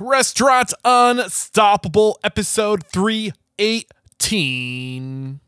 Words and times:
Restaurant 0.00 0.72
Unstoppable, 0.84 2.20
episode 2.22 2.86
318. 2.86 5.40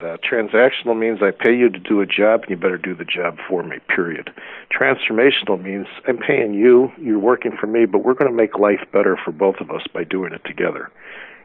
Uh, 0.00 0.16
transactional 0.18 0.96
means 0.96 1.18
I 1.20 1.32
pay 1.32 1.56
you 1.56 1.68
to 1.68 1.80
do 1.80 2.00
a 2.00 2.06
job 2.06 2.42
and 2.42 2.50
you 2.50 2.56
better 2.56 2.78
do 2.78 2.94
the 2.94 3.04
job 3.04 3.38
for 3.48 3.64
me, 3.64 3.78
period. 3.88 4.30
Transformational 4.72 5.60
means 5.60 5.88
I'm 6.06 6.18
paying 6.18 6.54
you, 6.54 6.92
you're 7.00 7.18
working 7.18 7.56
for 7.58 7.66
me, 7.66 7.86
but 7.86 8.04
we're 8.04 8.14
going 8.14 8.30
to 8.30 8.36
make 8.36 8.56
life 8.56 8.86
better 8.92 9.18
for 9.24 9.32
both 9.32 9.56
of 9.60 9.72
us 9.72 9.82
by 9.92 10.04
doing 10.04 10.32
it 10.32 10.44
together. 10.44 10.92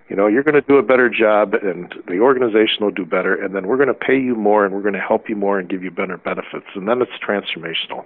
You 0.10 0.18
know, 0.18 0.28
you're 0.28 0.44
going 0.44 0.56
to 0.56 0.62
do 0.62 0.76
a 0.76 0.84
better 0.84 1.10
job 1.10 1.54
and 1.54 1.94
the 2.08 2.20
organization 2.20 2.84
will 2.84 2.92
do 2.92 3.06
better, 3.06 3.34
and 3.36 3.56
then 3.56 3.68
we're 3.68 3.78
going 3.78 3.88
to 3.88 3.94
pay 3.94 4.20
you 4.20 4.36
more 4.36 4.66
and 4.66 4.76
we're 4.76 4.82
going 4.82 4.94
to 4.94 5.00
help 5.00 5.30
you 5.30 5.36
more 5.36 5.60
and 5.60 5.70
give 5.70 5.82
you 5.82 5.92
better 5.92 6.18
benefits. 6.18 6.66
And 6.76 6.88
then 6.88 7.02
it's 7.02 7.12
transformational. 7.26 8.06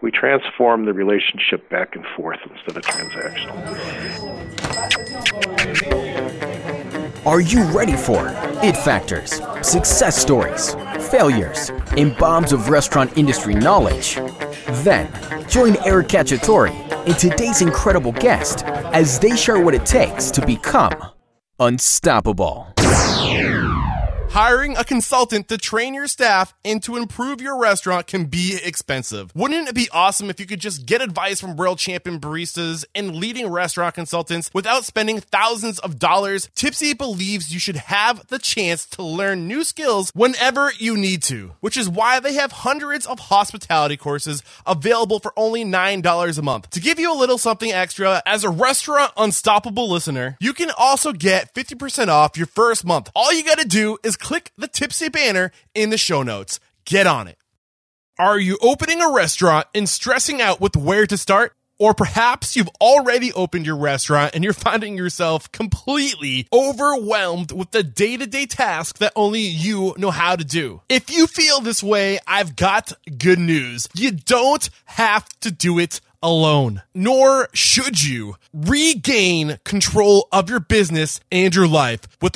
We 0.00 0.10
transform 0.10 0.86
the 0.86 0.92
relationship 0.92 1.70
back 1.70 1.94
and 1.94 2.04
forth 2.16 2.40
instead 2.50 2.76
of 2.76 2.82
transactional. 2.82 3.56
Are 7.24 7.40
you 7.40 7.62
ready 7.64 7.96
for 7.96 8.26
it 8.62 8.76
factors, 8.76 9.40
success 9.62 10.16
stories, 10.16 10.74
failures, 11.10 11.70
and 11.96 12.16
bombs 12.18 12.52
of 12.52 12.68
restaurant 12.68 13.16
industry 13.16 13.54
knowledge? 13.54 14.16
Then, 14.84 15.08
join 15.48 15.76
Eric 15.84 16.08
Cacciatore 16.08 16.70
and 17.06 17.16
today's 17.16 17.62
incredible 17.62 18.12
guest 18.12 18.64
as 18.64 19.20
they 19.20 19.36
share 19.36 19.60
what 19.60 19.74
it 19.74 19.86
takes 19.86 20.30
to 20.32 20.44
become 20.44 20.92
unstoppable. 21.58 22.66
Hiring 24.36 24.76
a 24.76 24.84
consultant 24.84 25.48
to 25.48 25.56
train 25.56 25.94
your 25.94 26.06
staff 26.06 26.52
and 26.62 26.82
to 26.82 26.96
improve 26.96 27.40
your 27.40 27.58
restaurant 27.58 28.06
can 28.06 28.26
be 28.26 28.58
expensive. 28.62 29.34
Wouldn't 29.34 29.66
it 29.66 29.74
be 29.74 29.88
awesome 29.90 30.28
if 30.28 30.38
you 30.38 30.44
could 30.44 30.60
just 30.60 30.84
get 30.84 31.00
advice 31.00 31.40
from 31.40 31.56
world 31.56 31.78
champion 31.78 32.20
baristas 32.20 32.84
and 32.94 33.16
leading 33.16 33.48
restaurant 33.48 33.94
consultants 33.94 34.50
without 34.52 34.84
spending 34.84 35.20
thousands 35.20 35.78
of 35.78 35.98
dollars? 35.98 36.50
Typsy 36.54 36.92
believes 36.92 37.50
you 37.50 37.58
should 37.58 37.76
have 37.76 38.26
the 38.26 38.38
chance 38.38 38.84
to 38.84 39.02
learn 39.02 39.48
new 39.48 39.64
skills 39.64 40.10
whenever 40.12 40.70
you 40.78 40.98
need 40.98 41.22
to, 41.22 41.54
which 41.60 41.78
is 41.78 41.88
why 41.88 42.20
they 42.20 42.34
have 42.34 42.52
hundreds 42.52 43.06
of 43.06 43.18
hospitality 43.18 43.96
courses 43.96 44.42
available 44.66 45.18
for 45.18 45.32
only 45.38 45.64
$9 45.64 46.38
a 46.38 46.42
month. 46.42 46.68
To 46.68 46.80
give 46.80 47.00
you 47.00 47.10
a 47.10 47.16
little 47.16 47.38
something 47.38 47.72
extra, 47.72 48.20
as 48.26 48.44
a 48.44 48.50
Restaurant 48.50 49.12
Unstoppable 49.16 49.88
listener, 49.88 50.36
you 50.40 50.52
can 50.52 50.70
also 50.76 51.14
get 51.14 51.54
50% 51.54 52.08
off 52.08 52.36
your 52.36 52.48
first 52.48 52.84
month. 52.84 53.10
All 53.14 53.32
you 53.32 53.42
gotta 53.42 53.66
do 53.66 53.96
is 54.02 54.18
click 54.26 54.50
the 54.58 54.66
Typsy 54.66 55.08
banner 55.08 55.52
in 55.72 55.90
the 55.90 55.96
show 55.96 56.20
notes. 56.20 56.58
Get 56.84 57.06
on 57.06 57.28
it. 57.28 57.38
Are 58.18 58.40
you 58.40 58.58
opening 58.60 59.00
a 59.00 59.12
restaurant 59.12 59.68
and 59.72 59.88
stressing 59.88 60.42
out 60.42 60.60
with 60.60 60.74
where 60.76 61.06
to 61.06 61.16
start? 61.16 61.52
Or 61.78 61.94
perhaps 61.94 62.56
you've 62.56 62.70
already 62.80 63.32
opened 63.34 63.66
your 63.66 63.76
restaurant 63.76 64.34
and 64.34 64.42
you're 64.42 64.52
finding 64.52 64.96
yourself 64.96 65.52
completely 65.52 66.48
overwhelmed 66.52 67.52
with 67.52 67.70
the 67.70 67.84
day 67.84 68.16
to 68.16 68.26
day 68.26 68.46
task 68.46 68.98
that 68.98 69.12
only 69.14 69.42
you 69.42 69.94
know 69.96 70.10
how 70.10 70.34
to 70.34 70.44
do. 70.44 70.82
If 70.88 71.08
you 71.08 71.28
feel 71.28 71.60
this 71.60 71.80
way, 71.80 72.18
I've 72.26 72.56
got 72.56 72.94
good 73.16 73.38
news. 73.38 73.86
You 73.94 74.10
don't 74.10 74.68
have 74.86 75.28
to 75.40 75.52
do 75.52 75.78
it 75.78 76.00
alone, 76.22 76.82
nor 76.94 77.48
should 77.52 78.02
you 78.02 78.36
regain 78.52 79.58
control 79.64 80.26
of 80.32 80.50
your 80.50 80.60
business 80.60 81.20
and 81.30 81.54
your 81.54 81.68
life 81.68 82.00
with 82.20 82.34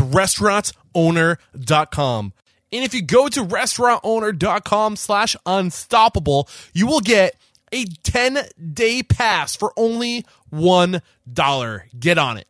restaurantowner.com. 0.94 2.32
And 2.72 2.84
if 2.84 2.94
you 2.94 3.02
go 3.02 3.28
to 3.28 3.44
restaurantowner.com 3.44 4.96
slash 4.96 5.36
unstoppable, 5.44 6.48
you 6.72 6.86
will 6.86 7.00
get 7.00 7.34
a 7.72 7.84
10 7.84 8.38
day 8.72 9.02
pass 9.02 9.56
for 9.56 9.72
only 9.76 10.24
$1. 10.52 11.82
Get 11.98 12.18
on 12.18 12.38
it. 12.38 12.46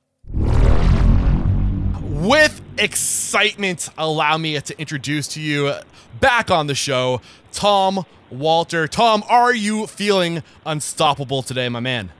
With 2.03 2.61
excitement, 2.77 3.89
allow 3.97 4.37
me 4.37 4.61
to 4.61 4.79
introduce 4.79 5.29
to 5.29 5.41
you 5.41 5.73
back 6.21 6.51
on 6.51 6.67
the 6.67 6.75
show, 6.75 7.23
Tom 7.51 8.05
Walter. 8.29 8.87
Tom, 8.87 9.25
are 9.27 9.55
you 9.55 9.87
feeling 9.87 10.43
unstoppable 10.67 11.43
today, 11.43 11.71
my 11.71 11.81
man? 11.81 12.13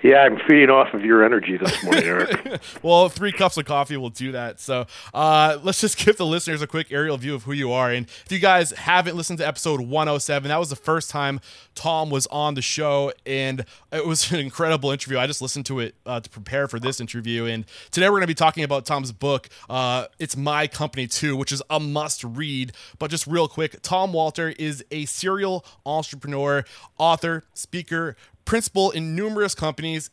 Yeah, 0.00 0.18
I'm 0.18 0.38
feeding 0.46 0.70
off 0.70 0.94
of 0.94 1.04
your 1.04 1.24
energy 1.24 1.56
this 1.56 1.82
morning, 1.82 2.04
Eric. 2.04 2.60
well, 2.82 3.08
three 3.08 3.32
cups 3.32 3.56
of 3.56 3.64
coffee 3.64 3.96
will 3.96 4.10
do 4.10 4.30
that. 4.30 4.60
So 4.60 4.86
uh, 5.12 5.58
let's 5.64 5.80
just 5.80 5.96
give 6.04 6.16
the 6.16 6.24
listeners 6.24 6.62
a 6.62 6.68
quick 6.68 6.92
aerial 6.92 7.16
view 7.16 7.34
of 7.34 7.42
who 7.42 7.52
you 7.52 7.72
are. 7.72 7.90
And 7.90 8.06
if 8.06 8.30
you 8.30 8.38
guys 8.38 8.70
haven't 8.70 9.16
listened 9.16 9.40
to 9.40 9.46
episode 9.46 9.80
107, 9.80 10.50
that 10.50 10.56
was 10.56 10.70
the 10.70 10.76
first 10.76 11.10
time 11.10 11.40
Tom 11.74 12.10
was 12.10 12.28
on 12.28 12.54
the 12.54 12.62
show, 12.62 13.12
and 13.26 13.64
it 13.90 14.06
was 14.06 14.30
an 14.32 14.38
incredible 14.38 14.92
interview. 14.92 15.18
I 15.18 15.26
just 15.26 15.42
listened 15.42 15.66
to 15.66 15.80
it 15.80 15.96
uh, 16.06 16.20
to 16.20 16.30
prepare 16.30 16.68
for 16.68 16.78
this 16.78 17.00
interview. 17.00 17.46
And 17.46 17.64
today 17.90 18.06
we're 18.06 18.18
going 18.18 18.22
to 18.22 18.28
be 18.28 18.34
talking 18.34 18.62
about 18.62 18.86
Tom's 18.86 19.10
book. 19.10 19.48
Uh, 19.68 20.06
it's 20.20 20.36
My 20.36 20.68
Company 20.68 21.08
Too, 21.08 21.36
which 21.36 21.50
is 21.50 21.60
a 21.70 21.80
must 21.80 22.22
read. 22.22 22.70
But 23.00 23.10
just 23.10 23.26
real 23.26 23.48
quick, 23.48 23.82
Tom 23.82 24.12
Walter 24.12 24.54
is 24.60 24.84
a 24.92 25.06
serial 25.06 25.64
entrepreneur, 25.84 26.64
author, 26.98 27.42
speaker, 27.52 28.14
principal 28.48 28.90
in 28.90 29.14
numerous 29.14 29.54
companies. 29.54 30.08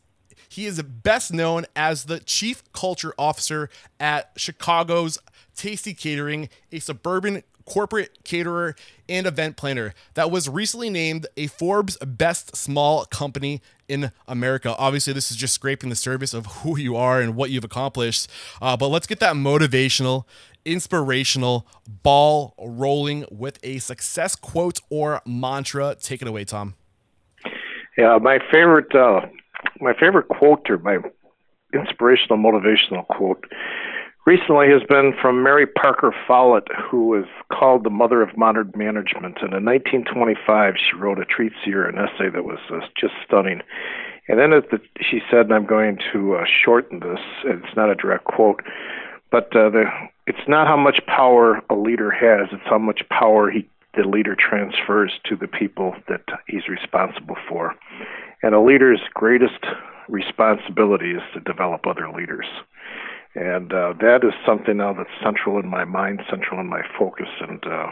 He 0.50 0.66
is 0.66 0.80
best 0.82 1.32
known 1.32 1.64
as 1.74 2.04
the 2.04 2.20
chief 2.20 2.62
culture 2.74 3.14
officer 3.18 3.70
at 3.98 4.30
Chicago's 4.36 5.18
Tasty 5.56 5.94
Catering, 5.94 6.50
a 6.70 6.78
suburban 6.78 7.44
corporate 7.64 8.24
caterer 8.24 8.76
and 9.08 9.26
event 9.26 9.56
planner 9.56 9.94
that 10.14 10.30
was 10.30 10.50
recently 10.50 10.90
named 10.90 11.26
a 11.38 11.46
Forbes 11.46 11.96
best 11.96 12.54
small 12.54 13.06
company 13.06 13.62
in 13.88 14.12
America. 14.28 14.76
Obviously, 14.76 15.14
this 15.14 15.30
is 15.30 15.38
just 15.38 15.54
scraping 15.54 15.88
the 15.88 15.96
surface 15.96 16.34
of 16.34 16.44
who 16.46 16.78
you 16.78 16.94
are 16.94 17.22
and 17.22 17.36
what 17.36 17.48
you've 17.48 17.64
accomplished. 17.64 18.28
Uh, 18.60 18.76
but 18.76 18.88
let's 18.88 19.06
get 19.06 19.18
that 19.20 19.34
motivational, 19.34 20.24
inspirational 20.66 21.66
ball 22.02 22.54
rolling 22.58 23.24
with 23.30 23.58
a 23.62 23.78
success 23.78 24.36
quote 24.36 24.80
or 24.90 25.22
mantra. 25.24 25.96
Take 25.98 26.20
it 26.20 26.28
away, 26.28 26.44
Tom. 26.44 26.74
Yeah, 27.96 28.18
my 28.20 28.38
favorite, 28.52 28.94
uh, 28.94 29.22
my 29.80 29.94
favorite 29.98 30.28
quote 30.28 30.68
or 30.68 30.78
my 30.78 30.98
inspirational, 31.72 32.38
motivational 32.38 33.06
quote 33.06 33.44
recently 34.26 34.68
has 34.68 34.82
been 34.88 35.14
from 35.20 35.42
Mary 35.42 35.66
Parker 35.66 36.14
Follett, 36.26 36.66
who 36.90 37.14
is 37.14 37.26
called 37.52 37.84
the 37.84 37.90
mother 37.90 38.22
of 38.22 38.36
modern 38.36 38.72
management. 38.74 39.38
And 39.40 39.54
in 39.54 39.64
1925, 39.64 40.74
she 40.76 40.96
wrote 40.96 41.20
a 41.20 41.24
treatise 41.24 41.58
or 41.68 41.84
an 41.84 41.96
essay 41.96 42.28
that 42.28 42.44
was 42.44 42.58
uh, 42.70 42.80
just 43.00 43.14
stunning. 43.24 43.62
And 44.28 44.40
then 44.40 44.50
the, 44.50 44.80
she 45.00 45.20
said, 45.30 45.46
and 45.46 45.54
I'm 45.54 45.66
going 45.66 45.98
to 46.12 46.34
uh, 46.34 46.44
shorten 46.44 46.98
this, 46.98 47.20
it's 47.44 47.76
not 47.76 47.88
a 47.88 47.94
direct 47.94 48.24
quote, 48.24 48.60
but 49.30 49.54
uh, 49.54 49.70
the, 49.70 49.84
it's 50.26 50.48
not 50.48 50.66
how 50.66 50.76
much 50.76 51.00
power 51.06 51.62
a 51.70 51.76
leader 51.76 52.10
has, 52.10 52.48
it's 52.50 52.68
how 52.68 52.78
much 52.78 53.02
power 53.08 53.48
he 53.50 53.68
the 53.96 54.08
leader 54.08 54.36
transfers 54.38 55.12
to 55.24 55.36
the 55.36 55.48
people 55.48 55.94
that 56.08 56.22
he's 56.46 56.68
responsible 56.68 57.36
for. 57.48 57.74
And 58.42 58.54
a 58.54 58.60
leader's 58.60 59.00
greatest 59.14 59.64
responsibility 60.08 61.12
is 61.12 61.22
to 61.34 61.40
develop 61.40 61.86
other 61.86 62.10
leaders. 62.10 62.46
And 63.34 63.72
uh, 63.72 63.92
that 64.00 64.20
is 64.22 64.32
something 64.46 64.78
now 64.78 64.94
that's 64.94 65.10
central 65.22 65.58
in 65.58 65.68
my 65.68 65.84
mind, 65.84 66.22
central 66.30 66.58
in 66.58 66.68
my 66.68 66.80
focus, 66.98 67.28
and 67.40 67.62
uh, 67.66 67.88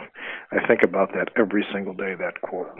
I 0.51 0.65
think 0.67 0.81
about 0.83 1.13
that 1.13 1.29
every 1.37 1.63
single 1.71 1.93
day. 1.93 2.15
That 2.15 2.41
quote. 2.41 2.71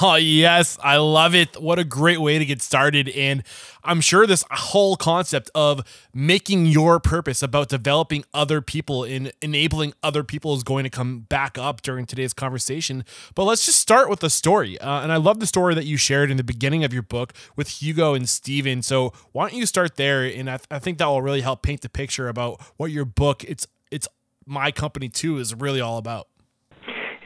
Oh, 0.00 0.16
yes. 0.16 0.78
I 0.82 0.96
love 0.96 1.34
it. 1.34 1.60
What 1.60 1.78
a 1.78 1.84
great 1.84 2.20
way 2.20 2.38
to 2.38 2.44
get 2.44 2.62
started. 2.62 3.08
And 3.10 3.42
I'm 3.84 4.00
sure 4.00 4.26
this 4.26 4.44
whole 4.50 4.96
concept 4.96 5.50
of 5.54 5.82
making 6.12 6.66
your 6.66 6.98
purpose 7.00 7.42
about 7.42 7.68
developing 7.68 8.24
other 8.34 8.60
people 8.60 9.04
and 9.04 9.32
enabling 9.40 9.94
other 10.02 10.24
people 10.24 10.54
is 10.54 10.62
going 10.62 10.84
to 10.84 10.90
come 10.90 11.20
back 11.20 11.58
up 11.58 11.82
during 11.82 12.06
today's 12.06 12.32
conversation. 12.32 13.04
But 13.34 13.44
let's 13.44 13.66
just 13.66 13.78
start 13.78 14.10
with 14.10 14.20
the 14.20 14.30
story. 14.30 14.78
Uh, 14.80 15.02
and 15.02 15.12
I 15.12 15.16
love 15.16 15.40
the 15.40 15.46
story 15.46 15.74
that 15.74 15.86
you 15.86 15.96
shared 15.96 16.30
in 16.30 16.36
the 16.36 16.44
beginning 16.44 16.84
of 16.84 16.92
your 16.92 17.02
book 17.02 17.32
with 17.56 17.82
Hugo 17.82 18.14
and 18.14 18.28
Steven. 18.28 18.82
So 18.82 19.12
why 19.32 19.48
don't 19.48 19.58
you 19.58 19.66
start 19.66 19.96
there? 19.96 20.24
And 20.24 20.50
I, 20.50 20.56
th- 20.56 20.66
I 20.70 20.78
think 20.78 20.98
that 20.98 21.06
will 21.06 21.22
really 21.22 21.42
help 21.42 21.62
paint 21.62 21.82
the 21.82 21.88
picture 21.88 22.28
about 22.28 22.60
what 22.76 22.90
your 22.90 23.04
book, 23.04 23.44
it's, 23.44 23.66
it's 23.90 24.08
my 24.46 24.70
company 24.70 25.08
too, 25.08 25.38
is 25.38 25.54
really 25.54 25.80
all 25.80 25.98
about. 25.98 26.28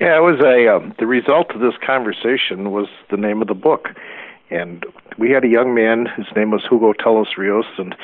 Yeah, 0.02 0.16
it 0.16 0.22
was 0.22 0.40
a 0.42 0.66
um, 0.66 0.96
the 0.98 1.06
result 1.06 1.52
of 1.54 1.60
this 1.60 1.78
conversation 1.78 2.72
was 2.72 2.88
the 3.12 3.16
name 3.16 3.40
of 3.40 3.46
the 3.46 3.54
book, 3.54 3.86
and 4.50 4.84
we 5.16 5.30
had 5.30 5.44
a 5.44 5.48
young 5.48 5.76
man. 5.76 6.06
His 6.16 6.26
name 6.34 6.50
was 6.50 6.60
Hugo 6.68 6.92
Telos 6.92 7.38
Rios, 7.38 7.66
and 7.78 7.94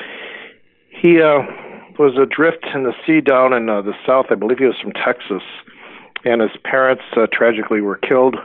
he 0.87 1.19
uh, 1.19 1.43
was 1.99 2.15
adrift 2.15 2.65
in 2.73 2.83
the 2.83 2.93
sea 3.05 3.19
down 3.19 3.51
in 3.51 3.67
uh, 3.67 3.81
the 3.81 3.91
south. 4.07 4.27
I 4.29 4.35
believe 4.35 4.59
he 4.59 4.63
was 4.63 4.79
from 4.81 4.93
Texas, 4.93 5.43
and 6.23 6.39
his 6.39 6.55
parents 6.63 7.03
uh, 7.17 7.27
tragically 7.33 7.81
were 7.81 7.97
killed. 7.97 8.37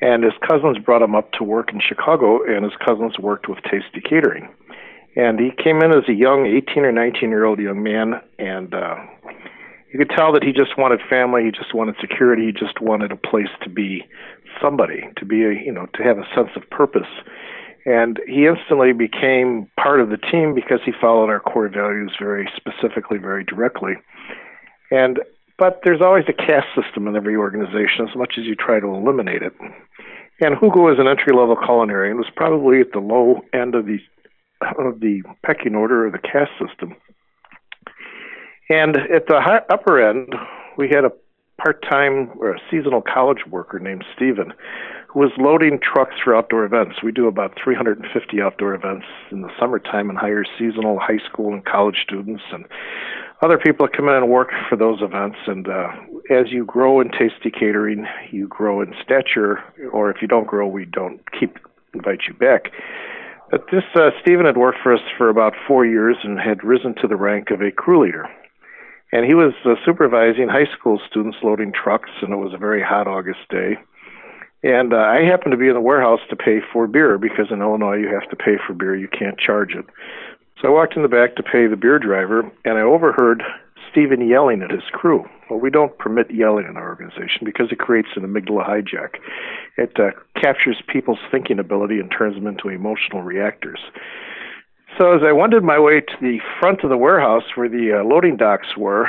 And 0.00 0.22
his 0.22 0.34
cousins 0.48 0.78
brought 0.78 1.02
him 1.02 1.16
up 1.16 1.32
to 1.32 1.42
work 1.42 1.72
in 1.72 1.80
Chicago, 1.80 2.44
and 2.46 2.62
his 2.62 2.74
cousins 2.86 3.18
worked 3.18 3.48
with 3.48 3.58
Tasty 3.64 4.02
Catering. 4.08 4.48
And 5.16 5.40
he 5.40 5.50
came 5.50 5.82
in 5.82 5.90
as 5.90 6.08
a 6.08 6.14
young 6.14 6.46
18 6.46 6.84
or 6.84 6.92
19 6.92 7.28
year 7.28 7.44
old 7.44 7.58
young 7.58 7.82
man, 7.82 8.20
and 8.38 8.72
uh, 8.72 8.94
you 9.94 9.98
could 9.98 10.10
tell 10.10 10.32
that 10.32 10.42
he 10.42 10.50
just 10.50 10.76
wanted 10.76 10.98
family, 11.08 11.44
he 11.44 11.52
just 11.52 11.72
wanted 11.72 11.94
security, 12.00 12.46
he 12.46 12.52
just 12.52 12.80
wanted 12.80 13.12
a 13.12 13.16
place 13.16 13.48
to 13.62 13.70
be 13.70 14.04
somebody, 14.60 15.08
to 15.18 15.24
be 15.24 15.44
a, 15.44 15.52
you 15.52 15.70
know, 15.70 15.86
to 15.94 16.02
have 16.02 16.18
a 16.18 16.26
sense 16.34 16.50
of 16.56 16.68
purpose. 16.68 17.06
And 17.86 18.18
he 18.26 18.44
instantly 18.44 18.92
became 18.92 19.70
part 19.78 20.00
of 20.00 20.10
the 20.10 20.16
team 20.16 20.52
because 20.52 20.80
he 20.84 20.90
followed 21.00 21.30
our 21.30 21.38
core 21.38 21.68
values 21.68 22.10
very 22.18 22.50
specifically, 22.56 23.18
very 23.18 23.44
directly. 23.44 23.92
And 24.90 25.20
but 25.60 25.78
there's 25.84 26.02
always 26.02 26.24
a 26.26 26.32
caste 26.32 26.74
system 26.74 27.06
in 27.06 27.14
every 27.14 27.36
organization, 27.36 28.08
as 28.10 28.16
much 28.16 28.34
as 28.36 28.46
you 28.46 28.56
try 28.56 28.80
to 28.80 28.88
eliminate 28.88 29.42
it. 29.42 29.52
And 30.40 30.58
Hugo 30.58 30.80
was 30.80 30.98
an 30.98 31.06
entry 31.06 31.32
level 31.32 31.54
culinary. 31.54 32.10
culinarian, 32.10 32.16
was 32.16 32.26
probably 32.34 32.80
at 32.80 32.90
the 32.90 32.98
low 32.98 33.42
end 33.52 33.76
of 33.76 33.86
the 33.86 33.98
of 34.60 34.98
the 34.98 35.22
pecking 35.46 35.76
order 35.76 36.04
of 36.04 36.12
the 36.12 36.18
caste 36.18 36.50
system. 36.58 36.96
And 38.68 38.96
at 38.96 39.26
the 39.26 39.40
upper 39.70 40.00
end, 40.00 40.34
we 40.76 40.88
had 40.88 41.04
a 41.04 41.12
part-time 41.62 42.30
or 42.38 42.54
a 42.54 42.60
seasonal 42.70 43.02
college 43.02 43.46
worker 43.48 43.78
named 43.78 44.04
Stephen, 44.16 44.52
who 45.08 45.20
was 45.20 45.30
loading 45.38 45.78
trucks 45.80 46.14
for 46.22 46.36
outdoor 46.36 46.64
events. 46.64 46.96
We 47.02 47.12
do 47.12 47.28
about 47.28 47.56
350 47.62 48.40
outdoor 48.40 48.74
events 48.74 49.06
in 49.30 49.42
the 49.42 49.50
summertime 49.58 50.10
and 50.10 50.18
hire 50.18 50.44
seasonal 50.58 50.98
high 50.98 51.20
school 51.30 51.52
and 51.52 51.64
college 51.64 51.98
students 52.02 52.42
and 52.52 52.64
other 53.42 53.58
people 53.58 53.86
come 53.94 54.08
in 54.08 54.14
and 54.14 54.28
work 54.28 54.50
for 54.68 54.76
those 54.76 55.02
events. 55.02 55.36
And 55.46 55.68
uh, 55.68 55.88
as 56.30 56.50
you 56.50 56.64
grow 56.64 57.00
in 57.00 57.10
tasty 57.10 57.50
catering, 57.50 58.06
you 58.30 58.48
grow 58.48 58.80
in 58.80 58.94
stature, 59.02 59.62
or 59.92 60.10
if 60.10 60.22
you 60.22 60.28
don't 60.28 60.46
grow, 60.46 60.66
we 60.66 60.86
don't 60.86 61.20
keep 61.38 61.58
invite 61.92 62.22
you 62.26 62.34
back. 62.34 62.72
But 63.50 63.66
this 63.70 63.84
uh, 63.94 64.10
Stephen 64.22 64.46
had 64.46 64.56
worked 64.56 64.78
for 64.82 64.94
us 64.94 65.00
for 65.16 65.28
about 65.28 65.52
four 65.68 65.86
years 65.86 66.16
and 66.24 66.40
had 66.40 66.64
risen 66.64 66.94
to 67.02 67.06
the 67.06 67.16
rank 67.16 67.50
of 67.50 67.60
a 67.60 67.70
crew 67.70 68.04
leader. 68.04 68.28
And 69.14 69.24
he 69.24 69.34
was 69.34 69.54
uh, 69.64 69.76
supervising 69.86 70.48
high 70.48 70.66
school 70.76 70.98
students 71.08 71.38
loading 71.40 71.72
trucks, 71.72 72.10
and 72.20 72.32
it 72.32 72.36
was 72.36 72.52
a 72.52 72.58
very 72.58 72.82
hot 72.82 73.06
August 73.06 73.38
day. 73.48 73.78
And 74.64 74.92
uh, 74.92 74.96
I 74.96 75.22
happened 75.22 75.52
to 75.52 75.56
be 75.56 75.68
in 75.68 75.74
the 75.74 75.80
warehouse 75.80 76.18
to 76.30 76.36
pay 76.36 76.58
for 76.72 76.88
beer 76.88 77.16
because 77.16 77.46
in 77.52 77.62
Illinois 77.62 77.98
you 77.98 78.08
have 78.08 78.28
to 78.30 78.36
pay 78.36 78.56
for 78.66 78.74
beer, 78.74 78.96
you 78.96 79.06
can't 79.06 79.38
charge 79.38 79.74
it. 79.74 79.84
So 80.60 80.66
I 80.66 80.72
walked 80.72 80.96
in 80.96 81.02
the 81.02 81.08
back 81.08 81.36
to 81.36 81.44
pay 81.44 81.68
the 81.68 81.76
beer 81.76 82.00
driver, 82.00 82.50
and 82.64 82.76
I 82.76 82.80
overheard 82.80 83.44
Stephen 83.88 84.26
yelling 84.26 84.62
at 84.62 84.72
his 84.72 84.90
crew. 84.90 85.24
Well, 85.48 85.60
we 85.60 85.70
don't 85.70 85.96
permit 85.96 86.34
yelling 86.34 86.66
in 86.68 86.76
our 86.76 86.88
organization 86.88 87.44
because 87.44 87.70
it 87.70 87.78
creates 87.78 88.08
an 88.16 88.24
amygdala 88.24 88.68
hijack. 88.68 89.20
It 89.76 89.92
uh, 89.96 90.10
captures 90.40 90.82
people's 90.88 91.20
thinking 91.30 91.60
ability 91.60 92.00
and 92.00 92.10
turns 92.10 92.34
them 92.34 92.48
into 92.48 92.68
emotional 92.68 93.22
reactors. 93.22 93.78
So 94.98 95.12
as 95.12 95.22
I 95.26 95.32
wended 95.32 95.64
my 95.64 95.78
way 95.78 96.00
to 96.00 96.16
the 96.20 96.38
front 96.60 96.84
of 96.84 96.90
the 96.90 96.96
warehouse 96.96 97.42
where 97.56 97.68
the 97.68 97.98
uh, 97.98 98.04
loading 98.04 98.36
docks 98.36 98.76
were 98.76 99.08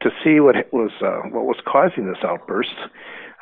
to 0.00 0.10
see 0.22 0.38
what 0.38 0.54
was 0.72 0.92
uh, 1.02 1.28
what 1.30 1.44
was 1.44 1.58
causing 1.66 2.06
this 2.06 2.22
outburst, 2.22 2.74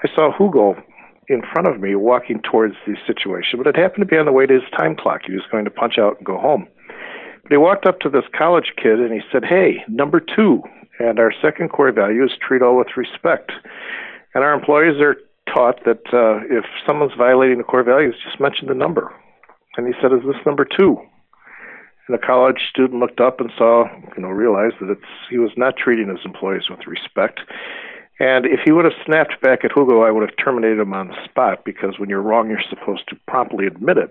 I 0.03 0.09
saw 0.15 0.33
Hugo 0.33 0.83
in 1.29 1.43
front 1.53 1.69
of 1.69 1.79
me 1.79 1.95
walking 1.95 2.41
towards 2.41 2.77
the 2.87 2.97
situation, 3.07 3.59
but 3.59 3.67
it 3.67 3.77
happened 3.77 4.03
to 4.03 4.07
be 4.07 4.17
on 4.17 4.25
the 4.25 4.33
way 4.33 4.47
to 4.47 4.55
his 4.55 4.71
time 4.75 4.97
clock. 4.97 5.23
He 5.27 5.35
was 5.35 5.45
going 5.53 5.65
to 5.65 5.71
punch 5.71 5.99
out 5.99 6.17
and 6.17 6.25
go 6.25 6.39
home. 6.39 6.67
But 7.43 7.53
he 7.53 7.59
walked 7.59 7.85
up 7.85 8.01
to 8.01 8.09
this 8.09 8.25
college 8.37 8.73
kid 8.81 8.99
and 8.99 9.13
he 9.13 9.21
said, 9.31 9.45
Hey, 9.45 9.85
number 9.89 10.21
two. 10.21 10.63
And 10.99 11.19
our 11.19 11.33
second 11.43 11.69
core 11.69 11.93
value 11.93 12.25
is 12.25 12.31
treat 12.41 12.63
all 12.63 12.79
with 12.79 12.97
respect. 12.97 13.53
And 14.35 14.43
our 14.43 14.55
employees 14.55 14.99
are 15.03 15.17
taught 15.53 15.85
that 15.85 16.01
uh, 16.11 16.41
if 16.49 16.65
someone's 16.87 17.13
violating 17.19 17.59
the 17.59 17.65
core 17.65 17.85
values, 17.85 18.15
just 18.25 18.41
mention 18.41 18.67
the 18.69 18.75
number. 18.75 19.13
And 19.77 19.87
he 19.87 19.93
said, 20.01 20.13
Is 20.13 20.25
this 20.25 20.41
number 20.47 20.65
two? 20.65 20.97
And 22.09 22.17
the 22.17 22.25
college 22.25 22.61
student 22.71 23.01
looked 23.01 23.21
up 23.21 23.41
and 23.41 23.51
saw, 23.59 23.85
you 24.17 24.23
know, 24.23 24.29
realized 24.29 24.77
that 24.81 24.91
it's 24.91 25.11
he 25.29 25.39
was 25.39 25.51
not 25.57 25.77
treating 25.77 26.09
his 26.09 26.25
employees 26.25 26.71
with 26.71 26.87
respect. 26.87 27.41
And 28.19 28.47
if 28.47 28.61
he 28.65 28.73
would 28.73 28.85
have 28.85 28.95
snapped 29.05 29.41
back 29.43 29.65
at 29.65 29.73
Hugo, 29.75 30.03
I 30.03 30.11
would 30.11 30.27
have 30.29 30.37
terminated 30.43 30.81
him 30.81 30.95
on 30.95 31.09
the 31.09 31.25
spot 31.25 31.65
because 31.65 31.99
when 31.99 32.09
you're 32.09 32.23
wrong, 32.23 32.49
you're 32.49 32.63
supposed 32.71 33.09
to 33.09 33.17
promptly 33.29 33.67
admit 33.67 33.99
it. 33.99 34.11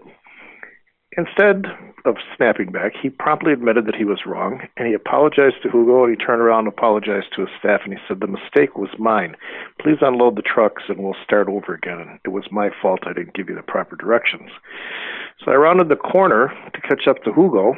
Instead 1.17 1.65
of 2.05 2.17
snapping 2.35 2.71
back, 2.71 2.93
he 3.01 3.09
promptly 3.09 3.53
admitted 3.53 3.85
that 3.85 3.95
he 3.95 4.05
was 4.05 4.25
wrong, 4.25 4.61
and 4.77 4.87
he 4.87 4.93
apologized 4.93 5.55
to 5.63 5.69
Hugo, 5.69 6.03
and 6.03 6.15
he 6.15 6.23
turned 6.23 6.41
around 6.41 6.65
and 6.65 6.67
apologized 6.67 7.27
to 7.35 7.41
his 7.41 7.49
staff, 7.57 7.81
and 7.83 7.93
he 7.93 7.99
said, 8.07 8.19
The 8.19 8.27
mistake 8.27 8.77
was 8.77 8.89
mine. 8.99 9.35
Please 9.79 9.97
unload 10.01 10.35
the 10.35 10.41
trucks, 10.41 10.83
and 10.87 10.99
we'll 10.99 11.15
start 11.23 11.47
over 11.47 11.73
again. 11.73 12.19
It 12.25 12.29
was 12.29 12.45
my 12.51 12.69
fault 12.81 13.01
I 13.05 13.13
didn't 13.13 13.33
give 13.33 13.49
you 13.49 13.55
the 13.55 13.63
proper 13.63 13.95
directions. 13.95 14.51
So 15.43 15.51
I 15.51 15.55
rounded 15.55 15.89
the 15.89 15.95
corner 15.95 16.53
to 16.73 16.81
catch 16.81 17.07
up 17.07 17.23
to 17.23 17.33
Hugo, 17.33 17.75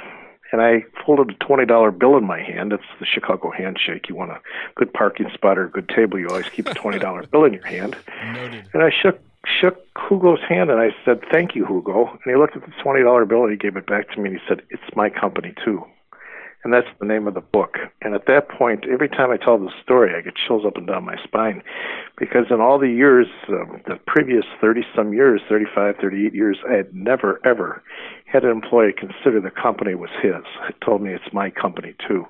and 0.51 0.61
I 0.61 0.83
folded 1.05 1.31
a 1.31 1.45
$20 1.45 1.99
bill 1.99 2.17
in 2.17 2.25
my 2.25 2.41
hand. 2.41 2.73
It's 2.73 2.83
the 2.99 3.05
Chicago 3.05 3.51
handshake. 3.51 4.09
You 4.09 4.15
want 4.15 4.31
a 4.31 4.41
good 4.75 4.93
parking 4.93 5.29
spot 5.33 5.57
or 5.57 5.65
a 5.65 5.71
good 5.71 5.89
table, 5.89 6.19
you 6.19 6.27
always 6.27 6.49
keep 6.49 6.67
a 6.67 6.73
$20 6.73 7.31
bill 7.31 7.45
in 7.45 7.53
your 7.53 7.65
hand. 7.65 7.95
Noted. 8.33 8.67
And 8.73 8.83
I 8.83 8.89
shook 8.89 9.19
shook 9.59 9.85
Hugo's 10.09 10.39
hand 10.47 10.69
and 10.69 10.79
I 10.79 10.89
said, 11.05 11.21
Thank 11.31 11.55
you, 11.55 11.65
Hugo. 11.65 12.09
And 12.09 12.19
he 12.25 12.35
looked 12.35 12.55
at 12.55 12.63
the 12.63 12.71
$20 12.83 13.27
bill 13.27 13.43
and 13.43 13.51
he 13.51 13.57
gave 13.57 13.75
it 13.75 13.87
back 13.87 14.09
to 14.11 14.21
me 14.21 14.29
and 14.29 14.39
he 14.39 14.45
said, 14.47 14.61
It's 14.69 14.95
my 14.95 15.09
company 15.09 15.53
too. 15.63 15.85
And 16.63 16.73
that's 16.73 16.87
the 16.99 17.05
name 17.05 17.27
of 17.27 17.33
the 17.33 17.41
book. 17.41 17.77
And 18.01 18.13
at 18.13 18.25
that 18.25 18.49
point, 18.49 18.85
every 18.91 19.07
time 19.07 19.31
I 19.31 19.37
tell 19.37 19.57
the 19.57 19.71
story, 19.81 20.13
I 20.15 20.21
get 20.21 20.33
chills 20.35 20.65
up 20.65 20.75
and 20.75 20.87
down 20.87 21.05
my 21.05 21.15
spine 21.23 21.61
because 22.17 22.45
in 22.49 22.59
all 22.59 22.79
the 22.79 22.89
years, 22.89 23.27
um, 23.47 23.79
the 23.87 23.99
previous 24.07 24.43
30 24.59 24.81
some 24.95 25.13
years, 25.13 25.39
35, 25.47 25.95
38 26.01 26.33
years, 26.33 26.57
I 26.67 26.73
had 26.73 26.93
never, 26.93 27.39
ever 27.45 27.83
had 28.25 28.43
an 28.43 28.49
employee 28.49 28.91
consider 28.91 29.39
the 29.39 29.51
company 29.51 29.95
was 29.95 30.09
his. 30.21 30.43
It 30.67 30.75
told 30.83 31.01
me 31.01 31.13
it's 31.13 31.31
my 31.31 31.51
company 31.51 31.95
too. 32.05 32.25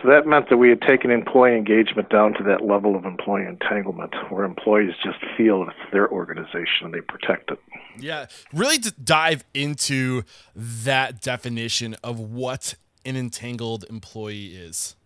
So 0.00 0.08
that 0.08 0.26
meant 0.26 0.48
that 0.48 0.56
we 0.56 0.70
had 0.70 0.80
taken 0.80 1.10
employee 1.10 1.56
engagement 1.56 2.08
down 2.08 2.32
to 2.34 2.42
that 2.44 2.64
level 2.64 2.96
of 2.96 3.04
employee 3.04 3.46
entanglement 3.46 4.14
where 4.30 4.44
employees 4.44 4.94
just 5.04 5.18
feel 5.36 5.62
it's 5.68 5.92
their 5.92 6.10
organization 6.10 6.86
and 6.86 6.94
they 6.94 7.02
protect 7.02 7.50
it. 7.50 7.58
Yeah, 7.98 8.26
really 8.54 8.78
to 8.78 8.90
dive 8.92 9.44
into 9.52 10.22
that 10.56 11.20
definition 11.20 11.94
of 12.02 12.18
what 12.18 12.74
an 13.04 13.16
entangled 13.16 13.84
employee 13.90 14.56
is. 14.56 14.96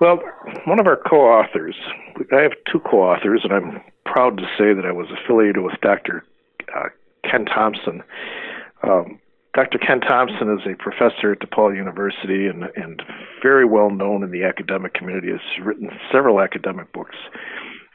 Well, 0.00 0.20
one 0.64 0.80
of 0.80 0.86
our 0.86 0.96
co 0.96 1.16
authors, 1.18 1.76
I 2.32 2.40
have 2.40 2.52
two 2.72 2.80
co 2.80 3.02
authors, 3.02 3.42
and 3.44 3.52
I'm 3.52 3.82
proud 4.06 4.38
to 4.38 4.44
say 4.58 4.72
that 4.72 4.86
I 4.86 4.92
was 4.92 5.08
affiliated 5.10 5.62
with 5.62 5.74
Dr. 5.82 6.24
Uh, 6.74 6.88
Ken 7.30 7.44
Thompson. 7.44 8.02
Um, 8.82 9.19
Dr. 9.54 9.78
Ken 9.78 10.00
Thompson 10.00 10.56
is 10.58 10.66
a 10.66 10.76
professor 10.80 11.32
at 11.32 11.40
DePaul 11.40 11.74
University 11.74 12.46
and, 12.46 12.64
and 12.76 13.02
very 13.42 13.64
well 13.64 13.90
known 13.90 14.22
in 14.22 14.30
the 14.30 14.44
academic 14.44 14.94
community. 14.94 15.30
Has 15.30 15.64
written 15.64 15.90
several 16.12 16.40
academic 16.40 16.92
books. 16.92 17.16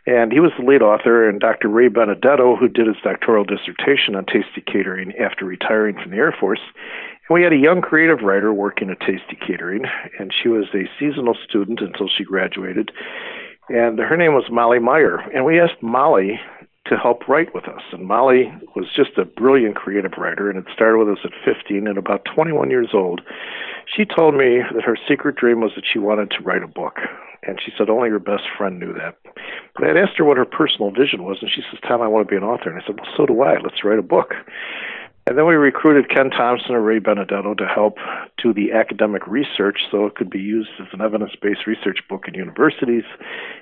And 0.08 0.32
he 0.32 0.40
was 0.40 0.52
the 0.60 0.66
lead 0.66 0.84
author, 0.84 1.28
and 1.28 1.40
Dr. 1.40 1.68
Ray 1.68 1.88
Benedetto, 1.88 2.56
who 2.58 2.68
did 2.68 2.86
his 2.86 2.98
doctoral 3.04 3.44
dissertation 3.44 4.16
on 4.16 4.26
tasty 4.26 4.62
catering 4.62 5.14
after 5.18 5.46
retiring 5.46 5.96
from 5.96 6.12
the 6.12 6.18
Air 6.18 6.36
Force. 6.38 6.60
And 7.28 7.34
we 7.34 7.42
had 7.42 7.54
a 7.54 7.58
young 7.58 7.82
creative 7.82 8.20
writer 8.22 8.54
working 8.54 8.92
at 8.92 9.00
Tasty 9.00 9.36
Catering, 9.36 9.86
and 10.20 10.32
she 10.32 10.48
was 10.48 10.66
a 10.76 10.88
seasonal 11.00 11.36
student 11.48 11.82
until 11.82 12.08
she 12.08 12.24
graduated. 12.24 12.92
And 13.70 13.98
her 13.98 14.16
name 14.16 14.34
was 14.34 14.46
Molly 14.52 14.78
Meyer. 14.78 15.18
And 15.34 15.44
we 15.44 15.60
asked 15.60 15.82
Molly 15.82 16.40
to 16.86 16.98
help 16.98 17.28
write 17.28 17.54
with 17.54 17.68
us. 17.68 17.82
And 17.92 18.06
Molly 18.06 18.54
was 18.76 18.86
just 18.96 19.18
a 19.18 19.26
brilliant 19.26 19.76
creative 19.76 20.14
writer 20.18 20.50
and 20.50 20.60
it 20.60 20.66
started 20.74 21.00
with 21.00 21.18
us 21.18 21.26
at 21.26 21.32
15 21.44 21.88
and 21.88 21.98
about 21.98 22.26
21 22.26 22.70
years 22.70 22.90
old. 22.94 23.22
She 23.96 24.06
told 24.06 24.36
me 24.36 24.62
that 24.74 24.84
her 24.84 24.98
secret 25.08 25.36
dream 25.36 25.62
was 25.62 25.72
that 25.76 25.86
she 25.92 26.00
wanted 26.00 26.32
to 26.32 26.44
write 26.44 26.64
a 26.64 26.68
book. 26.68 26.98
And 27.48 27.60
she 27.64 27.72
said 27.78 27.90
only 27.90 28.10
her 28.10 28.20
best 28.20 28.44
friend 28.58 28.80
knew 28.80 28.94
that. 28.94 29.18
But 29.76 29.84
I 29.84 29.88
had 29.90 29.98
asked 29.98 30.18
her 30.18 30.26
what 30.26 30.38
her 30.38 30.46
personal 30.46 30.90
vision 30.90 31.24
was, 31.24 31.38
and 31.42 31.52
she 31.52 31.62
says, 31.70 31.80
Tom, 31.88 32.02
I 32.02 32.08
want 32.08 32.28
to 32.28 32.32
be 32.32 32.38
an 32.38 32.44
author. 32.44 32.72
And 32.72 32.82
I 32.82 32.86
said, 32.86 32.96
Well, 32.98 33.12
so 33.16 33.26
do 33.28 33.42
I. 33.44 33.60
Let's 33.62 33.84
write 33.84 34.00
a 34.00 34.04
book. 34.04 34.34
And 35.28 35.40
then 35.40 35.48
we 35.48 35.56
recruited 35.56 36.10
Ken 36.10 36.30
Thompson 36.30 36.76
and 36.76 36.86
Ray 36.86 37.00
Benedetto 37.00 37.56
to 37.56 37.66
help 37.66 37.98
do 38.38 38.54
the 38.54 38.72
academic 38.74 39.26
research 39.26 39.80
so 39.90 40.06
it 40.06 40.14
could 40.14 40.30
be 40.30 40.40
used 40.40 40.70
as 40.80 40.88
an 40.94 41.02
evidence 41.02 41.32
based 41.42 41.66
research 41.66 42.00
book 42.08 42.28
in 42.28 42.36
universities. 42.36 43.06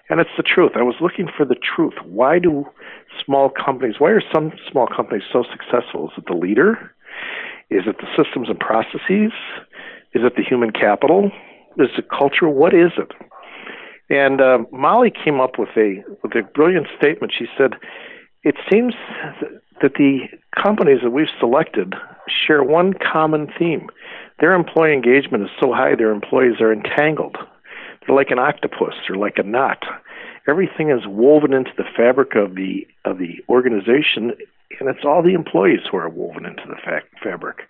And 0.10 0.20
it's 0.20 0.36
the 0.36 0.44
truth. 0.44 0.74
I 0.75 0.84
was 0.84 0.96
looking 1.00 1.30
for 1.36 1.46
the 1.46 1.56
truth. 1.56 1.94
Why 2.03 2.38
do 2.38 2.65
small 3.25 3.50
companies, 3.50 3.96
why 4.00 4.12
are 4.12 4.22
some 4.34 4.51
small 4.72 4.88
companies 4.88 5.24
so 5.32 5.43
successful? 5.43 6.08
Is 6.08 6.17
it 6.17 6.25
the 6.27 6.38
leader? 6.38 6.91
Is 7.70 7.84
it 7.88 7.98
the 7.98 8.08
systems 8.15 8.50
and 8.50 8.60
processes? 8.60 9.32
Is 10.13 10.22
it 10.24 10.36
the 10.36 10.43
human 10.43 10.72
capital? 10.72 11.32
Is 11.77 11.89
it 11.98 12.10
culture? 12.10 12.48
What 12.48 12.74
is 12.74 12.91
it? 12.98 13.12
And 14.10 14.41
uh, 14.41 14.60
Molly 14.72 15.12
came 15.12 15.39
up 15.39 15.58
with 15.58 15.70
a 15.75 16.03
with 16.22 16.36
a 16.36 16.43
brilliant 16.43 16.88
statement. 16.98 17.34
She 17.38 17.46
said, 17.58 17.74
"It 18.43 18.55
seems 18.72 18.93
that 19.82 19.93
the 19.96 20.27
companies 20.62 21.00
that 21.03 21.10
we've 21.10 21.27
selected 21.39 21.96
share 22.27 22.63
one 22.63 22.93
common 22.93 23.48
theme. 23.58 23.89
Their 24.39 24.53
employee 24.53 24.93
engagement 24.93 25.43
is 25.43 25.50
so 25.62 25.74
high, 25.74 25.96
their 25.96 26.12
employees 26.12 26.60
are 26.60 26.74
entangled. 26.74 27.38
They're 28.05 28.15
like 28.15 28.32
an 28.32 28.39
octopus 28.39 28.96
or 29.10 29.15
like 29.15 29.38
a 29.38 29.43
knot. 29.43 29.84
Everything 30.48 30.89
is 30.89 31.08
woven 31.08 31.53
into 31.53 31.72
the 31.77 31.86
fabric 31.96 32.36
of 32.36 32.55
the 32.55 32.86
of 33.13 33.20
the 33.20 33.39
organization, 33.50 34.34
and 34.79 34.89
it's 34.89 35.05
all 35.05 35.22
the 35.22 35.34
employees 35.34 35.82
who 35.89 35.98
are 35.98 36.10
woven 36.10 36.46
into 36.46 36.63
the 36.67 36.75
fa- 36.84 37.01
fabric. 37.24 37.62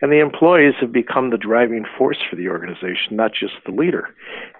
And 0.00 0.12
the 0.12 0.20
employees 0.20 0.74
have 0.80 0.92
become 0.92 1.30
the 1.30 1.38
driving 1.38 1.84
force 1.96 2.18
for 2.28 2.36
the 2.36 2.48
organization, 2.48 3.16
not 3.16 3.32
just 3.32 3.54
the 3.64 3.72
leader. 3.72 4.08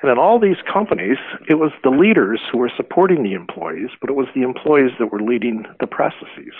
And 0.00 0.10
in 0.10 0.18
all 0.18 0.38
these 0.38 0.56
companies, 0.70 1.18
it 1.48 1.54
was 1.54 1.72
the 1.82 1.90
leaders 1.90 2.40
who 2.50 2.58
were 2.58 2.72
supporting 2.74 3.22
the 3.22 3.34
employees, 3.34 3.90
but 4.00 4.08
it 4.08 4.14
was 4.14 4.28
the 4.34 4.42
employees 4.42 4.92
that 4.98 5.12
were 5.12 5.20
leading 5.20 5.66
the 5.80 5.86
processes. 5.86 6.54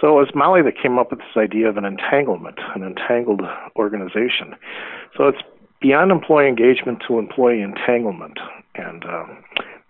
So 0.00 0.10
it 0.10 0.20
was 0.20 0.34
Molly 0.34 0.62
that 0.62 0.80
came 0.80 0.98
up 0.98 1.10
with 1.10 1.18
this 1.18 1.36
idea 1.36 1.68
of 1.68 1.76
an 1.76 1.84
entanglement, 1.84 2.60
an 2.74 2.82
entangled 2.84 3.42
organization. 3.76 4.54
So 5.16 5.26
it's 5.26 5.42
beyond 5.80 6.12
employee 6.12 6.48
engagement 6.48 7.02
to 7.08 7.18
employee 7.18 7.62
entanglement. 7.62 8.38
And 8.74 9.04
uh, 9.04 9.26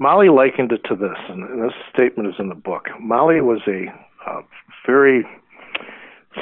Molly 0.00 0.28
likened 0.28 0.70
it 0.70 0.84
to 0.84 0.94
this, 0.94 1.18
and 1.28 1.62
this 1.62 1.72
statement 1.92 2.28
is 2.28 2.36
in 2.38 2.48
the 2.48 2.54
book. 2.54 2.86
Molly 3.00 3.40
was 3.40 3.60
a 3.66 3.86
uh, 4.28 4.42
very 4.86 5.26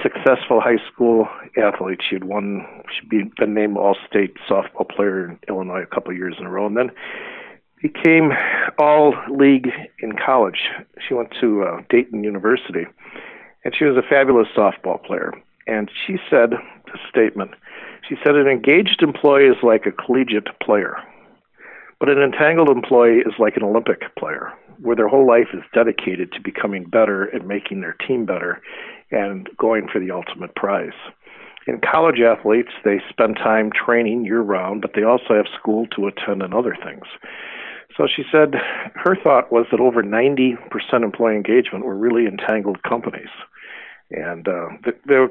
successful 0.02 0.60
high 0.60 0.82
school 0.92 1.26
athlete. 1.56 2.00
She 2.06 2.16
had 2.16 2.24
won, 2.24 2.66
she'd 2.92 3.08
been 3.08 3.54
named 3.54 3.78
All-State 3.78 4.36
softball 4.48 4.86
player 4.88 5.24
in 5.24 5.38
Illinois 5.48 5.82
a 5.82 5.86
couple 5.86 6.10
of 6.10 6.18
years 6.18 6.34
in 6.38 6.44
a 6.44 6.50
row, 6.50 6.66
and 6.66 6.76
then 6.76 6.90
became 7.80 8.32
All-League 8.78 9.70
in 10.00 10.12
college. 10.12 10.68
She 11.06 11.14
went 11.14 11.30
to 11.40 11.62
uh, 11.62 11.82
Dayton 11.88 12.24
University, 12.24 12.84
and 13.64 13.74
she 13.74 13.86
was 13.86 13.96
a 13.96 14.06
fabulous 14.06 14.48
softball 14.54 15.02
player. 15.02 15.32
And 15.66 15.90
she 16.06 16.16
said 16.28 16.50
this 16.86 17.00
statement. 17.08 17.52
She 18.06 18.16
said, 18.22 18.36
"An 18.36 18.46
engaged 18.46 19.02
employee 19.02 19.46
is 19.46 19.56
like 19.62 19.86
a 19.86 19.92
collegiate 19.92 20.48
player." 20.60 20.96
But 21.98 22.10
an 22.10 22.18
entangled 22.18 22.68
employee 22.68 23.20
is 23.20 23.32
like 23.38 23.56
an 23.56 23.62
Olympic 23.62 24.02
player, 24.18 24.52
where 24.80 24.96
their 24.96 25.08
whole 25.08 25.26
life 25.26 25.48
is 25.54 25.62
dedicated 25.72 26.32
to 26.32 26.40
becoming 26.40 26.84
better 26.84 27.24
and 27.24 27.48
making 27.48 27.80
their 27.80 27.96
team 28.06 28.26
better 28.26 28.60
and 29.10 29.48
going 29.58 29.88
for 29.90 29.98
the 29.98 30.10
ultimate 30.10 30.54
prize. 30.54 30.96
In 31.66 31.80
college 31.80 32.20
athletes, 32.20 32.70
they 32.84 33.00
spend 33.08 33.36
time 33.36 33.70
training 33.72 34.24
year 34.24 34.40
round, 34.40 34.82
but 34.82 34.92
they 34.94 35.02
also 35.02 35.34
have 35.34 35.46
school 35.58 35.86
to 35.96 36.06
attend 36.06 36.42
and 36.42 36.54
other 36.54 36.76
things. 36.84 37.06
So 37.96 38.06
she 38.06 38.24
said 38.30 38.54
her 38.94 39.16
thought 39.16 39.50
was 39.50 39.66
that 39.70 39.80
over 39.80 40.02
90% 40.02 40.58
employee 41.02 41.34
engagement 41.34 41.84
were 41.84 41.96
really 41.96 42.26
entangled 42.26 42.82
companies. 42.82 43.30
And 44.10 44.46
uh, 44.46 44.68
the, 44.84 44.92
the, 45.06 45.30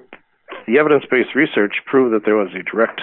the 0.67 0.79
evidence 0.79 1.05
based 1.09 1.35
research 1.35 1.75
proved 1.85 2.13
that 2.13 2.25
there 2.25 2.35
was 2.35 2.49
a 2.53 2.63
direct 2.63 3.01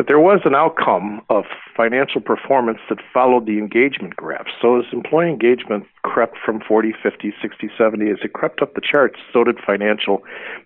that 0.00 0.06
there 0.06 0.18
was 0.18 0.40
an 0.46 0.54
outcome 0.54 1.20
of 1.28 1.44
financial 1.76 2.22
performance 2.22 2.78
that 2.88 2.96
followed 3.12 3.44
the 3.44 3.58
engagement 3.58 4.16
graph. 4.16 4.46
So 4.62 4.78
as 4.78 4.86
employee 4.94 5.28
engagement 5.28 5.84
crept 6.04 6.38
from 6.42 6.62
40, 6.66 6.94
50, 7.02 7.34
60, 7.42 7.70
70, 7.76 8.10
as 8.10 8.16
it 8.24 8.32
crept 8.32 8.62
up 8.62 8.72
the 8.72 8.80
charts, 8.80 9.20
so 9.30 9.44
did 9.44 9.58
financial 9.58 10.22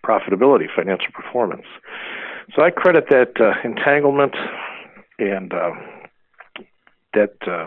profitability, 0.07 0.67
financial 0.73 1.11
performance. 1.13 1.67
So 2.55 2.63
I 2.63 2.71
credit 2.71 3.07
that 3.11 3.33
uh, 3.41 3.55
entanglement 3.65 4.37
and 5.19 5.53
uh, 5.53 5.73
that 7.15 7.35
uh, 7.45 7.67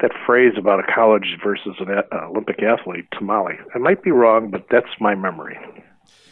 that 0.00 0.12
phrase 0.24 0.52
about 0.56 0.78
a 0.78 0.94
college 0.94 1.36
versus 1.44 1.74
an 1.80 1.88
Olympic 2.12 2.62
athlete 2.62 3.06
to 3.18 3.24
Molly. 3.24 3.54
I 3.74 3.78
might 3.78 4.04
be 4.04 4.12
wrong, 4.12 4.52
but 4.52 4.66
that's 4.70 5.00
my 5.00 5.16
memory. 5.16 5.58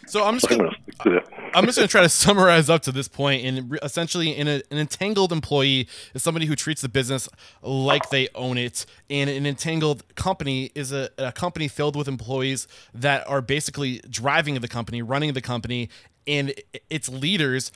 So 0.09 0.25
I'm 0.25 0.39
just 0.39 0.49
gonna, 0.49 0.71
I'm 1.55 1.67
just 1.67 1.77
gonna 1.77 1.89
try 1.89 2.01
to 2.03 2.09
summarize 2.09 2.71
up 2.71 2.83
to 2.83 2.93
this 2.93 3.09
point, 3.09 3.45
and 3.45 3.79
essentially, 3.83 4.35
in 4.35 4.49
a, 4.49 4.63
an 4.71 4.79
entangled 4.79 5.33
employee 5.33 5.87
is 6.15 6.23
somebody 6.23 6.47
who 6.47 6.57
treats 6.57 6.81
the 6.81 6.89
business 6.89 7.29
like 7.63 8.09
they 8.11 8.29
own 8.35 8.57
it, 8.57 8.87
and 9.11 9.29
an 9.29 9.47
entangled 9.47 10.03
company 10.15 10.71
is 10.75 10.93
a, 10.93 11.11
a 11.19 11.33
company 11.33 11.69
filled 11.69 11.95
with 11.95 12.09
employees 12.09 12.67
that 12.95 13.29
are 13.29 13.43
basically 13.43 14.01
driving 14.09 14.59
the 14.61 14.69
company, 14.69 15.03
running 15.03 15.35
the 15.35 15.43
company, 15.43 15.91
and 16.27 16.55
its 16.89 17.09
leaders 17.09 17.71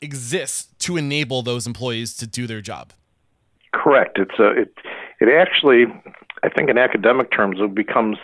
exist 0.00 0.78
to 0.80 0.96
enable 0.96 1.42
those 1.42 1.66
employees 1.66 2.16
to 2.16 2.26
do 2.26 2.46
their 2.46 2.60
job. 2.60 2.92
Correct. 3.72 4.18
It's 4.18 4.38
a 4.38 4.50
it 4.50 4.74
it 5.20 5.28
actually, 5.28 5.84
I 6.42 6.48
think, 6.48 6.70
in 6.70 6.78
academic 6.78 7.30
terms, 7.30 7.58
it 7.60 7.74
becomes 7.74 8.18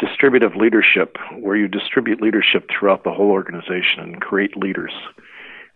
distributive 0.00 0.56
leadership, 0.56 1.16
where 1.38 1.56
you 1.56 1.68
distribute 1.68 2.20
leadership 2.20 2.68
throughout 2.70 3.04
the 3.04 3.12
whole 3.12 3.30
organization 3.30 4.00
and 4.00 4.20
create 4.20 4.56
leaders. 4.56 4.92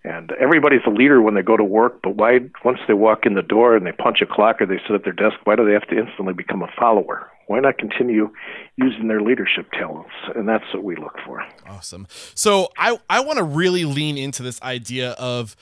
And 0.02 0.32
everybody's 0.32 0.82
a 0.86 0.90
leader 0.90 1.22
when 1.22 1.34
they 1.34 1.42
go 1.42 1.56
to 1.56 1.64
work, 1.64 2.00
but 2.02 2.16
why, 2.16 2.40
once 2.62 2.78
they 2.86 2.92
walk 2.92 3.24
in 3.24 3.34
the 3.34 3.42
door 3.42 3.74
and 3.74 3.86
they 3.86 3.92
punch 3.92 4.20
a 4.20 4.26
clock 4.26 4.60
or 4.60 4.66
they 4.66 4.78
sit 4.86 4.94
at 4.94 5.04
their 5.04 5.14
desk, 5.14 5.36
why 5.44 5.56
do 5.56 5.64
they 5.64 5.72
have 5.72 5.88
to 5.88 5.98
instantly 5.98 6.34
become 6.34 6.62
a 6.62 6.68
follower? 6.78 7.30
Why 7.46 7.60
not 7.60 7.78
continue 7.78 8.30
using 8.76 9.08
their 9.08 9.22
leadership 9.22 9.70
talents? 9.72 10.12
And 10.34 10.46
that's 10.48 10.64
what 10.74 10.84
we 10.84 10.96
look 10.96 11.16
for. 11.24 11.42
Awesome. 11.66 12.06
So 12.34 12.68
I, 12.76 12.98
I 13.08 13.20
want 13.20 13.38
to 13.38 13.44
really 13.44 13.84
lean 13.84 14.18
into 14.18 14.42
this 14.42 14.60
idea 14.62 15.12
of, 15.12 15.56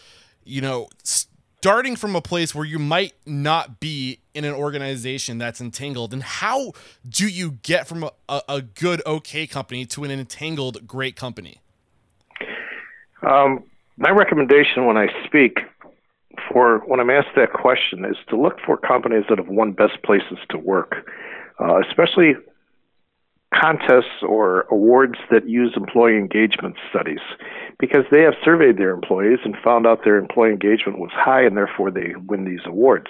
you 0.44 0.60
know, 0.60 0.88
starting 1.62 1.94
from 1.94 2.16
a 2.16 2.20
place 2.20 2.56
where 2.56 2.64
you 2.64 2.76
might 2.76 3.14
not 3.24 3.78
be 3.78 4.18
in 4.34 4.44
an 4.44 4.52
organization 4.52 5.38
that's 5.38 5.60
entangled 5.60 6.12
and 6.12 6.20
how 6.20 6.72
do 7.08 7.28
you 7.28 7.52
get 7.62 7.86
from 7.86 8.02
a, 8.28 8.42
a 8.48 8.60
good 8.60 9.00
okay 9.06 9.46
company 9.46 9.86
to 9.86 10.02
an 10.02 10.10
entangled 10.10 10.84
great 10.88 11.14
company? 11.14 11.60
Um, 13.22 13.62
my 13.96 14.10
recommendation 14.10 14.86
when 14.86 14.96
i 14.96 15.06
speak 15.24 15.58
for 16.50 16.78
when 16.86 16.98
i'm 16.98 17.10
asked 17.10 17.36
that 17.36 17.52
question 17.52 18.04
is 18.04 18.16
to 18.28 18.36
look 18.36 18.58
for 18.66 18.76
companies 18.76 19.22
that 19.28 19.38
have 19.38 19.46
won 19.48 19.70
best 19.70 20.02
places 20.02 20.38
to 20.48 20.58
work 20.58 21.08
uh, 21.60 21.80
especially 21.88 22.34
contests 23.52 24.22
or 24.26 24.62
awards 24.70 25.18
that 25.30 25.48
use 25.48 25.74
employee 25.76 26.16
engagement 26.16 26.76
studies 26.90 27.20
because 27.78 28.04
they 28.10 28.22
have 28.22 28.34
surveyed 28.44 28.78
their 28.78 28.90
employees 28.90 29.38
and 29.44 29.56
found 29.62 29.86
out 29.86 30.04
their 30.04 30.16
employee 30.16 30.50
engagement 30.50 30.98
was 30.98 31.10
high 31.12 31.42
and 31.42 31.56
therefore 31.56 31.90
they 31.90 32.14
win 32.26 32.44
these 32.44 32.64
awards. 32.66 33.08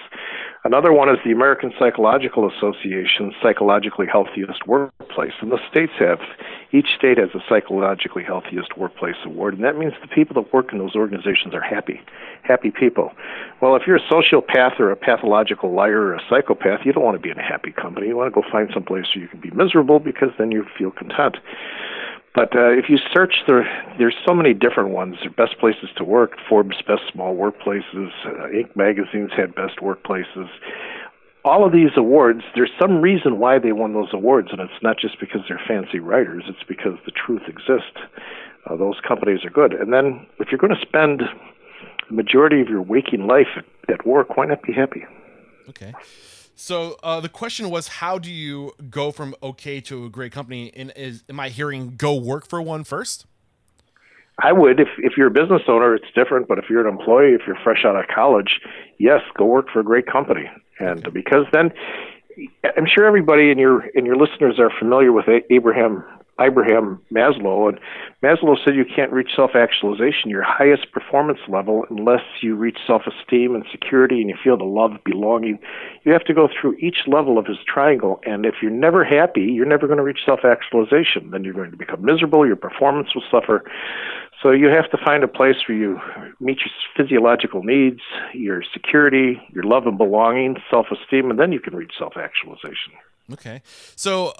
Another 0.63 0.93
one 0.93 1.09
is 1.09 1.17
the 1.25 1.31
American 1.31 1.73
Psychological 1.77 2.49
Association's 2.49 3.33
Psychologically 3.41 4.07
Healthiest 4.11 4.65
Workplace. 4.65 5.33
And 5.41 5.51
the 5.51 5.59
states 5.69 5.93
have, 5.99 6.19
each 6.73 6.87
state 6.97 7.19
has 7.19 7.29
a 7.35 7.39
Psychologically 7.47 8.23
Healthiest 8.23 8.77
Workplace 8.77 9.15
Award, 9.23 9.53
and 9.53 9.63
that 9.63 9.77
means 9.77 9.93
the 10.01 10.07
people 10.07 10.41
that 10.41 10.51
work 10.51 10.73
in 10.73 10.79
those 10.79 10.95
organizations 10.95 11.53
are 11.53 11.61
happy, 11.61 12.01
happy 12.41 12.71
people. 12.71 13.11
Well, 13.61 13.75
if 13.75 13.83
you're 13.85 13.97
a 13.97 14.09
sociopath 14.11 14.79
or 14.79 14.89
a 14.89 14.95
pathological 14.95 15.71
liar 15.71 16.01
or 16.01 16.15
a 16.15 16.21
psychopath, 16.27 16.79
you 16.83 16.91
don't 16.91 17.03
want 17.03 17.15
to 17.15 17.21
be 17.21 17.29
in 17.29 17.37
a 17.37 17.43
happy 17.43 17.71
company. 17.71 18.07
You 18.07 18.17
want 18.17 18.33
to 18.33 18.41
go 18.41 18.47
find 18.51 18.69
some 18.73 18.83
place 18.83 19.05
where 19.13 19.23
you 19.23 19.29
can 19.29 19.39
be 19.39 19.51
miserable 19.51 19.99
because 19.99 20.29
then 20.39 20.51
you 20.51 20.65
feel 20.77 20.89
content. 20.89 21.37
But 22.33 22.55
uh, 22.55 22.71
if 22.71 22.89
you 22.89 22.97
search, 23.13 23.35
there 23.45 23.63
there's 23.99 24.15
so 24.25 24.33
many 24.33 24.55
different 24.55 24.89
ones. 24.89 25.17
Best 25.37 25.59
places 25.59 25.89
to 25.97 26.03
work. 26.03 26.31
Forbes 26.49 26.81
Best 26.87 27.03
Small 27.11 27.35
Workplaces. 27.35 28.09
Uh, 28.25 28.47
Inc. 28.49 28.75
magazines 28.75 29.29
had 29.37 29.53
best 29.53 29.77
workplaces. 29.77 30.49
All 31.45 31.65
of 31.65 31.73
these 31.73 31.91
awards, 31.97 32.41
there's 32.55 32.71
some 32.81 33.01
reason 33.01 33.37
why 33.37 33.59
they 33.59 33.73
won 33.73 33.93
those 33.93 34.13
awards, 34.13 34.49
and 34.51 34.61
it's 34.61 34.81
not 34.81 34.97
just 34.97 35.19
because 35.19 35.41
they're 35.47 35.61
fancy 35.67 35.99
writers. 35.99 36.43
It's 36.47 36.63
because 36.67 36.97
the 37.05 37.11
truth 37.11 37.43
exists. 37.47 37.97
Uh, 38.65 38.77
those 38.77 38.95
companies 39.05 39.43
are 39.43 39.49
good. 39.49 39.73
And 39.73 39.91
then, 39.91 40.25
if 40.39 40.49
you're 40.51 40.57
going 40.57 40.73
to 40.73 40.81
spend 40.81 41.21
the 42.07 42.15
majority 42.15 42.61
of 42.61 42.69
your 42.69 42.81
waking 42.81 43.27
life 43.27 43.47
at, 43.57 43.65
at 43.89 44.07
work, 44.07 44.37
why 44.37 44.45
not 44.45 44.63
be 44.63 44.71
happy? 44.71 45.05
Okay. 45.69 45.93
So 46.55 46.97
uh, 47.03 47.19
the 47.19 47.29
question 47.29 47.69
was, 47.69 47.87
how 47.87 48.17
do 48.19 48.31
you 48.31 48.71
go 48.89 49.11
from 49.11 49.35
okay 49.41 49.81
to 49.81 50.05
a 50.05 50.09
great 50.09 50.31
company? 50.31 50.71
And 50.75 50.93
is 50.95 51.23
am 51.27 51.39
I 51.39 51.49
hearing 51.49 51.95
go 51.97 52.15
work 52.15 52.47
for 52.47 52.61
one 52.61 52.83
first? 52.83 53.25
I 54.41 54.51
would. 54.51 54.79
If 54.79 54.87
if 54.99 55.13
you're 55.17 55.27
a 55.27 55.31
business 55.31 55.63
owner, 55.67 55.95
it's 55.95 56.05
different. 56.15 56.47
But 56.47 56.57
if 56.59 56.65
you're 56.69 56.87
an 56.87 56.91
employee, 56.91 57.33
if 57.33 57.41
you're 57.45 57.57
fresh 57.63 57.85
out 57.85 57.95
of 57.95 58.05
college, 58.13 58.59
yes, 58.97 59.21
go 59.37 59.45
work 59.45 59.67
for 59.71 59.79
a 59.79 59.83
great 59.83 60.05
company. 60.05 60.49
And 60.79 61.11
because 61.13 61.45
then, 61.53 61.71
I'm 62.77 62.87
sure 62.87 63.05
everybody 63.05 63.51
in 63.51 63.57
your 63.57 63.85
in 63.87 64.05
your 64.05 64.15
listeners 64.15 64.59
are 64.59 64.71
familiar 64.79 65.11
with 65.11 65.25
Abraham 65.49 66.03
Abraham 66.41 66.99
Maslow, 67.13 67.69
and 67.69 67.79
Maslow 68.23 68.55
said 68.63 68.75
you 68.75 68.85
can't 68.85 69.11
reach 69.11 69.29
self 69.35 69.51
actualization, 69.53 70.31
your 70.31 70.41
highest 70.41 70.91
performance 70.91 71.37
level, 71.47 71.85
unless 71.91 72.23
you 72.41 72.55
reach 72.55 72.79
self 72.87 73.03
esteem 73.05 73.53
and 73.53 73.63
security 73.71 74.19
and 74.19 74.29
you 74.29 74.35
feel 74.43 74.57
the 74.57 74.63
love, 74.63 74.93
belonging. 75.05 75.59
You 76.03 76.11
have 76.11 76.23
to 76.25 76.33
go 76.33 76.49
through 76.49 76.77
each 76.79 77.01
level 77.05 77.37
of 77.37 77.45
his 77.45 77.57
triangle, 77.67 78.19
and 78.25 78.45
if 78.45 78.55
you're 78.61 78.71
never 78.71 79.03
happy, 79.03 79.41
you're 79.41 79.67
never 79.67 79.85
going 79.85 79.97
to 79.97 80.03
reach 80.03 80.21
self 80.25 80.39
actualization. 80.43 81.29
Then 81.29 81.43
you're 81.43 81.53
going 81.53 81.71
to 81.71 81.77
become 81.77 82.03
miserable, 82.03 82.47
your 82.47 82.55
performance 82.55 83.13
will 83.13 83.23
suffer. 83.29 83.63
So 84.43 84.51
you 84.51 84.67
have 84.67 84.91
to 84.91 84.97
find 84.97 85.23
a 85.23 85.27
place 85.27 85.55
where 85.67 85.77
you 85.77 85.99
meet 86.41 86.57
your 86.59 86.69
physiological 86.97 87.63
needs, 87.63 88.01
your 88.33 88.61
security, 88.73 89.41
your 89.53 89.63
love 89.63 89.87
and 89.87 89.97
belonging, 89.97 90.57
self 90.69 90.87
esteem, 90.91 91.31
and 91.31 91.39
then 91.39 91.53
you 91.53 91.61
can 91.61 91.73
reach 91.73 91.93
self 91.97 92.17
actualization. 92.17 92.91
Okay. 93.31 93.61
So 93.95 94.33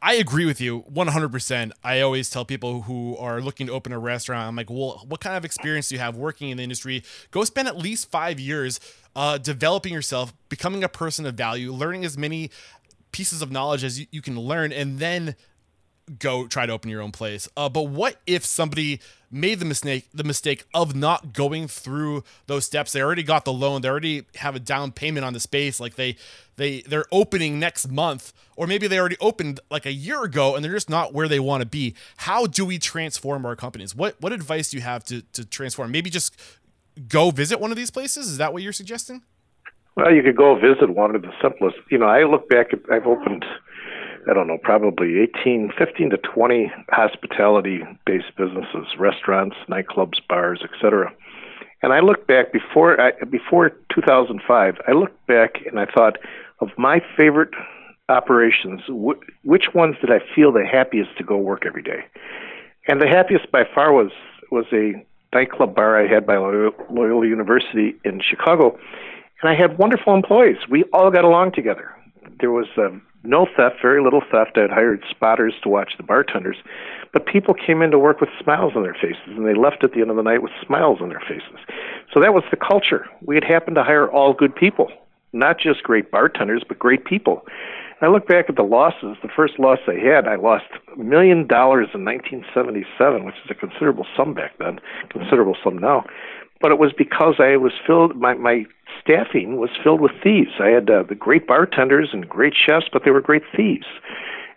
I 0.00 0.14
agree 0.14 0.46
with 0.46 0.60
you 0.60 0.84
100%. 0.92 1.72
I 1.82 2.00
always 2.00 2.30
tell 2.30 2.44
people 2.44 2.82
who 2.82 3.16
are 3.16 3.40
looking 3.40 3.66
to 3.66 3.72
open 3.72 3.92
a 3.92 3.98
restaurant, 3.98 4.46
I'm 4.46 4.54
like, 4.54 4.70
well, 4.70 5.04
what 5.08 5.20
kind 5.20 5.36
of 5.36 5.44
experience 5.44 5.88
do 5.88 5.96
you 5.96 6.00
have 6.00 6.16
working 6.16 6.50
in 6.50 6.56
the 6.56 6.62
industry? 6.62 7.02
Go 7.32 7.42
spend 7.42 7.66
at 7.66 7.76
least 7.76 8.08
five 8.08 8.38
years 8.38 8.78
uh, 9.16 9.38
developing 9.38 9.92
yourself, 9.92 10.32
becoming 10.48 10.84
a 10.84 10.88
person 10.88 11.26
of 11.26 11.34
value, 11.34 11.72
learning 11.72 12.04
as 12.04 12.16
many 12.16 12.50
pieces 13.10 13.42
of 13.42 13.50
knowledge 13.50 13.84
as 13.84 14.00
you, 14.00 14.06
you 14.10 14.22
can 14.22 14.38
learn, 14.38 14.72
and 14.72 14.98
then 14.98 15.36
go 16.18 16.46
try 16.46 16.66
to 16.66 16.72
open 16.72 16.90
your 16.90 17.02
own 17.02 17.12
place. 17.12 17.48
Uh, 17.56 17.68
but 17.68 17.82
what 17.82 18.16
if 18.26 18.44
somebody 18.44 19.00
made 19.30 19.58
the 19.60 19.64
mistake 19.64 20.08
the 20.12 20.24
mistake 20.24 20.64
of 20.74 20.94
not 20.94 21.32
going 21.32 21.68
through 21.68 22.24
those 22.46 22.64
steps? 22.64 22.92
They 22.92 23.02
already 23.02 23.22
got 23.22 23.44
the 23.44 23.52
loan. 23.52 23.82
They 23.82 23.88
already 23.88 24.24
have 24.36 24.54
a 24.54 24.60
down 24.60 24.92
payment 24.92 25.24
on 25.24 25.32
the 25.32 25.40
space. 25.40 25.80
Like 25.80 25.96
they 25.96 26.16
they 26.56 26.82
they're 26.82 27.06
opening 27.12 27.58
next 27.58 27.90
month, 27.90 28.32
or 28.56 28.66
maybe 28.66 28.86
they 28.86 28.98
already 28.98 29.16
opened 29.20 29.60
like 29.70 29.86
a 29.86 29.92
year 29.92 30.22
ago, 30.24 30.54
and 30.54 30.64
they're 30.64 30.72
just 30.72 30.90
not 30.90 31.12
where 31.12 31.28
they 31.28 31.40
want 31.40 31.62
to 31.62 31.66
be. 31.66 31.94
How 32.18 32.46
do 32.46 32.64
we 32.64 32.78
transform 32.78 33.46
our 33.46 33.56
companies? 33.56 33.94
What 33.94 34.20
what 34.20 34.32
advice 34.32 34.70
do 34.70 34.76
you 34.76 34.82
have 34.82 35.04
to 35.04 35.22
to 35.32 35.44
transform? 35.44 35.90
Maybe 35.90 36.10
just 36.10 36.36
go 37.08 37.30
visit 37.30 37.60
one 37.60 37.70
of 37.70 37.76
these 37.76 37.90
places. 37.90 38.28
Is 38.28 38.38
that 38.38 38.52
what 38.52 38.62
you're 38.62 38.72
suggesting? 38.72 39.22
Well, 39.94 40.12
you 40.14 40.22
could 40.22 40.36
go 40.36 40.54
visit 40.54 40.90
one 40.90 41.14
of 41.14 41.22
the 41.22 41.32
simplest. 41.42 41.76
You 41.90 41.98
know, 41.98 42.06
I 42.06 42.24
look 42.24 42.48
back 42.48 42.72
at 42.72 42.80
I've 42.90 43.06
opened 43.06 43.44
I 44.30 44.34
don't 44.34 44.46
know, 44.46 44.58
probably 44.62 45.18
18, 45.20 45.72
15 45.76 46.10
to 46.10 46.16
20 46.16 46.72
hospitality 46.90 47.80
based 48.06 48.36
businesses, 48.36 48.86
restaurants, 48.98 49.56
nightclubs, 49.68 50.20
bars, 50.28 50.62
etc. 50.62 51.12
And 51.82 51.92
I 51.92 52.00
look 52.00 52.26
back 52.28 52.52
before 52.52 53.00
I, 53.00 53.12
before 53.24 53.70
2005, 53.94 54.76
I 54.86 54.92
looked 54.92 55.26
back 55.26 55.66
and 55.66 55.80
I 55.80 55.86
thought 55.86 56.18
of 56.60 56.68
my 56.78 57.00
favorite 57.16 57.50
operations, 58.08 58.82
wh- 58.88 59.18
which 59.44 59.74
ones 59.74 59.96
did 60.00 60.10
I 60.10 60.20
feel 60.34 60.52
the 60.52 60.64
happiest 60.64 61.16
to 61.18 61.24
go 61.24 61.36
work 61.36 61.64
every 61.66 61.82
day? 61.82 62.04
And 62.86 63.00
the 63.00 63.08
happiest 63.08 63.50
by 63.50 63.64
far 63.74 63.92
was 63.92 64.10
was 64.50 64.66
a 64.72 65.04
nightclub 65.34 65.74
bar 65.74 65.98
I 65.98 66.06
had 66.06 66.26
by 66.26 66.36
Loyola 66.36 67.26
University 67.26 67.94
in 68.04 68.20
Chicago, 68.20 68.78
and 69.40 69.50
I 69.50 69.54
had 69.54 69.78
wonderful 69.78 70.14
employees. 70.14 70.58
We 70.68 70.84
all 70.92 71.10
got 71.10 71.24
along 71.24 71.52
together. 71.52 71.90
There 72.38 72.50
was 72.50 72.66
um, 72.76 73.02
no 73.24 73.46
theft, 73.56 73.76
very 73.80 74.02
little 74.02 74.22
theft. 74.30 74.56
I'd 74.56 74.70
hired 74.70 75.04
spotters 75.08 75.54
to 75.62 75.68
watch 75.68 75.94
the 75.96 76.02
bartenders, 76.02 76.56
but 77.12 77.26
people 77.26 77.54
came 77.54 77.82
in 77.82 77.90
to 77.90 77.98
work 77.98 78.20
with 78.20 78.30
smiles 78.42 78.72
on 78.74 78.82
their 78.82 78.94
faces, 78.94 79.22
and 79.26 79.46
they 79.46 79.54
left 79.54 79.84
at 79.84 79.92
the 79.92 80.00
end 80.00 80.10
of 80.10 80.16
the 80.16 80.22
night 80.22 80.42
with 80.42 80.52
smiles 80.64 80.98
on 81.00 81.08
their 81.08 81.20
faces. 81.20 81.58
So 82.12 82.20
that 82.20 82.34
was 82.34 82.44
the 82.50 82.56
culture. 82.56 83.06
We 83.22 83.34
had 83.34 83.44
happened 83.44 83.76
to 83.76 83.84
hire 83.84 84.10
all 84.10 84.32
good 84.32 84.54
people, 84.54 84.90
not 85.32 85.58
just 85.58 85.82
great 85.82 86.10
bartenders, 86.10 86.62
but 86.66 86.78
great 86.78 87.04
people. 87.04 87.46
I 88.02 88.08
look 88.08 88.26
back 88.26 88.46
at 88.48 88.56
the 88.56 88.64
losses. 88.64 89.16
The 89.22 89.28
first 89.34 89.60
loss 89.60 89.78
I 89.86 89.94
had, 89.94 90.26
I 90.26 90.34
lost 90.34 90.64
a 90.92 90.98
million 90.98 91.46
dollars 91.46 91.88
in 91.94 92.04
1977, 92.04 93.24
which 93.24 93.36
is 93.44 93.50
a 93.50 93.54
considerable 93.54 94.06
sum 94.16 94.34
back 94.34 94.58
then, 94.58 94.80
considerable 95.08 95.56
sum 95.62 95.78
now. 95.78 96.04
But 96.60 96.72
it 96.72 96.78
was 96.78 96.92
because 96.92 97.36
I 97.38 97.56
was 97.56 97.72
filled. 97.86 98.16
My 98.16 98.34
my 98.34 98.64
staffing 99.00 99.56
was 99.56 99.70
filled 99.82 100.00
with 100.00 100.12
thieves. 100.22 100.50
I 100.60 100.68
had 100.68 100.90
uh, 100.90 101.04
the 101.04 101.14
great 101.14 101.46
bartenders 101.46 102.10
and 102.12 102.28
great 102.28 102.54
chefs, 102.54 102.86
but 102.92 103.02
they 103.04 103.10
were 103.12 103.20
great 103.20 103.42
thieves, 103.56 103.86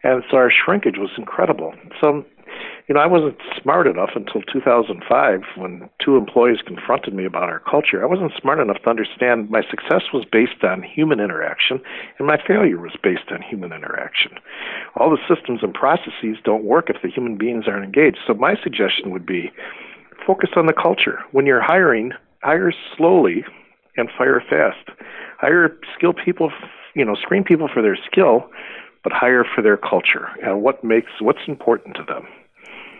and 0.03 0.23
so 0.29 0.37
our 0.37 0.51
shrinkage 0.51 0.97
was 0.97 1.11
incredible. 1.17 1.73
So 2.01 2.25
you 2.87 2.93
know, 2.93 3.01
I 3.01 3.07
wasn't 3.07 3.37
smart 3.61 3.87
enough 3.87 4.11
until 4.15 4.41
2005 4.43 5.41
when 5.57 5.89
two 6.03 6.17
employees 6.17 6.59
confronted 6.65 7.15
me 7.15 7.25
about 7.25 7.49
our 7.49 7.59
culture. 7.59 8.03
I 8.03 8.05
wasn't 8.05 8.31
smart 8.39 8.59
enough 8.59 8.83
to 8.83 8.89
understand 8.89 9.49
my 9.49 9.61
success 9.69 10.03
was 10.13 10.23
based 10.31 10.63
on 10.63 10.83
human 10.83 11.19
interaction 11.19 11.81
and 12.19 12.27
my 12.27 12.37
failure 12.37 12.77
was 12.77 12.95
based 13.01 13.31
on 13.31 13.41
human 13.41 13.73
interaction. 13.73 14.33
All 14.95 15.09
the 15.09 15.35
systems 15.35 15.61
and 15.63 15.73
processes 15.73 16.37
don't 16.43 16.63
work 16.63 16.89
if 16.89 17.01
the 17.01 17.09
human 17.09 17.37
beings 17.37 17.65
aren't 17.67 17.85
engaged. 17.85 18.19
So 18.27 18.35
my 18.35 18.55
suggestion 18.61 19.09
would 19.11 19.25
be 19.25 19.51
focus 20.27 20.51
on 20.55 20.67
the 20.67 20.73
culture. 20.73 21.19
When 21.31 21.47
you're 21.47 21.61
hiring, 21.61 22.11
hire 22.43 22.71
slowly 22.95 23.45
and 23.97 24.09
fire 24.15 24.43
fast. 24.47 24.95
Hire 25.39 25.75
skilled 25.97 26.19
people, 26.23 26.51
you 26.93 27.03
know, 27.03 27.15
screen 27.15 27.43
people 27.43 27.69
for 27.73 27.81
their 27.81 27.97
skill, 28.09 28.47
but 29.03 29.11
hire 29.11 29.43
for 29.43 29.63
their 29.63 29.77
culture 29.77 30.29
and 30.43 30.61
what 30.61 30.83
makes 30.83 31.11
what's 31.19 31.47
important 31.47 31.95
to 31.95 32.03
them. 32.03 32.27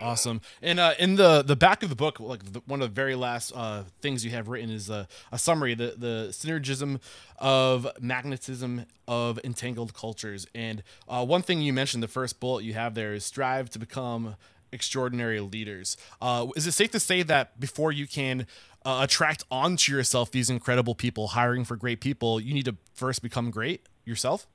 Awesome. 0.00 0.40
And 0.60 0.78
uh, 0.78 0.92
in 0.98 1.16
the 1.16 1.42
the 1.42 1.56
back 1.56 1.82
of 1.82 1.88
the 1.88 1.96
book, 1.96 2.20
like 2.20 2.52
the, 2.52 2.60
one 2.66 2.82
of 2.82 2.90
the 2.90 2.94
very 2.94 3.14
last 3.14 3.52
uh, 3.54 3.84
things 4.00 4.24
you 4.24 4.30
have 4.30 4.48
written 4.48 4.70
is 4.70 4.90
a, 4.90 5.08
a 5.32 5.38
summary, 5.38 5.74
the 5.74 5.94
the 5.96 6.28
synergism 6.30 7.00
of 7.38 7.88
magnetism 8.00 8.86
of 9.08 9.40
entangled 9.42 9.94
cultures. 9.94 10.46
And 10.54 10.82
uh, 11.08 11.24
one 11.24 11.42
thing 11.42 11.62
you 11.62 11.72
mentioned, 11.72 12.02
the 12.02 12.08
first 12.08 12.40
bullet 12.40 12.64
you 12.64 12.74
have 12.74 12.94
there 12.94 13.14
is 13.14 13.24
strive 13.24 13.70
to 13.70 13.78
become 13.78 14.36
extraordinary 14.72 15.40
leaders. 15.40 15.96
Uh, 16.20 16.48
is 16.56 16.66
it 16.66 16.72
safe 16.72 16.90
to 16.90 17.00
say 17.00 17.22
that 17.22 17.58
before 17.58 17.92
you 17.92 18.06
can 18.06 18.46
uh, 18.84 19.00
attract 19.02 19.44
onto 19.50 19.92
yourself 19.92 20.30
these 20.30 20.50
incredible 20.50 20.94
people, 20.94 21.28
hiring 21.28 21.64
for 21.64 21.76
great 21.76 22.00
people, 22.00 22.40
you 22.40 22.52
need 22.52 22.66
to 22.66 22.76
first 22.94 23.22
become 23.22 23.50
great 23.50 23.86
yourself? 24.04 24.46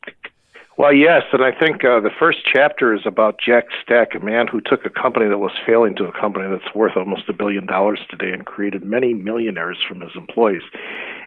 Well, 0.78 0.94
yes, 0.94 1.24
and 1.34 1.44
I 1.44 1.52
think 1.52 1.84
uh, 1.84 2.00
the 2.00 2.10
first 2.18 2.40
chapter 2.46 2.94
is 2.96 3.02
about 3.06 3.40
Jack 3.46 3.66
Stack, 3.84 4.16
a 4.16 4.20
man 4.20 4.48
who 4.48 4.62
took 4.62 4.86
a 4.86 4.90
company 4.90 5.28
that 5.28 5.38
was 5.38 5.52
failing 5.66 5.96
to 5.96 6.06
a 6.06 6.12
company 6.12 6.46
that's 6.50 6.74
worth 6.74 6.96
almost 6.96 7.28
a 7.28 7.34
billion 7.34 7.66
dollars 7.66 8.00
today 8.10 8.32
and 8.32 8.46
created 8.46 8.84
many 8.84 9.14
millionaires 9.14 9.78
from 9.88 10.00
his 10.02 10.12
employees. 10.16 10.64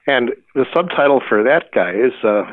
And 0.06 0.32
the 0.54 0.64
subtitle 0.74 1.20
for 1.26 1.42
that 1.42 1.72
guy 1.72 1.92
is 1.92 2.12
uh, 2.24 2.44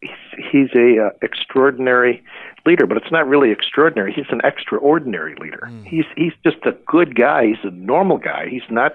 he's, 0.00 0.10
he's 0.52 0.68
a 0.76 1.06
uh, 1.06 1.10
extraordinary 1.20 2.22
leader, 2.64 2.86
but 2.86 2.96
it's 2.96 3.10
not 3.10 3.26
really 3.26 3.50
extraordinary. 3.50 4.12
He's 4.12 4.30
an 4.30 4.40
extraordinary 4.44 5.34
leader. 5.40 5.68
Mm. 5.70 5.84
He's 5.84 6.04
he's 6.16 6.32
just 6.44 6.64
a 6.64 6.72
good 6.86 7.16
guy. 7.16 7.46
He's 7.46 7.64
a 7.64 7.70
normal 7.70 8.18
guy. 8.18 8.48
He's 8.48 8.68
not 8.70 8.92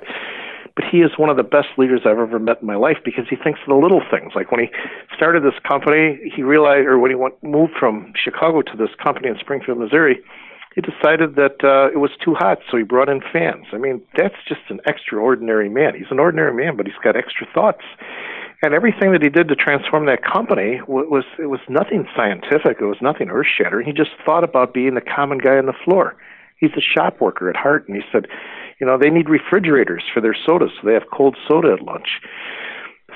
but 0.75 0.85
he 0.91 0.99
is 0.99 1.11
one 1.17 1.29
of 1.29 1.37
the 1.37 1.43
best 1.43 1.69
leaders 1.77 2.01
I've 2.05 2.19
ever 2.19 2.39
met 2.39 2.61
in 2.61 2.67
my 2.67 2.75
life 2.75 2.97
because 3.03 3.25
he 3.29 3.35
thinks 3.35 3.59
of 3.61 3.69
the 3.69 3.75
little 3.75 4.01
things. 4.11 4.33
Like 4.35 4.51
when 4.51 4.59
he 4.59 4.69
started 5.15 5.43
this 5.43 5.57
company, 5.67 6.19
he 6.35 6.43
realized, 6.43 6.85
or 6.85 6.99
when 6.99 7.11
he 7.11 7.15
went, 7.15 7.41
moved 7.41 7.73
from 7.79 8.11
Chicago 8.21 8.61
to 8.61 8.77
this 8.77 8.93
company 9.01 9.29
in 9.29 9.37
Springfield, 9.39 9.79
Missouri, 9.79 10.19
he 10.75 10.81
decided 10.81 11.35
that 11.35 11.63
uh, 11.63 11.87
it 11.87 11.99
was 11.99 12.11
too 12.23 12.35
hot, 12.35 12.59
so 12.69 12.75
he 12.75 12.83
brought 12.83 13.07
in 13.07 13.21
fans. 13.31 13.65
I 13.71 13.77
mean, 13.77 14.01
that's 14.17 14.35
just 14.45 14.59
an 14.67 14.81
extraordinary 14.85 15.69
man. 15.69 15.95
He's 15.95 16.11
an 16.11 16.19
ordinary 16.19 16.53
man, 16.53 16.75
but 16.75 16.85
he's 16.85 16.99
got 17.01 17.15
extra 17.15 17.47
thoughts. 17.53 17.83
And 18.61 18.73
everything 18.73 19.13
that 19.13 19.21
he 19.21 19.29
did 19.29 19.47
to 19.47 19.55
transform 19.55 20.05
that 20.07 20.23
company 20.23 20.81
was 20.87 21.23
it 21.39 21.47
was 21.47 21.59
nothing 21.69 22.07
scientific. 22.15 22.77
It 22.81 22.85
was 22.85 22.97
nothing 23.01 23.29
earth 23.29 23.47
shattering. 23.47 23.85
He 23.85 23.93
just 23.93 24.11
thought 24.25 24.43
about 24.43 24.73
being 24.73 24.95
the 24.95 25.01
common 25.01 25.37
guy 25.37 25.57
on 25.57 25.65
the 25.65 25.75
floor. 25.85 26.15
He's 26.57 26.71
a 26.77 26.81
shop 26.81 27.21
worker 27.21 27.49
at 27.49 27.55
heart, 27.55 27.87
and 27.87 27.97
he 27.97 28.03
said, 28.11 28.27
you 28.79 28.87
know, 28.87 28.97
they 28.97 29.09
need 29.09 29.29
refrigerators 29.29 30.03
for 30.13 30.21
their 30.21 30.35
sodas, 30.45 30.71
so 30.75 30.87
they 30.87 30.93
have 30.93 31.09
cold 31.11 31.37
soda 31.47 31.73
at 31.73 31.81
lunch. 31.81 32.19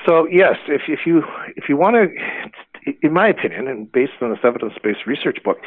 So 0.06 0.26
yes, 0.26 0.56
if 0.68 0.82
if 0.88 1.00
you 1.04 1.22
if 1.56 1.68
you 1.68 1.76
want 1.76 1.96
to, 1.96 2.94
in 3.02 3.12
my 3.12 3.28
opinion, 3.28 3.68
and 3.68 3.90
based 3.90 4.12
on 4.22 4.30
this 4.30 4.38
evidence-based 4.42 5.06
research 5.06 5.38
book, 5.44 5.58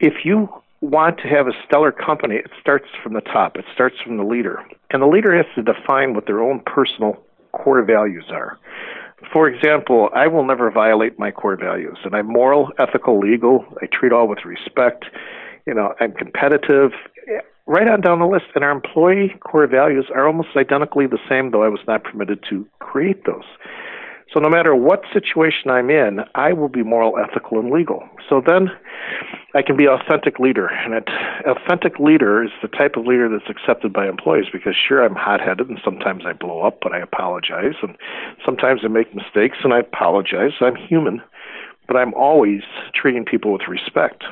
if 0.00 0.24
you 0.24 0.48
want 0.82 1.16
to 1.18 1.28
have 1.28 1.46
a 1.46 1.52
stellar 1.66 1.90
company, 1.90 2.36
it 2.36 2.50
starts 2.60 2.86
from 3.02 3.14
the 3.14 3.22
top. 3.22 3.56
It 3.56 3.64
starts 3.72 3.96
from 4.04 4.18
the 4.18 4.24
leader, 4.24 4.62
and 4.90 5.00
the 5.00 5.06
leader 5.06 5.34
has 5.34 5.46
to 5.54 5.62
define 5.62 6.14
what 6.14 6.26
their 6.26 6.42
own 6.42 6.60
personal 6.66 7.16
core 7.52 7.82
values 7.82 8.26
are. 8.30 8.58
For 9.32 9.48
example, 9.48 10.10
I 10.14 10.26
will 10.26 10.44
never 10.44 10.70
violate 10.70 11.18
my 11.18 11.30
core 11.30 11.56
values, 11.56 11.96
and 12.04 12.14
I'm 12.14 12.26
moral, 12.26 12.70
ethical, 12.78 13.18
legal. 13.18 13.64
I 13.80 13.86
treat 13.86 14.12
all 14.12 14.28
with 14.28 14.44
respect. 14.44 15.06
You 15.66 15.74
know, 15.74 15.94
I'm 16.00 16.12
competitive 16.12 16.92
right 17.66 17.88
on 17.88 18.00
down 18.00 18.18
the 18.18 18.26
list. 18.26 18.46
And 18.54 18.64
our 18.64 18.70
employee 18.70 19.34
core 19.40 19.66
values 19.66 20.06
are 20.14 20.26
almost 20.26 20.48
identically 20.56 21.06
the 21.06 21.18
same, 21.28 21.50
though 21.50 21.62
I 21.62 21.68
was 21.68 21.80
not 21.86 22.04
permitted 22.04 22.44
to 22.50 22.66
create 22.80 23.24
those. 23.24 23.44
So 24.32 24.40
no 24.40 24.48
matter 24.48 24.74
what 24.74 25.02
situation 25.12 25.70
I'm 25.70 25.90
in, 25.90 26.20
I 26.34 26.52
will 26.52 26.68
be 26.68 26.82
moral, 26.82 27.18
ethical, 27.18 27.60
and 27.60 27.70
legal. 27.70 28.02
So 28.28 28.42
then 28.44 28.68
I 29.54 29.62
can 29.62 29.76
be 29.76 29.84
an 29.84 29.92
authentic 29.92 30.40
leader. 30.40 30.66
And 30.66 30.94
an 30.94 31.04
authentic 31.46 32.00
leader 32.00 32.42
is 32.42 32.50
the 32.60 32.68
type 32.68 32.96
of 32.96 33.06
leader 33.06 33.28
that's 33.28 33.48
accepted 33.48 33.92
by 33.92 34.08
employees 34.08 34.46
because 34.52 34.74
sure 34.76 35.04
I'm 35.04 35.14
hot 35.14 35.40
headed 35.40 35.68
and 35.68 35.78
sometimes 35.84 36.24
I 36.26 36.32
blow 36.32 36.62
up, 36.62 36.78
but 36.82 36.92
I 36.92 36.98
apologize. 36.98 37.74
And 37.82 37.96
sometimes 38.44 38.80
I 38.82 38.88
make 38.88 39.14
mistakes 39.14 39.58
and 39.62 39.72
I 39.72 39.80
apologize. 39.80 40.52
I'm 40.60 40.74
human, 40.74 41.22
but 41.86 41.96
I'm 41.96 42.12
always 42.14 42.62
treating 42.92 43.24
people 43.24 43.52
with 43.52 43.68
respect. 43.68 44.24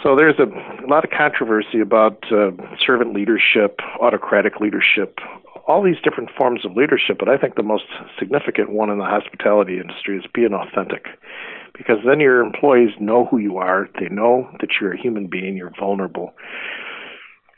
So 0.00 0.16
there's 0.16 0.38
a, 0.38 0.48
a 0.84 0.88
lot 0.88 1.04
of 1.04 1.10
controversy 1.10 1.80
about 1.80 2.24
uh, 2.32 2.50
servant 2.84 3.12
leadership, 3.12 3.78
autocratic 4.00 4.58
leadership, 4.58 5.18
all 5.68 5.82
these 5.82 6.00
different 6.02 6.30
forms 6.36 6.64
of 6.64 6.72
leadership, 6.72 7.18
but 7.18 7.28
I 7.28 7.36
think 7.36 7.54
the 7.54 7.62
most 7.62 7.84
significant 8.18 8.70
one 8.70 8.90
in 8.90 8.98
the 8.98 9.04
hospitality 9.04 9.78
industry 9.78 10.16
is 10.16 10.24
being 10.34 10.54
authentic. 10.54 11.06
Because 11.76 11.98
then 12.06 12.20
your 12.20 12.40
employees 12.40 12.90
know 13.00 13.26
who 13.26 13.38
you 13.38 13.58
are, 13.58 13.88
they 14.00 14.08
know 14.08 14.48
that 14.60 14.70
you're 14.80 14.92
a 14.92 15.00
human 15.00 15.26
being, 15.26 15.56
you're 15.56 15.72
vulnerable. 15.78 16.32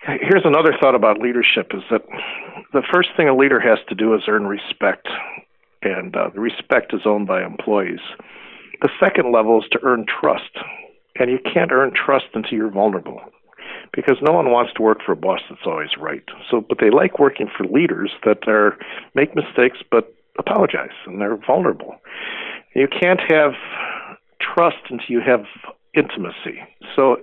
Here's 0.07 0.45
another 0.45 0.75
thought 0.81 0.95
about 0.95 1.19
leadership 1.19 1.71
is 1.73 1.83
that 1.91 2.03
the 2.73 2.83
first 2.93 3.11
thing 3.17 3.29
a 3.29 3.35
leader 3.35 3.59
has 3.59 3.79
to 3.89 3.95
do 3.95 4.15
is 4.15 4.23
earn 4.29 4.47
respect, 4.47 5.09
and 5.83 6.15
uh, 6.15 6.29
the 6.35 6.41
respect 6.41 6.93
is 6.93 7.01
owned 7.07 7.27
by 7.27 7.43
employees. 7.43 8.01
The 8.83 8.91
second 9.01 9.33
level 9.33 9.63
is 9.63 9.69
to 9.71 9.79
earn 9.83 10.05
trust. 10.05 10.51
And 11.19 11.31
you 11.31 11.39
can't 11.39 11.73
earn 11.73 11.93
trust 11.95 12.27
until 12.35 12.59
you're 12.59 12.71
vulnerable 12.71 13.21
because 13.95 14.17
no 14.21 14.33
one 14.33 14.51
wants 14.51 14.73
to 14.75 14.83
work 14.83 14.99
for 15.05 15.13
a 15.13 15.17
boss 15.17 15.41
that's 15.49 15.63
always 15.67 15.91
right. 15.99 16.25
So, 16.51 16.61
but 16.61 16.79
they 16.81 16.91
like 16.91 17.19
working 17.19 17.49
for 17.57 17.65
leaders 17.65 18.11
that 18.25 18.49
are 18.49 18.77
make 19.15 19.35
mistakes 19.35 19.79
but 19.91 20.13
apologize 20.39 20.95
and 21.07 21.21
they're 21.21 21.37
vulnerable. 21.37 21.95
You 22.75 22.89
can't 22.89 23.21
have 23.31 23.53
trust 24.41 24.91
until 24.91 25.07
you 25.09 25.21
have 25.21 25.45
intimacy. 25.95 26.61
So, 26.97 27.19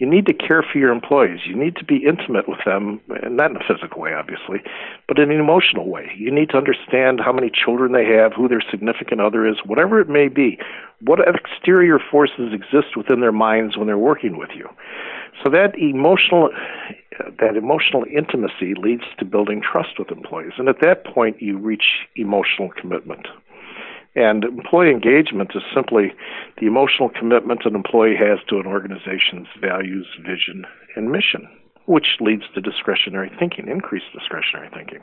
You 0.00 0.08
need 0.08 0.24
to 0.26 0.32
care 0.32 0.62
for 0.62 0.78
your 0.78 0.92
employees. 0.92 1.40
You 1.46 1.54
need 1.54 1.76
to 1.76 1.84
be 1.84 2.06
intimate 2.08 2.48
with 2.48 2.60
them, 2.64 3.02
and 3.22 3.36
not 3.36 3.50
in 3.50 3.58
a 3.58 3.64
physical 3.68 4.00
way, 4.00 4.14
obviously, 4.14 4.62
but 5.06 5.18
in 5.18 5.30
an 5.30 5.38
emotional 5.38 5.90
way. 5.90 6.10
You 6.16 6.30
need 6.30 6.48
to 6.50 6.56
understand 6.56 7.20
how 7.20 7.32
many 7.32 7.50
children 7.50 7.92
they 7.92 8.06
have, 8.06 8.32
who 8.32 8.48
their 8.48 8.62
significant 8.70 9.20
other 9.20 9.46
is, 9.46 9.56
whatever 9.66 10.00
it 10.00 10.08
may 10.08 10.28
be. 10.28 10.58
What 11.02 11.20
exterior 11.28 11.98
forces 11.98 12.54
exist 12.54 12.96
within 12.96 13.20
their 13.20 13.30
minds 13.30 13.76
when 13.76 13.88
they're 13.88 13.98
working 13.98 14.38
with 14.38 14.48
you? 14.56 14.70
So 15.44 15.50
that 15.50 15.78
emotional 15.78 16.48
that 17.38 17.56
emotional 17.56 18.04
intimacy 18.04 18.72
leads 18.74 19.04
to 19.18 19.26
building 19.26 19.60
trust 19.60 19.98
with 19.98 20.10
employees, 20.10 20.52
and 20.56 20.70
at 20.70 20.80
that 20.80 21.04
point, 21.04 21.42
you 21.42 21.58
reach 21.58 22.08
emotional 22.16 22.70
commitment. 22.80 23.26
And 24.16 24.44
employee 24.44 24.90
engagement 24.90 25.52
is 25.54 25.62
simply 25.74 26.12
the 26.58 26.66
emotional 26.66 27.08
commitment 27.08 27.64
an 27.64 27.76
employee 27.76 28.16
has 28.16 28.38
to 28.48 28.58
an 28.58 28.66
organization's 28.66 29.46
values, 29.60 30.06
vision, 30.20 30.64
and 30.96 31.12
mission, 31.12 31.48
which 31.86 32.16
leads 32.20 32.42
to 32.54 32.60
discretionary 32.60 33.30
thinking, 33.38 33.68
increased 33.68 34.12
discretionary 34.12 34.68
thinking. 34.74 35.00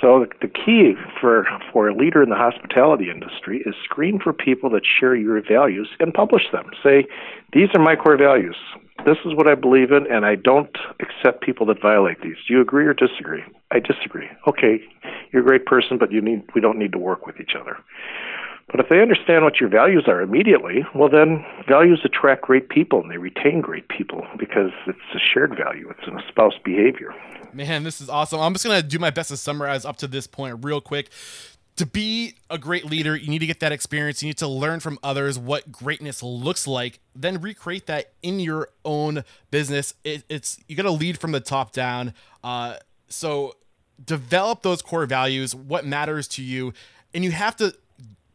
So 0.00 0.26
the 0.42 0.48
key 0.48 0.94
for 1.20 1.46
for 1.72 1.88
a 1.88 1.94
leader 1.94 2.22
in 2.22 2.28
the 2.28 2.36
hospitality 2.36 3.10
industry 3.10 3.62
is 3.64 3.74
screen 3.82 4.20
for 4.22 4.32
people 4.32 4.68
that 4.70 4.82
share 4.84 5.16
your 5.16 5.40
values 5.40 5.88
and 6.00 6.12
publish 6.12 6.42
them. 6.52 6.70
Say, 6.82 7.06
these 7.52 7.68
are 7.74 7.82
my 7.82 7.96
core 7.96 8.18
values. 8.18 8.56
This 9.04 9.16
is 9.24 9.34
what 9.34 9.48
I 9.48 9.54
believe 9.54 9.92
in, 9.92 10.06
and 10.10 10.26
I 10.26 10.34
don't 10.34 10.76
accept 11.00 11.42
people 11.42 11.66
that 11.66 11.80
violate 11.80 12.20
these. 12.22 12.36
Do 12.46 12.54
you 12.54 12.60
agree 12.60 12.86
or 12.86 12.94
disagree? 12.94 13.42
I 13.70 13.78
disagree. 13.78 14.28
Okay, 14.46 14.80
you're 15.32 15.42
a 15.42 15.46
great 15.46 15.66
person, 15.66 15.96
but 15.98 16.12
you 16.12 16.20
need 16.20 16.42
we 16.54 16.60
don't 16.60 16.78
need 16.78 16.92
to 16.92 16.98
work 16.98 17.26
with 17.26 17.40
each 17.40 17.54
other. 17.58 17.78
But 18.70 18.80
if 18.80 18.88
they 18.88 19.00
understand 19.00 19.44
what 19.44 19.60
your 19.60 19.68
values 19.68 20.04
are 20.08 20.20
immediately, 20.20 20.84
well, 20.94 21.08
then 21.08 21.44
values 21.68 22.00
attract 22.04 22.42
great 22.42 22.68
people 22.68 23.00
and 23.00 23.10
they 23.10 23.16
retain 23.16 23.60
great 23.60 23.88
people 23.88 24.26
because 24.38 24.72
it's 24.88 24.98
a 25.14 25.18
shared 25.20 25.56
value. 25.56 25.88
It's 25.88 26.08
an 26.08 26.18
espoused 26.18 26.64
behavior. 26.64 27.14
Man, 27.52 27.84
this 27.84 28.00
is 28.00 28.08
awesome. 28.08 28.40
I'm 28.40 28.52
just 28.52 28.64
going 28.64 28.80
to 28.80 28.86
do 28.86 28.98
my 28.98 29.10
best 29.10 29.30
to 29.30 29.36
summarize 29.36 29.84
up 29.84 29.96
to 29.98 30.06
this 30.06 30.26
point 30.26 30.64
real 30.64 30.80
quick. 30.80 31.10
To 31.76 31.86
be 31.86 32.34
a 32.48 32.56
great 32.56 32.86
leader, 32.86 33.14
you 33.14 33.28
need 33.28 33.40
to 33.40 33.46
get 33.46 33.60
that 33.60 33.72
experience. 33.72 34.22
You 34.22 34.28
need 34.28 34.38
to 34.38 34.48
learn 34.48 34.80
from 34.80 34.98
others 35.02 35.38
what 35.38 35.70
greatness 35.70 36.22
looks 36.22 36.66
like, 36.66 37.00
then 37.14 37.40
recreate 37.40 37.86
that 37.86 38.12
in 38.22 38.40
your 38.40 38.70
own 38.84 39.24
business. 39.50 39.94
It, 40.02 40.24
it's 40.28 40.58
you 40.68 40.76
got 40.76 40.84
to 40.84 40.90
lead 40.90 41.18
from 41.18 41.32
the 41.32 41.40
top 41.40 41.72
down. 41.72 42.14
Uh, 42.42 42.76
so 43.08 43.56
develop 44.02 44.62
those 44.62 44.80
core 44.80 45.04
values, 45.04 45.54
what 45.54 45.84
matters 45.84 46.28
to 46.28 46.42
you, 46.42 46.72
and 47.12 47.24
you 47.24 47.30
have 47.32 47.56
to 47.56 47.74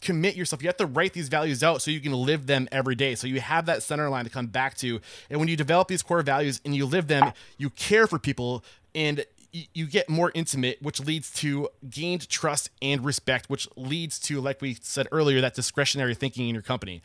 commit 0.02 0.36
yourself. 0.36 0.62
You 0.62 0.68
have 0.68 0.78
to 0.78 0.86
write 0.86 1.14
these 1.14 1.30
values 1.30 1.64
out 1.64 1.82
so 1.82 1.92
you 1.92 2.00
can 2.00 2.14
live 2.14 2.48
them 2.48 2.68
every 2.72 2.96
day. 2.96 3.16
So 3.16 3.28
you 3.28 3.40
have 3.40 3.66
that 3.68 3.84
center 3.84 4.10
line 4.10 4.26
to 4.26 4.30
come 4.30 4.48
back 4.48 4.76
to. 4.78 5.00
And 5.30 5.40
when 5.40 5.48
you 5.48 5.56
develop 5.56 5.88
these 5.88 6.02
core 6.02 6.22
values 6.22 6.60
and 6.66 6.76
you 6.76 6.86
live 6.86 7.08
them, 7.08 7.32
you 7.58 7.70
care 7.70 8.08
for 8.08 8.20
people 8.20 8.64
and 8.94 9.26
you 9.52 9.86
get 9.86 10.10
more 10.10 10.32
intimate, 10.34 10.82
which 10.82 11.00
leads 11.00 11.32
to 11.32 11.68
gained 11.90 12.28
trust 12.30 12.70
and 12.82 13.04
respect, 13.04 13.50
which 13.50 13.68
leads 13.76 14.18
to, 14.18 14.40
like 14.40 14.62
we 14.62 14.78
said 14.82 15.08
earlier, 15.12 15.42
that 15.42 15.54
discretionary 15.54 16.16
thinking 16.16 16.48
in 16.48 16.56
your 16.56 16.62
company. 16.62 17.02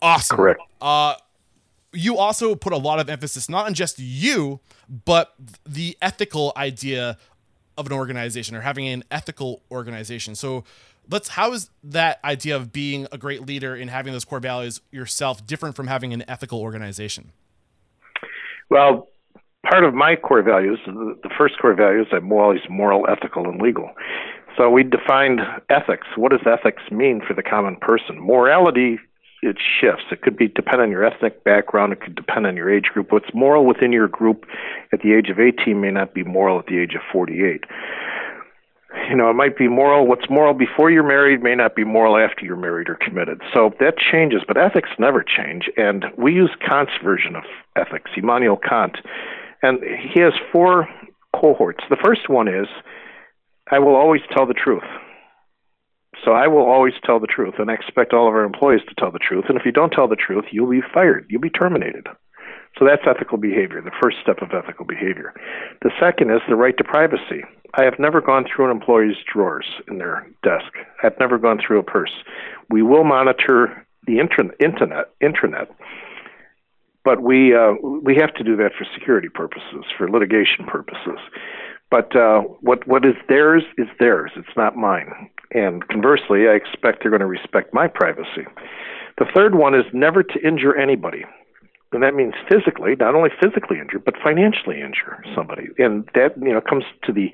Awesome. 0.00 0.36
Correct. 0.36 0.60
Uh, 0.80 1.14
you 1.92 2.16
also 2.16 2.54
put 2.54 2.72
a 2.72 2.78
lot 2.78 2.98
of 2.98 3.10
emphasis 3.10 3.48
not 3.48 3.66
on 3.66 3.74
just 3.74 3.98
you, 3.98 4.60
but 5.04 5.34
the 5.66 5.98
ethical 6.00 6.52
idea 6.56 7.18
of 7.76 7.86
an 7.86 7.92
organization 7.92 8.56
or 8.56 8.60
having 8.60 8.86
an 8.88 9.04
ethical 9.10 9.62
organization. 9.70 10.34
So, 10.34 10.64
let's 11.10 11.30
how 11.30 11.52
is 11.52 11.70
that 11.82 12.20
idea 12.24 12.56
of 12.56 12.72
being 12.72 13.06
a 13.12 13.18
great 13.18 13.46
leader 13.46 13.74
and 13.74 13.90
having 13.90 14.12
those 14.12 14.24
core 14.24 14.40
values 14.40 14.80
yourself 14.90 15.46
different 15.46 15.76
from 15.76 15.86
having 15.86 16.12
an 16.12 16.24
ethical 16.28 16.60
organization? 16.60 17.32
Well, 18.68 19.08
part 19.68 19.84
of 19.84 19.94
my 19.94 20.16
core 20.16 20.42
values, 20.42 20.78
the 20.86 21.30
first 21.36 21.58
core 21.60 21.74
values, 21.74 22.06
I'm 22.12 22.32
always 22.32 22.60
moral, 22.68 23.06
ethical, 23.08 23.48
and 23.48 23.60
legal. 23.60 23.90
So 24.56 24.70
we 24.70 24.82
defined 24.82 25.40
ethics. 25.68 26.06
What 26.16 26.32
does 26.32 26.40
ethics 26.46 26.82
mean 26.90 27.20
for 27.26 27.34
the 27.34 27.42
common 27.42 27.76
person? 27.76 28.20
Morality 28.20 28.98
it 29.42 29.56
shifts. 29.58 30.04
It 30.10 30.20
could 30.20 30.36
be 30.36 30.48
depend 30.48 30.82
on 30.82 30.90
your 30.90 31.04
ethnic 31.04 31.44
background. 31.44 31.94
It 31.94 32.00
could 32.02 32.14
depend 32.14 32.46
on 32.46 32.56
your 32.56 32.70
age 32.70 32.90
group. 32.92 33.10
What's 33.10 33.32
moral 33.32 33.64
within 33.64 33.92
your 33.92 34.08
group 34.08 34.44
at 34.92 35.00
the 35.00 35.14
age 35.14 35.30
of 35.30 35.40
18 35.40 35.80
may 35.80 35.90
not 35.90 36.12
be 36.12 36.24
moral 36.24 36.58
at 36.58 36.66
the 36.66 36.78
age 36.78 36.94
of 36.94 37.00
48 37.10 37.64
you 39.08 39.16
know, 39.16 39.30
it 39.30 39.34
might 39.34 39.56
be 39.56 39.68
moral. 39.68 40.06
What's 40.06 40.28
moral 40.28 40.54
before 40.54 40.90
you're 40.90 41.06
married 41.06 41.42
may 41.42 41.54
not 41.54 41.74
be 41.76 41.84
moral 41.84 42.16
after 42.16 42.44
you're 42.44 42.56
married 42.56 42.88
or 42.88 42.96
committed. 42.96 43.40
So 43.54 43.72
that 43.80 43.94
changes, 43.98 44.42
but 44.46 44.56
ethics 44.56 44.90
never 44.98 45.22
change. 45.24 45.70
And 45.76 46.06
we 46.16 46.32
use 46.32 46.50
Kant's 46.66 46.92
version 47.02 47.36
of 47.36 47.44
ethics, 47.76 48.10
Immanuel 48.16 48.56
Kant. 48.56 48.98
And 49.62 49.80
he 49.82 50.20
has 50.20 50.32
four 50.50 50.88
cohorts. 51.34 51.84
The 51.88 51.98
first 52.02 52.28
one 52.28 52.48
is 52.48 52.66
I 53.70 53.78
will 53.78 53.94
always 53.94 54.22
tell 54.32 54.46
the 54.46 54.54
truth. 54.54 54.84
So 56.24 56.32
I 56.32 56.48
will 56.48 56.66
always 56.66 56.94
tell 57.04 57.18
the 57.18 57.26
truth, 57.26 57.54
and 57.58 57.70
I 57.70 57.74
expect 57.74 58.12
all 58.12 58.28
of 58.28 58.34
our 58.34 58.44
employees 58.44 58.82
to 58.88 58.94
tell 58.98 59.10
the 59.10 59.18
truth. 59.18 59.44
And 59.48 59.56
if 59.56 59.64
you 59.64 59.72
don't 59.72 59.90
tell 59.90 60.08
the 60.08 60.16
truth, 60.16 60.44
you'll 60.50 60.68
be 60.68 60.82
fired, 60.92 61.26
you'll 61.30 61.40
be 61.40 61.50
terminated. 61.50 62.06
So 62.78 62.84
that's 62.84 63.02
ethical 63.06 63.38
behavior, 63.38 63.80
the 63.80 63.90
first 64.02 64.18
step 64.22 64.42
of 64.42 64.50
ethical 64.52 64.84
behavior. 64.84 65.32
The 65.82 65.90
second 65.98 66.30
is 66.30 66.40
the 66.48 66.56
right 66.56 66.76
to 66.76 66.84
privacy. 66.84 67.42
I 67.74 67.84
have 67.84 67.98
never 67.98 68.20
gone 68.20 68.44
through 68.44 68.66
an 68.66 68.70
employee's 68.70 69.16
drawers 69.32 69.66
in 69.88 69.98
their 69.98 70.26
desk. 70.42 70.72
I've 71.02 71.18
never 71.20 71.38
gone 71.38 71.60
through 71.64 71.78
a 71.78 71.82
purse. 71.82 72.12
We 72.68 72.82
will 72.82 73.04
monitor 73.04 73.86
the 74.06 74.18
internet, 74.18 74.58
intranet, 75.20 75.68
but 77.04 77.22
we 77.22 77.54
uh, 77.54 77.74
we 78.02 78.16
have 78.16 78.34
to 78.34 78.44
do 78.44 78.56
that 78.56 78.72
for 78.76 78.86
security 78.94 79.28
purposes, 79.28 79.84
for 79.96 80.10
litigation 80.10 80.66
purposes. 80.66 81.18
But 81.90 82.14
uh, 82.16 82.40
what 82.60 82.86
what 82.86 83.04
is 83.04 83.14
theirs 83.28 83.62
is 83.78 83.86
theirs. 83.98 84.32
It's 84.36 84.56
not 84.56 84.76
mine. 84.76 85.30
And 85.52 85.86
conversely, 85.88 86.48
I 86.48 86.52
expect 86.52 87.02
they're 87.02 87.10
going 87.10 87.20
to 87.20 87.26
respect 87.26 87.74
my 87.74 87.88
privacy. 87.88 88.46
The 89.18 89.26
third 89.34 89.54
one 89.54 89.74
is 89.74 89.84
never 89.92 90.22
to 90.22 90.46
injure 90.46 90.76
anybody 90.76 91.24
and 91.92 92.02
that 92.02 92.14
means 92.14 92.34
physically, 92.48 92.94
not 92.96 93.14
only 93.14 93.30
physically 93.40 93.78
injure, 93.78 93.98
but 93.98 94.14
financially 94.22 94.80
injure 94.80 95.22
somebody. 95.34 95.68
And 95.78 96.08
that 96.14 96.36
you 96.40 96.52
know 96.52 96.60
comes 96.60 96.84
to 97.04 97.12
the 97.12 97.32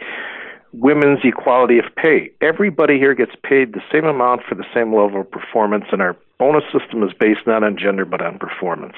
women's 0.72 1.20
equality 1.24 1.78
of 1.78 1.84
pay. 1.96 2.30
Everybody 2.40 2.98
here 2.98 3.14
gets 3.14 3.32
paid 3.42 3.72
the 3.72 3.82
same 3.92 4.04
amount 4.04 4.42
for 4.48 4.54
the 4.54 4.66
same 4.74 4.94
level 4.94 5.20
of 5.20 5.30
performance, 5.30 5.84
and 5.92 6.00
our 6.00 6.16
bonus 6.38 6.64
system 6.72 7.02
is 7.02 7.12
based 7.18 7.46
not 7.46 7.64
on 7.64 7.76
gender 7.78 8.04
but 8.04 8.20
on 8.20 8.38
performance. 8.38 8.96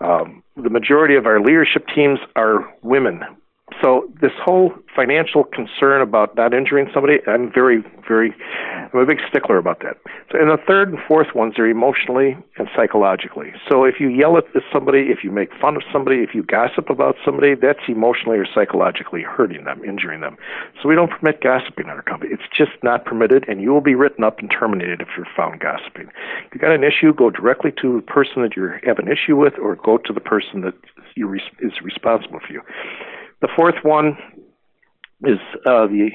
Um, 0.00 0.42
the 0.56 0.70
majority 0.70 1.14
of 1.14 1.26
our 1.26 1.40
leadership 1.40 1.86
teams 1.94 2.18
are 2.36 2.72
women, 2.82 3.22
so 3.80 4.10
this 4.20 4.32
whole 4.42 4.72
financial 4.94 5.44
concern 5.44 6.02
about 6.02 6.36
not 6.36 6.52
injuring 6.52 6.90
somebody, 6.92 7.18
I'm 7.26 7.50
very, 7.52 7.82
very, 8.06 8.34
I'm 8.92 8.98
a 8.98 9.06
big 9.06 9.20
stickler 9.28 9.56
about 9.56 9.80
that. 9.80 9.96
So, 10.30 10.38
and 10.38 10.50
the 10.50 10.58
third 10.66 10.90
and 10.90 10.98
fourth 11.06 11.34
ones 11.34 11.58
are 11.58 11.66
emotionally 11.66 12.36
and 12.58 12.68
psychologically. 12.76 13.52
So 13.68 13.84
if 13.84 14.00
you 14.00 14.08
yell 14.08 14.36
at 14.36 14.44
somebody, 14.72 15.10
if 15.10 15.24
you 15.24 15.30
make 15.30 15.50
fun 15.60 15.76
of 15.76 15.82
somebody, 15.92 16.18
if 16.18 16.34
you 16.34 16.42
gossip 16.42 16.90
about 16.90 17.16
somebody, 17.24 17.54
that's 17.54 17.80
emotionally 17.88 18.38
or 18.38 18.46
psychologically 18.52 19.22
hurting 19.22 19.64
them, 19.64 19.82
injuring 19.84 20.20
them. 20.20 20.36
So 20.82 20.88
we 20.88 20.94
don't 20.94 21.10
permit 21.10 21.40
gossiping 21.40 21.86
in 21.86 21.90
our 21.90 22.02
company. 22.02 22.32
It's 22.32 22.42
just 22.56 22.72
not 22.82 23.04
permitted, 23.04 23.44
and 23.48 23.62
you 23.62 23.72
will 23.72 23.80
be 23.80 23.94
written 23.94 24.24
up 24.24 24.38
and 24.40 24.50
terminated 24.50 25.00
if 25.00 25.08
you're 25.16 25.26
found 25.36 25.60
gossiping. 25.60 26.08
If 26.46 26.54
you 26.54 26.60
got 26.60 26.72
an 26.72 26.84
issue, 26.84 27.14
go 27.14 27.30
directly 27.30 27.72
to 27.80 27.96
the 27.96 28.02
person 28.02 28.42
that 28.42 28.56
you 28.56 28.70
have 28.84 28.98
an 28.98 29.08
issue 29.08 29.36
with, 29.36 29.54
or 29.58 29.76
go 29.76 29.98
to 29.98 30.12
the 30.12 30.20
person 30.20 30.60
that 30.62 30.74
you 31.16 31.32
is 31.34 31.72
responsible 31.82 32.40
for 32.46 32.52
you. 32.52 32.62
The 33.40 33.48
fourth 33.56 33.76
one 33.82 34.16
is 35.24 35.38
uh, 35.66 35.86
the 35.86 36.10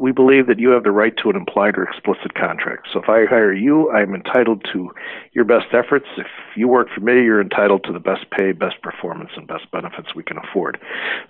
we 0.00 0.12
believe 0.12 0.46
that 0.46 0.58
you 0.58 0.70
have 0.70 0.82
the 0.82 0.90
right 0.90 1.14
to 1.18 1.28
an 1.28 1.36
implied 1.36 1.76
or 1.76 1.84
explicit 1.84 2.34
contract. 2.34 2.88
So 2.90 3.02
if 3.02 3.08
I 3.10 3.26
hire 3.26 3.52
you, 3.52 3.90
I'm 3.90 4.14
entitled 4.14 4.66
to 4.72 4.90
your 5.32 5.44
best 5.44 5.66
efforts. 5.74 6.06
If 6.16 6.26
you 6.56 6.68
work 6.68 6.88
for 6.94 7.02
me, 7.02 7.22
you're 7.22 7.42
entitled 7.42 7.84
to 7.84 7.92
the 7.92 8.00
best 8.00 8.24
pay, 8.30 8.52
best 8.52 8.80
performance, 8.82 9.30
and 9.36 9.46
best 9.46 9.70
benefits 9.70 10.14
we 10.14 10.22
can 10.22 10.38
afford. 10.38 10.80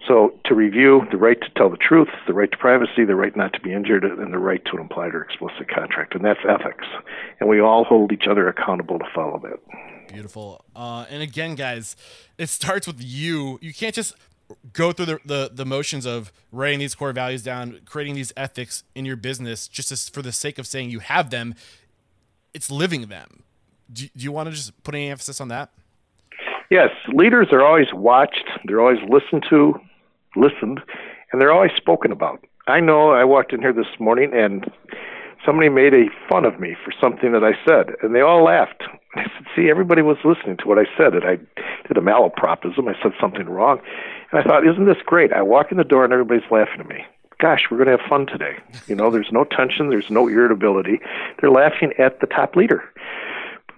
So 0.07 0.39
to 0.45 0.55
review, 0.55 1.03
the 1.11 1.17
right 1.17 1.41
to 1.41 1.51
tell 1.57 1.69
the 1.69 1.77
truth, 1.77 2.09
the 2.29 2.33
right 2.33 2.51
to 2.53 2.57
privacy, 2.57 3.05
the 3.05 3.17
right 3.17 3.37
not 3.37 3.53
to 3.55 3.61
be 3.61 3.73
injured, 3.73 4.05
and 4.05 4.33
the 4.33 4.39
right 4.39 4.65
to 4.67 4.77
an 4.77 4.83
implied 4.83 5.17
or 5.17 5.23
explicit 5.23 5.69
contract. 5.69 6.15
And 6.15 6.25
that's 6.25 6.41
ethics. 6.49 6.87
And 7.41 7.49
we 7.49 7.61
all 7.61 7.83
hold 7.83 8.13
each 8.13 8.29
other 8.31 8.47
accountable 8.47 9.01
to 9.01 9.07
follow 9.13 9.41
that. 9.43 10.13
Beautiful. 10.13 10.65
Uh, 10.77 11.07
and 11.11 11.23
again, 11.23 11.57
guys, 11.57 11.97
it 12.39 12.49
starts 12.49 12.87
with 12.87 13.03
you. 13.03 13.59
You 13.63 13.75
can't 13.75 13.95
just 13.95 14.15
go 14.73 14.93
through 14.93 15.07
the, 15.07 15.19
the, 15.25 15.51
the 15.53 15.65
motions 15.65 16.07
of 16.07 16.33
writing 16.53 16.79
these 16.79 16.95
core 16.95 17.13
values 17.13 17.43
down, 17.43 17.81
creating 17.85 18.15
these 18.15 18.33
ethics 18.37 18.85
in 18.95 19.05
your 19.05 19.17
business 19.17 19.69
just 19.69 19.93
as, 19.93 20.09
for 20.09 20.23
the 20.23 20.33
sake 20.33 20.59
of 20.59 20.67
saying 20.67 20.91
you 20.91 21.01
have 21.01 21.31
them. 21.31 21.55
It's 22.53 22.71
living 22.71 23.07
them. 23.07 23.43
Do, 23.93 24.07
do 24.17 24.25
you 24.25 24.33
want 24.33 24.49
to 24.49 24.55
just 24.55 24.83
put 24.83 24.95
any 24.95 25.09
emphasis 25.09 25.41
on 25.41 25.49
that? 25.49 25.71
Yes, 26.71 26.91
leaders 27.13 27.49
are 27.51 27.65
always 27.65 27.93
watched, 27.93 28.49
they're 28.65 28.81
always 28.81 29.01
listened 29.09 29.45
to, 29.51 29.75
listened, 30.37 30.81
and 31.33 31.41
they're 31.41 31.53
always 31.53 31.73
spoken 31.77 32.13
about. 32.13 32.45
I 32.69 32.79
know 32.79 33.11
I 33.11 33.25
walked 33.25 33.53
in 33.53 33.61
here 33.61 33.73
this 33.73 33.99
morning 33.99 34.31
and 34.33 34.71
somebody 35.45 35.69
made 35.69 35.95
a 35.95 36.07
fun 36.29 36.45
of 36.45 36.61
me 36.61 36.77
for 36.85 36.93
something 37.01 37.33
that 37.33 37.43
I 37.43 37.53
said, 37.67 37.97
and 38.03 38.15
they 38.15 38.21
all 38.21 38.45
laughed. 38.45 38.85
I 39.15 39.23
said, 39.37 39.47
"See, 39.57 39.71
everybody 39.71 40.03
was 40.03 40.19
listening 40.25 40.57
to 40.59 40.69
what 40.69 40.79
I 40.79 40.85
said, 40.97 41.15
and 41.15 41.25
I 41.25 41.37
did 41.89 41.97
a 41.97 42.01
malapropism. 42.01 42.89
I 42.89 43.01
said 43.03 43.13
something 43.21 43.49
wrong, 43.49 43.81
and 44.31 44.41
I 44.41 44.43
thought, 44.43 44.67
isn't 44.67 44.87
this 44.87 45.03
great? 45.05 45.33
I 45.33 45.43
walk 45.43 45.71
in 45.71 45.79
the 45.79 45.85
door 45.85 46.05
and 46.05 46.13
everybody's 46.13 46.51
laughing 46.51 46.81
at 46.81 46.89
me. 46.89 47.05
Gosh, 47.39 47.65
we're 47.71 47.79
going 47.79 47.89
to 47.89 47.97
have 47.97 48.09
fun 48.09 48.27
today. 48.27 48.57
You 48.87 48.95
know, 48.95 49.11
there's 49.11 49.33
no 49.33 49.45
tension, 49.45 49.89
there's 49.89 50.11
no 50.11 50.29
irritability. 50.29 51.01
They're 51.41 51.51
laughing 51.51 51.93
at 51.99 52.21
the 52.21 52.27
top 52.27 52.57
leader." 52.57 52.83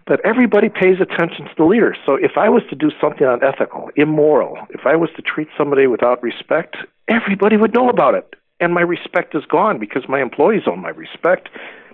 But 0.04 0.20
everybody 0.26 0.68
pays 0.68 1.00
attention 1.00 1.44
to 1.44 1.54
the 1.56 1.62
leader. 1.64 1.96
So 2.04 2.16
if 2.16 2.32
I 2.36 2.48
was 2.48 2.64
to 2.70 2.74
do 2.74 2.90
something 3.00 3.24
unethical, 3.24 3.88
immoral, 3.94 4.58
if 4.70 4.84
I 4.84 4.96
was 4.96 5.10
to 5.14 5.22
treat 5.22 5.46
somebody 5.56 5.86
without 5.86 6.20
respect, 6.24 6.76
everybody 7.06 7.56
would 7.56 7.72
know 7.72 7.88
about 7.88 8.16
it 8.16 8.34
and 8.62 8.72
my 8.72 8.80
respect 8.80 9.34
is 9.34 9.44
gone 9.44 9.78
because 9.78 10.08
my 10.08 10.22
employees 10.22 10.62
own 10.66 10.80
my 10.80 10.90
respect. 10.90 11.48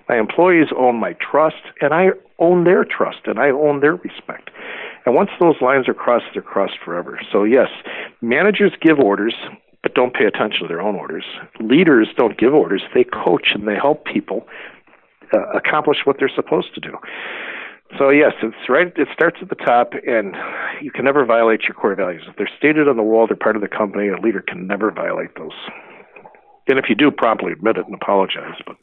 My 0.08 0.18
employees 0.18 0.68
own 0.76 0.96
my 0.96 1.14
trust, 1.14 1.62
and 1.80 1.92
I 1.92 2.08
own 2.38 2.64
their 2.64 2.84
trust, 2.84 3.20
and 3.26 3.38
I 3.38 3.50
own 3.50 3.80
their 3.80 3.96
respect. 3.96 4.50
And 5.04 5.14
once 5.14 5.30
those 5.40 5.56
lines 5.60 5.88
are 5.88 5.94
crossed, 5.94 6.26
they're 6.32 6.42
crossed 6.42 6.78
forever. 6.84 7.20
So, 7.32 7.44
yes, 7.44 7.68
managers 8.20 8.72
give 8.80 8.98
orders, 8.98 9.34
but 9.82 9.94
don't 9.94 10.14
pay 10.14 10.24
attention 10.24 10.62
to 10.62 10.68
their 10.68 10.80
own 10.80 10.96
orders. 10.96 11.24
Leaders 11.60 12.08
don't 12.16 12.38
give 12.38 12.54
orders, 12.54 12.82
they 12.94 13.04
coach 13.04 13.48
and 13.54 13.66
they 13.66 13.76
help 13.76 14.04
people 14.04 14.46
uh, 15.32 15.40
accomplish 15.54 15.98
what 16.04 16.16
they're 16.18 16.30
supposed 16.34 16.74
to 16.74 16.80
do. 16.80 16.96
So 17.96 18.10
yes, 18.10 18.32
it's 18.42 18.68
right. 18.68 18.92
It 18.96 19.08
starts 19.14 19.38
at 19.40 19.48
the 19.48 19.54
top, 19.54 19.92
and 20.06 20.36
you 20.82 20.90
can 20.90 21.04
never 21.06 21.24
violate 21.24 21.62
your 21.62 21.74
core 21.74 21.94
values. 21.94 22.22
If 22.28 22.36
they're 22.36 22.50
stated 22.58 22.86
on 22.86 22.96
the 22.96 23.02
wall, 23.02 23.26
they're 23.26 23.36
part 23.36 23.56
of 23.56 23.62
the 23.62 23.68
company. 23.68 24.08
A 24.08 24.20
leader 24.20 24.42
can 24.42 24.66
never 24.66 24.90
violate 24.90 25.34
those. 25.36 25.52
And 26.68 26.78
if 26.78 26.88
you 26.88 26.94
do, 26.94 27.10
promptly 27.10 27.52
admit 27.52 27.78
it 27.78 27.86
and 27.86 27.94
apologize, 27.94 28.54
but 28.66 28.76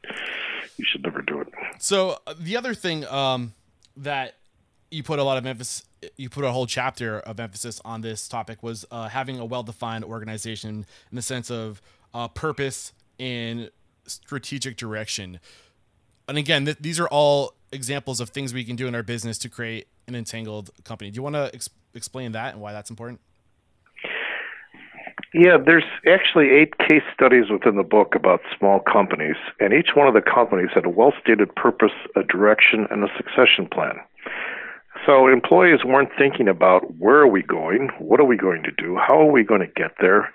you 0.78 0.86
should 0.86 1.04
never 1.04 1.21
do 1.21 1.39
it. 1.41 1.48
So 1.80 2.19
uh, 2.26 2.34
the 2.38 2.58
other 2.58 2.74
thing 2.74 3.06
um, 3.06 3.54
that 3.95 4.36
you 4.91 5.04
put 5.04 5.19
a 5.19 5.24
lot 5.24 5.38
of 5.38 5.45
emphasis, 5.45 5.86
you 6.17 6.30
put 6.30 6.43
a 6.43 6.52
whole 6.52 6.65
chapter 6.65 7.19
of 7.19 7.39
emphasis 7.39 7.80
on 7.86 8.02
this 8.02 8.28
topic 8.28 8.63
was 8.63 8.86
uh, 8.91 9.08
having 9.10 9.39
a 9.39 9.45
well-defined 9.45 10.04
organization 10.04 10.86
in 11.12 11.15
the 11.15 11.21
sense 11.21 11.52
of 11.52 11.82
uh, 12.13 12.28
purpose 12.28 12.91
and 13.19 13.69
strategic 14.06 14.78
direction. 14.78 15.39
And 16.28 16.38
again, 16.38 16.65
th- 16.65 16.78
these 16.80 17.00
are 17.00 17.08
all 17.08 17.54
examples 17.71 18.19
of 18.19 18.30
things 18.30 18.54
we 18.54 18.63
can 18.63 18.76
do 18.76 18.88
in 18.88 18.95
our 18.95 19.04
business 19.04 19.38
to 19.39 19.50
create 19.50 19.88
an 20.08 20.15
entangled 20.15 20.71
company. 20.84 21.12
Do 21.12 21.17
you 21.17 21.24
want 21.24 21.36
to 21.36 21.52
ex- 21.54 21.69
explain 21.93 22.32
that 22.34 22.54
and 22.54 22.62
why 22.62 22.74
that's 22.74 22.89
important? 22.89 23.19
Yeah, 25.38 25.58
there's 25.58 25.84
actually 26.08 26.52
eight 26.52 26.78
case 26.78 27.04
studies 27.13 27.52
within 27.52 27.76
the 27.76 27.84
book 27.84 28.15
about 28.15 28.39
small 28.58 28.80
companies, 28.80 29.36
and 29.60 29.74
each 29.74 29.89
one 29.93 30.08
of 30.08 30.13
the 30.13 30.21
companies 30.21 30.69
had 30.74 30.86
a 30.86 30.89
well 30.89 31.12
stated 31.21 31.54
purpose, 31.56 31.91
a 32.15 32.24
direction, 32.24 32.88
and 32.89 33.04
a 33.04 33.08
succession 33.17 33.67
plan. 33.67 34.00
So 35.06 35.28
employees 35.28 35.84
weren't 35.84 36.12
thinking 36.17 36.48
about 36.48 36.84
where 37.00 37.17
are 37.17 37.28
we 37.28 37.43
going, 37.43 37.89
what 38.00 38.21
are 38.21 38.26
we 38.26 38.38
going 38.38 38.63
to 38.63 38.71
do, 38.71 38.95
how 38.95 39.19
are 39.19 39.32
we 39.32 39.43
going 39.43 39.60
to 39.60 39.67
get 39.67 39.91
there, 40.00 40.34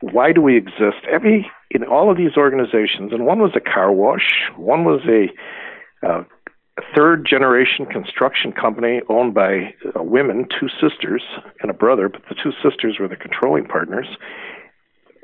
why 0.00 0.30
do 0.30 0.40
we 0.40 0.56
exist. 0.56 1.02
Every 1.10 1.50
in 1.72 1.82
all 1.82 2.08
of 2.08 2.16
these 2.16 2.36
organizations, 2.36 3.12
and 3.12 3.26
one 3.26 3.40
was 3.40 3.50
a 3.56 3.60
car 3.60 3.90
wash, 3.90 4.48
one 4.56 4.84
was 4.84 5.00
a 5.08 6.06
uh, 6.06 6.22
a 6.22 6.35
third 6.94 7.26
generation 7.28 7.86
construction 7.86 8.52
company 8.52 9.00
owned 9.08 9.34
by 9.34 9.74
uh, 9.98 10.02
women, 10.02 10.46
two 10.48 10.68
sisters 10.68 11.22
and 11.60 11.70
a 11.70 11.74
brother, 11.74 12.08
but 12.08 12.22
the 12.28 12.34
two 12.34 12.52
sisters 12.62 12.98
were 13.00 13.08
the 13.08 13.16
controlling 13.16 13.66
partners. 13.66 14.06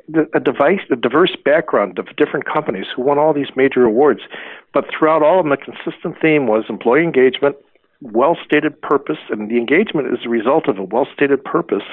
The, 0.09 0.27
a, 0.35 0.39
device, 0.39 0.81
a 0.91 0.95
diverse 0.95 1.35
background 1.45 1.97
of 1.99 2.15
different 2.17 2.45
companies 2.45 2.87
who 2.93 3.03
won 3.03 3.17
all 3.17 3.33
these 3.33 3.55
major 3.55 3.85
awards. 3.85 4.21
But 4.73 4.85
throughout 4.89 5.23
all 5.23 5.39
of 5.39 5.45
them, 5.45 5.51
the 5.51 5.57
consistent 5.57 6.19
theme 6.21 6.47
was 6.47 6.65
employee 6.67 7.03
engagement, 7.03 7.55
well 8.01 8.35
stated 8.45 8.81
purpose, 8.81 9.19
and 9.29 9.49
the 9.49 9.57
engagement 9.57 10.07
is 10.07 10.19
the 10.23 10.29
result 10.29 10.67
of 10.67 10.77
a 10.77 10.83
well 10.83 11.07
stated 11.13 11.43
purpose 11.43 11.87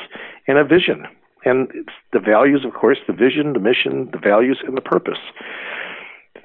and 0.48 0.58
a 0.58 0.64
vision. 0.64 1.06
And 1.44 1.68
it's 1.74 1.94
the 2.12 2.18
values, 2.18 2.64
of 2.64 2.74
course, 2.74 2.98
the 3.06 3.12
vision, 3.12 3.52
the 3.52 3.60
mission, 3.60 4.10
the 4.12 4.18
values, 4.18 4.58
and 4.66 4.76
the 4.76 4.82
purpose. 4.82 5.20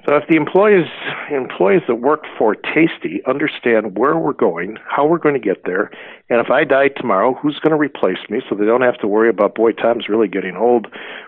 So 0.06 0.14
if 0.14 0.28
the 0.28 0.36
employees 0.36 0.86
employees 1.32 1.82
that 1.88 1.96
work 1.96 2.24
for 2.38 2.54
Tasty 2.54 3.20
understand 3.26 3.98
where 3.98 4.16
we're 4.16 4.32
going, 4.32 4.78
how 4.88 5.04
we're 5.04 5.18
going 5.18 5.34
to 5.34 5.40
get 5.40 5.64
there, 5.64 5.90
and 6.30 6.40
if 6.40 6.48
I 6.48 6.62
die 6.62 6.88
tomorrow, 6.88 7.34
who's 7.34 7.58
going 7.58 7.72
to 7.72 7.76
replace 7.76 8.30
me 8.30 8.40
so 8.48 8.54
they 8.54 8.66
don't 8.66 8.82
have 8.82 8.98
to 8.98 9.08
worry 9.08 9.28
about 9.28 9.56
boy 9.56 9.72
Tom's 9.72 10.08
really 10.08 10.28
getting 10.28 10.56
old. 10.56 10.86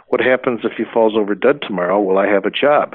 What 0.08 0.20
happens 0.20 0.60
if 0.62 0.72
he 0.76 0.84
falls 0.92 1.14
over 1.16 1.34
dead 1.34 1.60
tomorrow? 1.62 2.00
Will 2.00 2.18
I 2.18 2.28
have 2.28 2.44
a 2.44 2.50
job? 2.50 2.94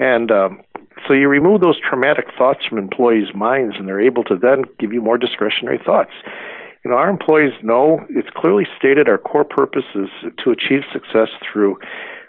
And 0.00 0.32
um, 0.32 0.62
so 1.06 1.14
you 1.14 1.28
remove 1.28 1.60
those 1.60 1.78
traumatic 1.78 2.26
thoughts 2.36 2.66
from 2.68 2.78
employees' 2.78 3.32
minds, 3.32 3.76
and 3.78 3.86
they're 3.86 4.00
able 4.00 4.24
to 4.24 4.36
then 4.36 4.64
give 4.80 4.92
you 4.92 5.00
more 5.00 5.16
discretionary 5.16 5.78
thoughts. 5.78 6.12
You 6.84 6.90
know, 6.90 6.96
our 6.96 7.08
employees 7.08 7.52
know 7.62 8.04
it's 8.08 8.30
clearly 8.34 8.66
stated 8.76 9.08
our 9.08 9.18
core 9.18 9.44
purpose 9.44 9.84
is 9.94 10.08
to 10.42 10.50
achieve 10.50 10.80
success 10.92 11.28
through 11.40 11.78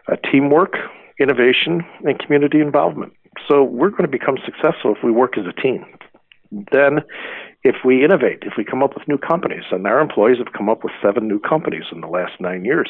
uh, 0.07 0.17
teamwork, 0.29 0.75
innovation, 1.21 1.83
and 2.03 2.19
community 2.19 2.59
involvement. 2.59 3.13
So 3.47 3.63
we're 3.63 3.89
going 3.89 4.03
to 4.03 4.07
become 4.07 4.37
successful 4.45 4.93
if 4.95 5.03
we 5.03 5.11
work 5.11 5.37
as 5.37 5.45
a 5.45 5.61
team. 5.61 5.85
Then, 6.51 6.99
if 7.63 7.75
we 7.85 8.03
innovate, 8.03 8.39
if 8.41 8.53
we 8.57 8.65
come 8.65 8.83
up 8.83 8.95
with 8.95 9.07
new 9.07 9.17
companies, 9.17 9.63
and 9.71 9.85
our 9.87 9.99
employees 9.99 10.37
have 10.39 10.53
come 10.53 10.67
up 10.67 10.83
with 10.83 10.93
seven 11.01 11.27
new 11.27 11.39
companies 11.39 11.83
in 11.91 12.01
the 12.01 12.07
last 12.07 12.33
nine 12.39 12.65
years, 12.65 12.89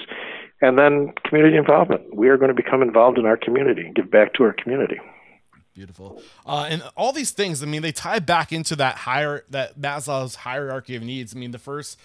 and 0.61 0.77
then 0.77 1.13
community 1.25 1.57
involvement, 1.57 2.15
we 2.15 2.29
are 2.29 2.37
going 2.37 2.49
to 2.49 2.55
become 2.55 2.81
involved 2.81 3.17
in 3.17 3.25
our 3.25 3.37
community 3.37 3.81
and 3.81 3.95
give 3.95 4.09
back 4.09 4.33
to 4.33 4.43
our 4.43 4.53
community. 4.53 4.99
Beautiful. 5.73 6.21
Uh, 6.45 6.67
and 6.69 6.83
all 6.97 7.13
these 7.13 7.31
things, 7.31 7.63
I 7.63 7.65
mean, 7.65 7.81
they 7.81 7.91
tie 7.91 8.19
back 8.19 8.51
into 8.51 8.75
that 8.77 8.97
higher 8.97 9.45
that 9.49 9.79
Maslow's 9.79 10.35
hierarchy 10.35 10.95
of 10.95 11.03
needs. 11.03 11.35
I 11.35 11.39
mean, 11.39 11.51
the 11.51 11.59
first 11.59 11.97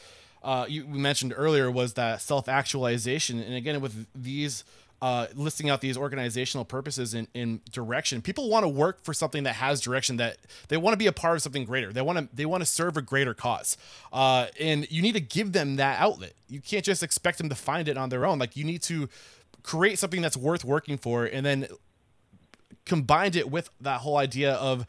uh, 0.43 0.65
you 0.69 0.87
mentioned 0.87 1.35
earlier 1.37 1.71
was 1.71 1.95
that 1.95 2.21
self 2.21 2.49
actualization, 2.49 3.41
and 3.41 3.55
again, 3.55 3.81
with 3.81 4.07
these 4.15 4.63
uh, 5.03 5.27
listing 5.35 5.69
out 5.69 5.81
these 5.81 5.97
organizational 5.97 6.65
purposes 6.65 7.15
in, 7.15 7.29
in 7.35 7.61
direction. 7.71 8.23
People 8.23 8.49
want 8.49 8.65
to 8.65 8.69
work 8.69 9.05
for 9.05 9.13
something 9.13 9.43
that 9.43 9.57
has 9.57 9.81
direction. 9.81 10.17
That 10.17 10.39
they 10.69 10.77
want 10.77 10.95
to 10.95 10.99
be 10.99 11.07
a 11.07 11.13
part 11.13 11.37
of 11.37 11.43
something 11.43 11.65
greater. 11.65 11.93
They 11.93 12.03
want 12.03 12.19
to 12.19 12.29
they 12.35 12.47
want 12.47 12.63
to 12.63 12.67
serve 12.67 12.97
a 12.97 13.03
greater 13.03 13.35
cause. 13.35 13.77
Uh, 14.13 14.47
and 14.59 14.91
you 14.91 15.03
need 15.03 15.13
to 15.13 15.21
give 15.21 15.53
them 15.53 15.77
that 15.77 16.01
outlet. 16.01 16.33
You 16.49 16.61
can't 16.61 16.85
just 16.85 17.03
expect 17.03 17.39
them 17.39 17.49
to 17.49 17.55
find 17.55 17.89
it 17.89 17.97
on 17.99 18.09
their 18.09 18.25
own. 18.25 18.39
Like 18.39 18.57
you 18.57 18.65
need 18.65 18.83
to 18.83 19.09
create 19.63 19.99
something 19.99 20.23
that's 20.23 20.37
worth 20.37 20.65
working 20.65 20.97
for, 20.97 21.25
and 21.25 21.45
then 21.45 21.67
combined 22.85 23.37
it 23.37 23.51
with 23.51 23.69
that 23.81 24.01
whole 24.01 24.17
idea 24.17 24.55
of 24.55 24.87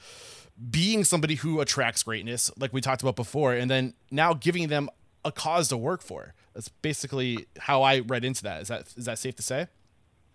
being 0.71 1.03
somebody 1.03 1.35
who 1.35 1.59
attracts 1.59 2.03
greatness, 2.03 2.49
like 2.57 2.73
we 2.73 2.81
talked 2.81 3.01
about 3.01 3.15
before, 3.15 3.53
and 3.53 3.69
then 3.69 3.93
now 4.09 4.33
giving 4.33 4.69
them 4.69 4.89
a 5.25 5.31
cause 5.31 5.67
to 5.67 5.77
work 5.77 6.01
for. 6.01 6.33
That's 6.53 6.69
basically 6.69 7.45
how 7.59 7.83
I 7.83 7.99
read 7.99 8.25
into 8.25 8.41
that. 8.43 8.61
Is 8.61 8.67
that 8.69 8.93
is 8.95 9.05
that 9.05 9.19
safe 9.19 9.35
to 9.35 9.43
say? 9.43 9.67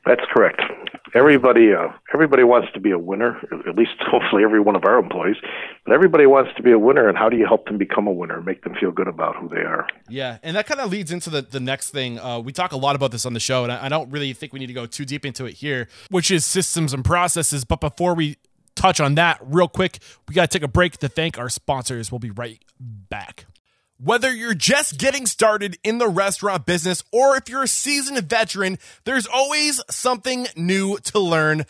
That's 0.05 0.23
correct. 0.33 0.61
Everybody, 1.15 1.73
uh, 1.73 1.89
everybody 2.13 2.43
wants 2.43 2.73
to 2.73 2.81
be 2.81 2.91
a 2.91 2.99
winner. 2.99 3.39
At 3.69 3.77
least, 3.77 3.93
hopefully, 4.01 4.43
every 4.45 4.61
one 4.61 4.75
of 4.75 4.85
our 4.85 4.99
employees. 4.99 5.37
But 5.85 5.93
everybody 5.95 6.27
wants 6.27 6.53
to 6.57 6.63
be 6.63 6.73
a 6.73 6.79
winner. 6.79 7.09
And 7.09 7.17
how 7.17 7.29
do 7.29 7.37
you 7.37 7.47
help 7.47 7.67
them 7.67 7.79
become 7.79 8.07
a 8.07 8.13
winner? 8.13 8.41
Make 8.41 8.65
them 8.65 8.75
feel 8.81 8.91
good 8.91 9.09
about 9.09 9.37
who 9.37 9.49
they 9.49 9.61
are. 9.61 9.87
Yeah, 10.09 10.39
and 10.43 10.57
that 10.57 10.67
kind 10.67 10.81
of 10.81 10.91
leads 10.91 11.13
into 11.13 11.31
the 11.31 11.43
the 11.43 11.61
next 11.61 11.91
thing. 11.91 12.19
Uh, 12.19 12.41
we 12.41 12.53
talk 12.53 12.73
a 12.73 12.77
lot 12.77 12.97
about 12.97 13.11
this 13.13 13.27
on 13.27 13.35
the 13.35 13.41
show, 13.41 13.63
and 13.63 13.73
I, 13.73 13.87
I 13.87 13.89
don't 13.89 14.11
really 14.11 14.33
think 14.33 14.53
we 14.53 14.59
need 14.59 14.69
to 14.69 14.73
go 14.73 14.87
too 14.87 15.05
deep 15.05 15.25
into 15.25 15.45
it 15.45 15.55
here, 15.55 15.89
which 16.11 16.31
is 16.31 16.45
systems 16.45 16.93
and 16.93 17.05
processes. 17.05 17.65
But 17.65 17.81
before 17.81 18.15
we 18.15 18.37
touch 18.75 19.01
on 19.01 19.15
that 19.17 19.39
real 19.43 19.69
quick, 19.69 19.99
we 20.29 20.35
got 20.35 20.51
to 20.51 20.59
take 20.59 20.65
a 20.65 20.69
break 20.69 20.97
to 20.99 21.09
thank 21.09 21.39
our 21.39 21.49
sponsors. 21.49 22.11
We'll 22.11 22.19
be 22.19 22.31
right 22.31 22.63
back. 22.81 23.47
Whether 24.05 24.35
you're 24.35 24.53
just 24.53 24.99
getting 24.99 25.27
started 25.27 25.79
in 25.85 25.99
the 25.99 26.09
restaurant 26.09 26.67
business 26.67 27.05
or 27.13 27.37
if 27.37 27.49
you're 27.49 27.63
a 27.63 27.69
seasoned 27.69 28.19
veteran, 28.29 28.79
there's 29.05 29.29
always 29.29 29.81
something 29.89 30.49
new 30.57 30.99
to 30.99 31.21
learn. 31.21 31.67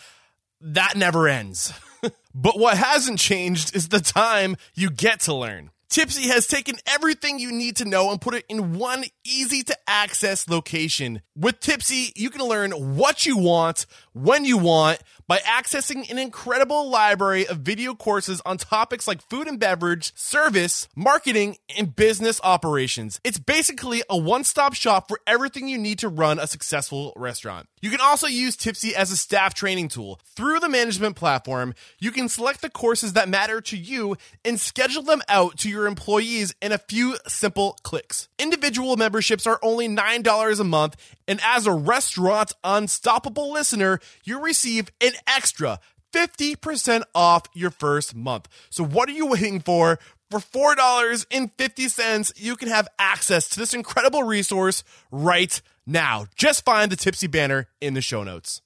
That 0.59 0.97
never 0.97 1.29
ends. 1.29 1.75
but 2.35 2.59
what 2.59 2.79
hasn't 2.79 3.19
changed 3.19 3.77
is 3.77 3.89
the 3.89 4.01
time 4.01 4.57
you 4.75 4.89
get 4.89 5.21
to 5.21 5.35
learn. 5.35 5.73
Typsy 5.91 6.29
has 6.29 6.47
taken 6.47 6.77
everything 6.87 7.39
you 7.39 7.53
need 7.53 7.77
to 7.77 7.85
know 7.85 8.11
and 8.11 8.19
put 8.19 8.33
it 8.33 8.47
in 8.49 8.79
one 8.79 9.05
easy 9.27 9.63
to 9.65 9.77
access 9.87 10.49
location. 10.49 11.21
With 11.37 11.61
Typsy, 11.61 12.13
you 12.17 12.31
can 12.31 12.49
learn 12.49 12.97
what 12.97 13.27
you 13.27 13.37
want, 13.37 13.85
when 14.13 14.45
you 14.45 14.59
want, 14.59 15.01
by 15.27 15.39
accessing 15.39 16.11
an 16.11 16.19
incredible 16.19 16.91
library 16.91 17.47
of 17.47 17.59
video 17.59 17.95
courses 17.95 18.43
on 18.45 18.59
topics 18.59 19.09
like 19.09 19.23
food 19.23 19.49
and 19.49 19.59
beverage, 19.59 20.15
service, 20.15 20.89
marketing, 20.95 21.57
and 21.79 21.97
business 21.97 22.41
operations. 22.45 23.21
It's 23.25 23.39
basically 23.39 24.03
a 24.11 24.17
one 24.17 24.45
stop 24.45 24.75
shop 24.75 25.09
for 25.09 25.21
everything 25.27 25.69
you 25.69 25.79
need 25.79 25.99
to 26.01 26.09
run 26.09 26.39
a 26.39 26.47
successful 26.47 27.13
restaurant. 27.17 27.69
You 27.81 27.91
can 27.91 28.01
also 28.01 28.27
use 28.27 28.57
Typsy 28.57 28.93
as 28.93 29.11
a 29.11 29.17
staff 29.17 29.55
training 29.55 29.89
tool. 29.89 30.21
Through 30.37 30.61
the 30.61 30.69
management 30.69 31.17
platform, 31.17 31.75
you 31.99 32.11
can 32.11 32.29
select 32.29 32.63
the 32.63 32.71
courses 32.71 33.15
that 33.15 33.29
matter 33.29 33.61
to 33.63 33.77
you 33.77 34.17
and 34.45 34.61
schedule 34.61 35.03
them 35.03 35.23
out 35.29 35.59
to 35.59 35.71
your 35.71 35.87
employees 35.87 36.55
in 36.61 36.73
a 36.73 36.79
few 36.79 37.17
simple 37.27 37.79
clicks. 37.83 38.29
Individual 38.39 38.97
memberships 38.97 39.47
are 39.47 39.59
only 39.63 39.89
$9 39.89 40.61
a 40.61 40.65
month, 40.65 40.97
and 41.27 41.41
as 41.45 41.67
a 41.67 41.73
restaurant 41.73 42.53
unstoppable 42.63 43.53
listener, 43.53 43.99
you 44.25 44.41
receive 44.41 44.91
an 45.01 45.13
extra 45.27 45.81
50% 46.13 47.03
off 47.15 47.45
your 47.55 47.71
first 47.71 48.15
month. 48.15 48.49
So 48.71 48.85
what 48.85 49.09
are 49.09 49.13
you 49.13 49.27
waiting 49.27 49.61
for? 49.61 49.99
For 50.31 50.39
$4.50, 50.77 52.33
you 52.37 52.57
can 52.57 52.69
have 52.69 52.89
access 52.99 53.49
to 53.51 53.59
this 53.59 53.75
incredible 53.75 54.23
resource 54.23 54.83
right 55.11 55.61
now. 55.87 56.27
Just 56.37 56.65
find 56.65 56.91
the 56.91 56.97
Typsy 56.97 57.31
banner 57.31 57.69
in 57.81 57.93
the 57.95 58.01
show 58.01 58.23
notes. 58.23 58.63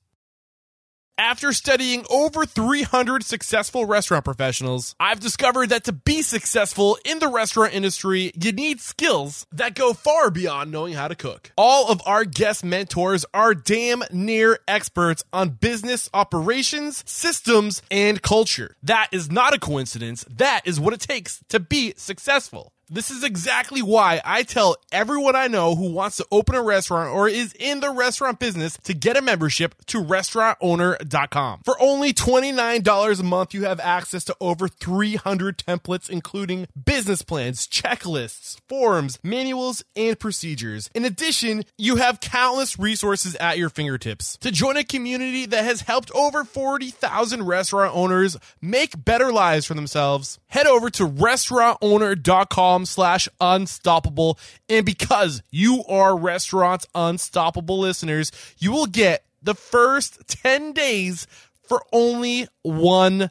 After 1.19 1.55
studying 1.55 2.05
over 2.11 2.45
300 2.45 3.25
successful 3.25 3.87
restaurant 3.87 4.27
professionals, 4.27 4.95
I've 5.01 5.19
discovered 5.19 5.71
that 5.71 5.85
to 5.85 5.93
be 5.93 6.21
successful 6.21 6.99
in 7.07 7.21
the 7.21 7.29
restaurant 7.29 7.73
industry, 7.73 8.33
you 8.39 8.53
need 8.53 8.81
skills 8.81 9.47
that 9.51 9.75
go 9.75 9.95
far 9.95 10.31
beyond 10.31 10.71
knowing 10.71 10.93
how 10.93 11.09
to 11.09 11.15
cook. 11.15 11.53
All 11.57 11.91
of 11.91 12.03
our 12.05 12.27
guest 12.27 12.63
mentors 12.65 13.25
are 13.33 13.55
damn 13.55 14.03
near 14.13 14.59
experts 14.69 15.25
on 15.33 15.51
business 15.51 16.11
operations, 16.13 17.03
systems, 17.07 17.81
and 17.91 18.21
culture. 18.21 18.77
That 18.83 19.09
is 19.11 19.31
not 19.31 19.55
a 19.55 19.59
coincidence. 19.59 20.23
That 20.29 20.61
is 20.67 20.79
what 20.79 20.93
it 20.93 21.01
takes 21.01 21.41
to 21.49 21.59
be 21.59 21.95
successful. 21.97 22.73
This 22.89 23.11
is 23.11 23.25
exactly 23.25 23.83
why 23.83 24.21
I 24.25 24.45
tell 24.45 24.77
everyone 24.93 25.35
I 25.35 25.49
know 25.49 25.75
who 25.75 25.91
wants 25.91 26.19
to 26.19 26.27
open 26.31 26.55
a 26.55 26.63
restaurant 26.63 27.11
or 27.13 27.29
is 27.29 27.53
in 27.59 27.81
the 27.81 27.91
restaurant 27.91 28.39
business 28.39 28.79
to 28.85 28.95
get 28.95 29.17
a 29.17 29.23
membership 29.23 29.75
to 29.87 30.01
restaurantowner.com. 30.01 31.63
For 31.65 31.75
only 31.83 32.13
$29 32.13 33.19
a 33.19 33.23
month, 33.25 33.55
you 33.55 33.65
have 33.65 33.81
access 33.81 34.23
to 34.27 34.37
over 34.41 34.69
300 34.69 35.59
templates, 35.59 36.09
including 36.09 36.69
business 36.85 37.23
plans, 37.23 37.67
checklists, 37.67 38.61
forms, 38.69 39.19
manuals, 39.25 39.83
and 39.97 40.17
procedures. 40.17 40.89
In 40.95 41.05
addition, 41.05 41.65
you 41.77 41.97
have 41.97 42.21
countless 42.21 42.79
resources 42.79 43.35
at 43.37 43.59
your 43.59 43.69
fingertips. 43.69 44.37
To 44.39 44.53
join 44.53 44.77
a 44.77 44.85
community 44.85 45.45
that 45.47 45.65
has 45.65 45.81
helped 45.81 46.13
over 46.13 46.45
40,000 46.45 47.43
restaurant 47.43 47.97
owners 47.97 48.37
make 48.63 49.05
better 49.05 49.33
lives 49.33 49.67
for 49.67 49.75
themselves, 49.75 50.39
head 50.47 50.69
over 50.69 50.89
to 50.91 51.05
restaurantowner.com 51.05 52.76
slash 52.85 53.29
unstoppable. 53.41 54.39
And 54.69 54.85
because 54.85 55.43
you 55.51 55.85
are 55.89 56.19
Restaurants 56.19 56.87
Unstoppable 56.95 57.79
listeners, 57.79 58.31
you 58.59 58.73
will 58.73 58.87
get 58.87 59.25
the 59.43 59.55
first 59.55 60.29
10 60.29 60.73
days 60.73 61.27
for 61.63 61.83
only 61.93 62.49
$1. 62.67 63.31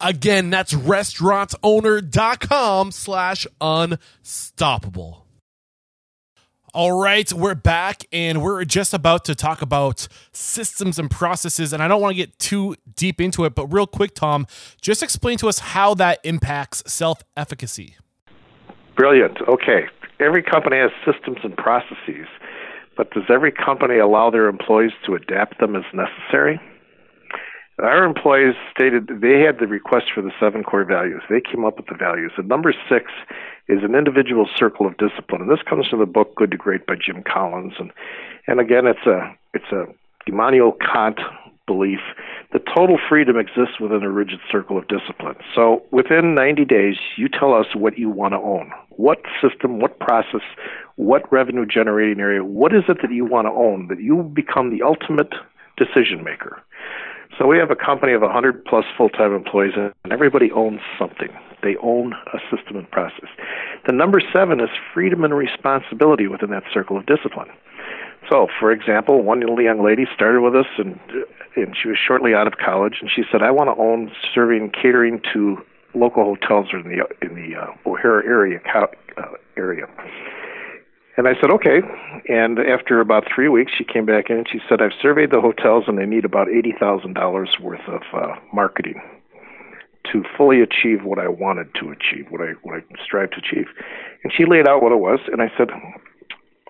Again, 0.00 0.50
that's 0.50 0.74
restaurantowner.com 0.74 2.92
slash 2.92 3.46
unstoppable. 3.60 5.24
All 6.74 7.00
right, 7.00 7.32
we're 7.32 7.54
back 7.54 8.04
and 8.12 8.42
we're 8.42 8.64
just 8.64 8.92
about 8.92 9.24
to 9.24 9.34
talk 9.34 9.62
about 9.62 10.06
systems 10.32 10.98
and 10.98 11.10
processes. 11.10 11.72
And 11.72 11.82
I 11.82 11.88
don't 11.88 12.00
want 12.00 12.12
to 12.12 12.16
get 12.16 12.38
too 12.38 12.76
deep 12.94 13.20
into 13.20 13.44
it, 13.46 13.54
but 13.54 13.72
real 13.72 13.86
quick, 13.86 14.14
Tom, 14.14 14.46
just 14.80 15.02
explain 15.02 15.38
to 15.38 15.48
us 15.48 15.58
how 15.58 15.94
that 15.94 16.20
impacts 16.24 16.82
self 16.86 17.22
efficacy. 17.36 17.96
Brilliant. 18.98 19.38
Okay. 19.46 19.86
Every 20.18 20.42
company 20.42 20.76
has 20.76 20.90
systems 21.06 21.38
and 21.44 21.56
processes, 21.56 22.26
but 22.96 23.12
does 23.12 23.22
every 23.30 23.52
company 23.52 23.98
allow 23.98 24.28
their 24.28 24.48
employees 24.48 24.90
to 25.06 25.14
adapt 25.14 25.60
them 25.60 25.76
as 25.76 25.84
necessary? 25.94 26.60
Our 27.80 28.02
employees 28.02 28.56
stated 28.74 29.06
they 29.06 29.38
had 29.38 29.60
the 29.60 29.68
request 29.68 30.06
for 30.12 30.20
the 30.20 30.32
seven 30.40 30.64
core 30.64 30.84
values. 30.84 31.22
They 31.30 31.40
came 31.40 31.64
up 31.64 31.76
with 31.76 31.86
the 31.86 31.94
values. 31.94 32.32
And 32.36 32.48
number 32.48 32.74
six 32.90 33.12
is 33.68 33.84
an 33.84 33.94
individual 33.94 34.48
circle 34.56 34.84
of 34.84 34.96
discipline. 34.96 35.42
And 35.42 35.50
this 35.50 35.62
comes 35.62 35.86
from 35.86 36.00
the 36.00 36.06
book 36.06 36.34
Good 36.34 36.50
to 36.50 36.56
Great 36.56 36.84
by 36.84 36.94
Jim 36.96 37.22
Collins. 37.22 37.74
And 37.78 37.92
and 38.48 38.58
again 38.58 38.88
it's 38.88 39.06
a 39.06 39.32
it's 39.54 39.70
a 39.70 39.84
Immanuel 40.26 40.72
Kant 40.72 41.20
belief 41.68 42.00
that 42.52 42.62
total 42.74 42.98
freedom 43.08 43.36
exists 43.36 43.78
within 43.78 44.02
a 44.02 44.10
rigid 44.10 44.40
circle 44.50 44.78
of 44.78 44.88
discipline. 44.88 45.36
So 45.54 45.82
within 45.92 46.34
90 46.34 46.64
days, 46.64 46.96
you 47.16 47.28
tell 47.28 47.52
us 47.54 47.66
what 47.74 47.98
you 47.98 48.08
want 48.08 48.32
to 48.32 48.38
own. 48.38 48.72
What 48.96 49.18
system, 49.40 49.78
what 49.78 50.00
process, 50.00 50.40
what 50.96 51.30
revenue 51.30 51.66
generating 51.66 52.20
area, 52.20 52.42
what 52.42 52.74
is 52.74 52.84
it 52.88 52.98
that 53.02 53.12
you 53.12 53.24
want 53.24 53.46
to 53.46 53.52
own 53.52 53.86
that 53.88 54.00
you 54.00 54.22
become 54.34 54.70
the 54.70 54.82
ultimate 54.82 55.32
decision 55.76 56.24
maker? 56.24 56.60
So 57.38 57.46
we 57.46 57.58
have 57.58 57.70
a 57.70 57.76
company 57.76 58.14
of 58.14 58.22
100 58.22 58.64
plus 58.64 58.84
full-time 58.96 59.32
employees, 59.32 59.74
and 59.76 59.92
everybody 60.10 60.50
owns 60.50 60.80
something. 60.98 61.28
They 61.62 61.76
own 61.82 62.14
a 62.34 62.38
system 62.50 62.76
and 62.76 62.90
process. 62.90 63.28
The 63.86 63.92
number 63.92 64.20
seven 64.32 64.60
is 64.60 64.70
freedom 64.92 65.22
and 65.22 65.34
responsibility 65.36 66.26
within 66.26 66.50
that 66.50 66.64
circle 66.72 66.96
of 66.96 67.06
discipline. 67.06 67.48
So, 68.28 68.48
for 68.60 68.70
example, 68.72 69.22
one 69.22 69.40
little 69.40 69.60
young 69.60 69.82
lady 69.82 70.06
started 70.14 70.40
with 70.42 70.54
us, 70.54 70.66
and 70.76 70.98
and 71.56 71.74
she 71.80 71.88
was 71.88 71.98
shortly 71.98 72.34
out 72.34 72.46
of 72.46 72.54
college, 72.58 72.98
and 73.00 73.10
she 73.10 73.22
said, 73.30 73.42
"I 73.42 73.50
want 73.50 73.74
to 73.74 73.80
own 73.80 74.12
serving 74.34 74.70
catering 74.70 75.20
to 75.32 75.64
local 75.94 76.24
hotels 76.24 76.68
in 76.72 76.82
the 76.82 77.04
in 77.22 77.34
the 77.34 77.56
uh, 77.56 77.72
O'Hare 77.86 78.24
area 78.24 78.60
uh, 78.74 78.86
area." 79.56 79.86
And 81.18 81.26
I 81.26 81.34
said, 81.40 81.50
okay. 81.50 81.80
And 82.28 82.60
after 82.60 83.00
about 83.00 83.24
three 83.34 83.48
weeks, 83.48 83.72
she 83.76 83.82
came 83.82 84.06
back 84.06 84.30
in 84.30 84.36
and 84.36 84.48
she 84.48 84.60
said, 84.68 84.80
I've 84.80 84.92
surveyed 85.02 85.32
the 85.32 85.40
hotels 85.40 85.84
and 85.88 85.98
they 85.98 86.06
need 86.06 86.24
about 86.24 86.46
$80,000 86.46 87.60
worth 87.60 87.88
of 87.88 88.02
uh, 88.14 88.36
marketing 88.52 89.02
to 90.12 90.22
fully 90.36 90.60
achieve 90.60 91.02
what 91.02 91.18
I 91.18 91.26
wanted 91.26 91.74
to 91.80 91.90
achieve, 91.90 92.26
what 92.30 92.40
I, 92.40 92.52
what 92.62 92.76
I 92.76 93.04
strive 93.04 93.30
to 93.32 93.38
achieve. 93.38 93.66
And 94.22 94.32
she 94.32 94.46
laid 94.46 94.68
out 94.68 94.80
what 94.80 94.92
it 94.92 95.00
was. 95.00 95.18
And 95.32 95.42
I 95.42 95.50
said, 95.58 95.70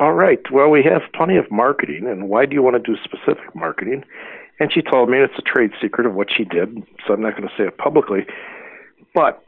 all 0.01 0.15
right, 0.15 0.41
well, 0.53 0.69
we 0.69 0.83
have 0.85 1.03
plenty 1.15 1.37
of 1.37 1.51
marketing. 1.51 2.07
And 2.07 2.29
why 2.29 2.47
do 2.47 2.55
you 2.55 2.63
want 2.63 2.77
to 2.77 2.93
do 2.93 2.99
specific 3.03 3.55
marketing? 3.55 4.05
And 4.61 4.73
she 4.73 4.83
told 4.83 5.09
me 5.09 5.19
it's 5.19 5.39
a 5.39 5.43
trade 5.43 5.71
secret 5.81 6.07
of 6.07 6.15
what 6.15 6.29
she 6.35 6.45
did. 6.45 6.83
So 7.07 7.13
I'm 7.15 7.23
not 7.23 7.37
going 7.37 7.49
to 7.49 7.55
say 7.57 7.65
it 7.65 7.79
publicly. 7.79 8.27
But 9.15 9.43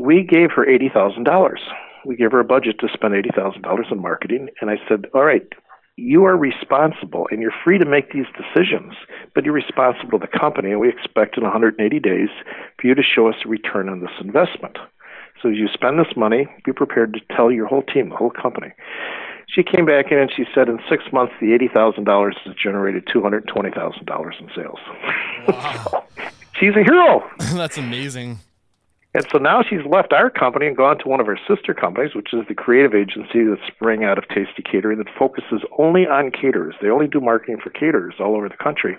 we 0.00 0.22
gave 0.22 0.50
her 0.52 0.66
$80,000 0.66 1.58
we 2.04 2.16
gave 2.16 2.32
her 2.32 2.40
a 2.40 2.44
budget 2.44 2.78
to 2.80 2.88
spend 2.92 3.14
eighty 3.14 3.30
thousand 3.34 3.62
dollars 3.62 3.86
in 3.90 4.00
marketing, 4.00 4.48
and 4.60 4.70
I 4.70 4.76
said, 4.88 5.06
"All 5.14 5.24
right, 5.24 5.46
you 5.96 6.24
are 6.24 6.36
responsible, 6.36 7.26
and 7.30 7.40
you're 7.40 7.54
free 7.64 7.78
to 7.78 7.86
make 7.86 8.12
these 8.12 8.26
decisions, 8.36 8.94
but 9.34 9.44
you're 9.44 9.54
responsible 9.54 10.18
to 10.18 10.26
the 10.26 10.38
company, 10.38 10.70
and 10.70 10.80
we 10.80 10.88
expect 10.88 11.36
in 11.36 11.44
180 11.44 12.00
days 12.00 12.28
for 12.78 12.86
you 12.86 12.94
to 12.94 13.02
show 13.02 13.28
us 13.28 13.36
a 13.44 13.48
return 13.48 13.88
on 13.88 14.00
this 14.00 14.20
investment. 14.20 14.78
So 15.40 15.50
as 15.50 15.56
you 15.56 15.68
spend 15.68 15.98
this 15.98 16.16
money, 16.16 16.46
be 16.64 16.72
prepared 16.72 17.14
to 17.14 17.34
tell 17.34 17.50
your 17.50 17.66
whole 17.66 17.82
team, 17.82 18.10
the 18.10 18.16
whole 18.16 18.30
company." 18.30 18.72
She 19.54 19.62
came 19.62 19.86
back 19.86 20.10
in 20.10 20.18
and 20.18 20.30
she 20.34 20.44
said, 20.54 20.68
in 20.68 20.80
six 20.88 21.04
months, 21.12 21.32
the 21.40 21.52
eighty 21.52 21.68
thousand 21.68 22.04
dollars 22.04 22.36
has 22.44 22.54
generated 22.54 23.08
two 23.12 23.22
hundred 23.22 23.46
twenty 23.46 23.70
thousand 23.70 24.06
dollars 24.06 24.34
in 24.40 24.48
sales. 24.54 24.78
Wow. 25.48 25.84
so, 25.90 26.04
she's 26.58 26.74
a 26.74 26.82
hero. 26.82 27.22
That's 27.54 27.78
amazing. 27.78 28.40
And 29.16 29.24
so 29.30 29.38
now 29.38 29.62
she's 29.62 29.86
left 29.88 30.12
our 30.12 30.28
company 30.28 30.66
and 30.66 30.76
gone 30.76 30.98
to 30.98 31.08
one 31.08 31.20
of 31.20 31.26
her 31.26 31.38
sister 31.46 31.72
companies, 31.72 32.16
which 32.16 32.34
is 32.34 32.40
the 32.48 32.54
creative 32.54 32.94
agency 32.94 33.44
that 33.44 33.58
sprang 33.68 34.02
out 34.02 34.18
of 34.18 34.26
Tasty 34.26 34.60
Catering 34.60 34.98
that 34.98 35.06
focuses 35.16 35.62
only 35.78 36.04
on 36.04 36.32
caterers. 36.32 36.74
They 36.82 36.88
only 36.88 37.06
do 37.06 37.20
marketing 37.20 37.58
for 37.62 37.70
caterers 37.70 38.14
all 38.18 38.34
over 38.34 38.48
the 38.48 38.56
country. 38.56 38.98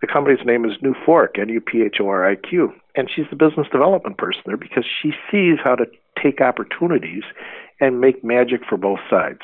The 0.00 0.06
company's 0.06 0.44
name 0.46 0.64
is 0.64 0.72
New 0.80 0.94
Fork, 1.04 1.38
N 1.38 1.50
U 1.50 1.60
P 1.60 1.82
H 1.82 1.96
O 2.00 2.08
R 2.08 2.26
I 2.26 2.36
Q. 2.36 2.72
And 2.96 3.10
she's 3.14 3.26
the 3.28 3.36
business 3.36 3.66
development 3.70 4.16
person 4.16 4.40
there 4.46 4.56
because 4.56 4.86
she 4.86 5.12
sees 5.30 5.58
how 5.62 5.74
to 5.74 5.84
take 6.20 6.40
opportunities 6.40 7.24
and 7.78 8.00
make 8.00 8.24
magic 8.24 8.62
for 8.66 8.78
both 8.78 9.00
sides. 9.10 9.42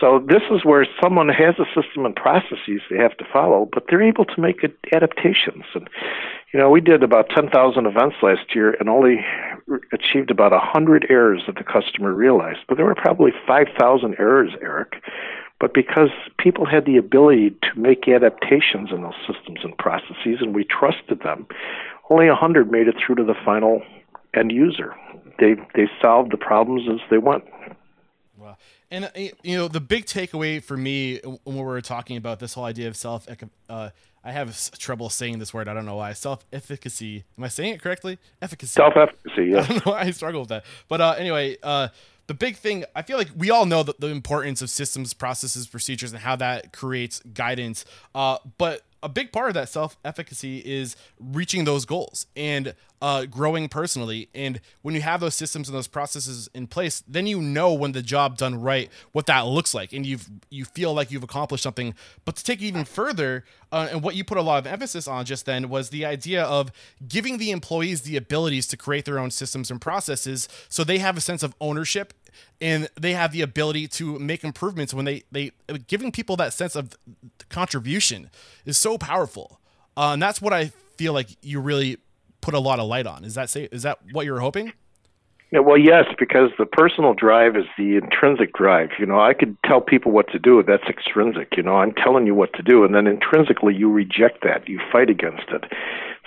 So 0.00 0.24
this 0.26 0.42
is 0.50 0.64
where 0.64 0.86
someone 1.02 1.28
has 1.28 1.54
a 1.58 1.64
system 1.74 2.04
and 2.04 2.14
processes 2.14 2.82
they 2.90 2.98
have 2.98 3.16
to 3.18 3.24
follow, 3.32 3.68
but 3.72 3.84
they're 3.88 4.02
able 4.02 4.24
to 4.24 4.40
make 4.40 4.60
adaptations. 4.92 5.64
And 5.74 5.88
you 6.52 6.60
know, 6.60 6.70
we 6.70 6.80
did 6.80 7.02
about 7.02 7.30
10,000 7.30 7.86
events 7.86 8.16
last 8.22 8.54
year 8.54 8.76
and 8.78 8.88
only 8.88 9.24
achieved 9.92 10.30
about 10.30 10.52
100 10.52 11.06
errors 11.08 11.42
that 11.46 11.56
the 11.56 11.64
customer 11.64 12.12
realized. 12.12 12.60
But 12.68 12.76
there 12.76 12.86
were 12.86 12.94
probably 12.94 13.32
5,000 13.46 14.16
errors, 14.18 14.52
Eric. 14.62 15.02
But 15.58 15.72
because 15.72 16.10
people 16.38 16.66
had 16.66 16.84
the 16.84 16.98
ability 16.98 17.50
to 17.62 17.80
make 17.80 18.08
adaptations 18.08 18.90
in 18.92 19.02
those 19.02 19.14
systems 19.26 19.60
and 19.62 19.76
processes, 19.78 20.38
and 20.40 20.54
we 20.54 20.64
trusted 20.64 21.20
them, 21.22 21.46
only 22.10 22.28
100 22.28 22.70
made 22.70 22.88
it 22.88 22.96
through 22.98 23.16
to 23.16 23.24
the 23.24 23.34
final 23.44 23.82
end 24.34 24.52
user. 24.52 24.94
They 25.38 25.54
they 25.74 25.88
solved 26.00 26.32
the 26.32 26.36
problems 26.36 26.82
as 26.90 27.00
they 27.10 27.18
went. 27.18 27.44
And 28.90 29.06
uh, 29.06 29.08
you 29.42 29.56
know, 29.56 29.68
the 29.68 29.80
big 29.80 30.06
takeaway 30.06 30.62
for 30.62 30.76
me 30.76 31.18
when 31.18 31.56
we 31.56 31.62
were 31.62 31.80
talking 31.80 32.16
about 32.16 32.38
this 32.38 32.54
whole 32.54 32.64
idea 32.64 32.88
of 32.88 32.96
self, 32.96 33.26
uh, 33.68 33.90
I 34.24 34.32
have 34.32 34.70
trouble 34.78 35.08
saying 35.08 35.38
this 35.38 35.54
word. 35.54 35.68
I 35.68 35.74
don't 35.74 35.86
know 35.86 35.96
why. 35.96 36.12
Self 36.12 36.44
efficacy. 36.52 37.24
Am 37.38 37.44
I 37.44 37.48
saying 37.48 37.74
it 37.74 37.82
correctly? 37.82 38.18
Efficacy. 38.42 38.72
Self 38.72 38.96
efficacy. 38.96 39.46
Yeah. 39.46 39.60
I 39.62 39.66
don't 39.66 39.86
know 39.86 39.92
why 39.92 40.00
I 40.00 40.10
struggle 40.10 40.40
with 40.40 40.48
that. 40.50 40.64
But 40.88 41.00
uh, 41.00 41.14
anyway, 41.18 41.56
uh, 41.62 41.88
the 42.26 42.34
big 42.34 42.56
thing 42.56 42.84
I 42.94 43.02
feel 43.02 43.18
like 43.18 43.28
we 43.36 43.50
all 43.50 43.66
know 43.66 43.82
the, 43.82 43.94
the 43.98 44.08
importance 44.08 44.62
of 44.62 44.70
systems, 44.70 45.14
processes, 45.14 45.66
procedures, 45.66 46.12
and 46.12 46.22
how 46.22 46.36
that 46.36 46.72
creates 46.72 47.20
guidance. 47.20 47.84
Uh, 48.14 48.38
but 48.58 48.82
a 49.02 49.08
big 49.08 49.30
part 49.30 49.48
of 49.48 49.54
that 49.54 49.68
self 49.68 49.96
efficacy 50.04 50.58
is 50.58 50.96
reaching 51.20 51.64
those 51.64 51.84
goals. 51.84 52.26
And 52.34 52.74
uh, 53.02 53.26
growing 53.26 53.68
personally. 53.68 54.28
And 54.34 54.60
when 54.82 54.94
you 54.94 55.02
have 55.02 55.20
those 55.20 55.34
systems 55.34 55.68
and 55.68 55.76
those 55.76 55.86
processes 55.86 56.48
in 56.54 56.66
place, 56.66 57.02
then 57.06 57.26
you 57.26 57.40
know 57.40 57.72
when 57.72 57.92
the 57.92 58.02
job 58.02 58.36
done 58.36 58.60
right 58.60 58.90
what 59.12 59.26
that 59.26 59.46
looks 59.46 59.74
like, 59.74 59.92
and 59.92 60.06
you've 60.06 60.28
you 60.50 60.64
feel 60.64 60.94
like 60.94 61.10
you've 61.10 61.22
accomplished 61.22 61.62
something. 61.62 61.94
But 62.24 62.36
to 62.36 62.44
take 62.44 62.60
it 62.60 62.64
even 62.66 62.84
further, 62.84 63.44
uh, 63.70 63.88
and 63.90 64.02
what 64.02 64.14
you 64.14 64.24
put 64.24 64.38
a 64.38 64.42
lot 64.42 64.58
of 64.58 64.66
emphasis 64.66 65.06
on 65.06 65.24
just 65.24 65.46
then 65.46 65.68
was 65.68 65.90
the 65.90 66.04
idea 66.04 66.42
of 66.42 66.70
giving 67.06 67.38
the 67.38 67.50
employees 67.50 68.02
the 68.02 68.16
abilities 68.16 68.66
to 68.68 68.76
create 68.76 69.04
their 69.04 69.18
own 69.18 69.30
systems 69.30 69.70
and 69.70 69.80
processes, 69.80 70.48
so 70.68 70.84
they 70.84 70.98
have 70.98 71.16
a 71.16 71.20
sense 71.20 71.42
of 71.42 71.54
ownership 71.60 72.14
and 72.60 72.88
they 73.00 73.12
have 73.12 73.32
the 73.32 73.42
ability 73.42 73.88
to 73.88 74.18
make 74.18 74.44
improvements 74.44 74.92
when 74.94 75.04
they 75.04 75.22
they 75.32 75.50
giving 75.86 76.12
people 76.12 76.36
that 76.36 76.52
sense 76.52 76.76
of 76.76 76.94
contribution 77.48 78.30
is 78.64 78.76
so 78.76 78.98
powerful 78.98 79.60
uh, 79.96 80.10
and 80.12 80.22
that's 80.22 80.40
what 80.40 80.52
i 80.52 80.70
feel 80.96 81.12
like 81.12 81.28
you 81.42 81.60
really 81.60 81.98
put 82.46 82.54
a 82.54 82.60
lot 82.60 82.78
of 82.78 82.86
light 82.86 83.08
on 83.08 83.24
is 83.24 83.34
that 83.34 83.50
say 83.50 83.68
is 83.72 83.82
that 83.82 83.98
what 84.12 84.24
you're 84.24 84.40
hoping 84.40 84.72
yeah, 85.52 85.60
well, 85.60 85.78
yes, 85.78 86.06
because 86.18 86.50
the 86.58 86.66
personal 86.66 87.14
drive 87.14 87.54
is 87.54 87.66
the 87.78 87.96
intrinsic 87.96 88.52
drive. 88.52 88.90
You 88.98 89.06
know, 89.06 89.20
I 89.20 89.32
could 89.32 89.56
tell 89.64 89.80
people 89.80 90.10
what 90.10 90.28
to 90.32 90.40
do. 90.40 90.60
That's 90.60 90.82
extrinsic. 90.88 91.56
You 91.56 91.62
know, 91.62 91.76
I'm 91.76 91.92
telling 91.92 92.26
you 92.26 92.34
what 92.34 92.52
to 92.54 92.62
do, 92.62 92.84
and 92.84 92.92
then 92.96 93.06
intrinsically 93.06 93.72
you 93.72 93.88
reject 93.88 94.42
that. 94.42 94.68
You 94.68 94.80
fight 94.90 95.08
against 95.08 95.48
it. 95.50 95.62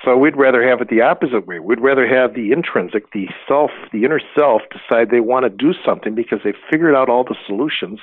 So 0.05 0.15
we'd 0.15 0.37
rather 0.37 0.65
have 0.65 0.79
it 0.79 0.89
the 0.89 1.01
opposite 1.01 1.45
way. 1.45 1.59
We'd 1.59 1.81
rather 1.81 2.07
have 2.07 2.33
the 2.33 2.53
intrinsic, 2.53 3.11
the 3.11 3.27
self, 3.45 3.71
the 3.91 4.05
inner 4.05 4.21
self, 4.37 4.61
decide 4.71 5.11
they 5.11 5.19
want 5.19 5.43
to 5.43 5.49
do 5.49 5.73
something 5.85 6.15
because 6.15 6.39
they've 6.45 6.55
figured 6.71 6.95
out 6.95 7.09
all 7.09 7.25
the 7.25 7.35
solutions 7.45 7.99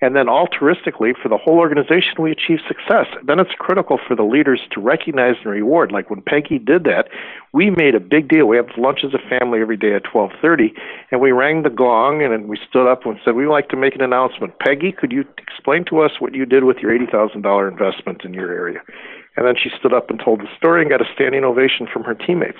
and 0.00 0.16
then 0.16 0.26
altruistically 0.26 1.14
for 1.20 1.28
the 1.28 1.36
whole 1.36 1.58
organization 1.58 2.14
we 2.18 2.32
achieve 2.32 2.58
success. 2.66 3.06
Then 3.26 3.38
it's 3.38 3.50
critical 3.58 3.98
for 4.06 4.16
the 4.16 4.22
leaders 4.22 4.60
to 4.72 4.80
recognize 4.80 5.36
and 5.44 5.52
reward. 5.52 5.92
Like 5.92 6.10
when 6.10 6.22
peggy 6.22 6.58
did 6.58 6.84
that 6.84 7.08
we 7.52 7.70
made 7.70 7.94
a 7.94 8.00
big 8.00 8.28
deal. 8.28 8.46
We 8.46 8.56
have 8.56 8.68
lunch 8.78 9.00
as 9.04 9.12
a 9.12 9.28
family 9.28 9.60
every 9.60 9.76
day 9.76 9.94
at 9.94 10.04
12:30 10.04 10.72
and 11.10 11.20
we 11.20 11.32
rang 11.32 11.62
the 11.62 11.70
gong 11.70 12.22
and 12.22 12.48
we 12.48 12.58
stood 12.68 12.90
up 12.90 13.04
and 13.04 13.18
said 13.24 13.34
we'd 13.34 13.46
like 13.46 13.68
to 13.70 13.76
make 13.76 13.94
an 13.94 14.02
announcement. 14.02 14.58
Peggy 14.58 14.92
could 14.92 15.12
you 15.12 15.24
explain 15.38 15.84
to 15.86 16.00
us 16.00 16.12
what 16.20 16.34
you 16.34 16.46
did 16.46 16.64
with 16.64 16.78
your 16.78 16.96
$80,000 16.96 17.70
investment 17.70 18.24
in 18.24 18.34
your 18.34 18.52
area? 18.52 18.80
And 19.36 19.46
then 19.46 19.54
she 19.56 19.70
stood 19.78 19.92
up 19.92 20.10
and 20.10 20.20
told 20.20 20.40
the 20.40 20.48
story 20.56 20.82
and 20.82 20.90
got 20.90 21.00
a 21.00 21.12
standing 21.14 21.44
ovation 21.44 21.86
from 21.92 22.04
her 22.04 22.14
teammates. 22.14 22.58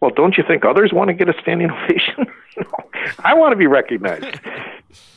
Well 0.00 0.10
don't 0.14 0.36
you 0.36 0.44
think 0.46 0.64
others 0.64 0.92
want 0.92 1.08
to 1.08 1.14
get 1.14 1.28
a 1.28 1.34
standing 1.40 1.70
ovation? 1.76 2.26
No, 2.58 2.64
i 3.22 3.34
want 3.34 3.52
to 3.52 3.56
be 3.56 3.66
recognized 3.66 4.40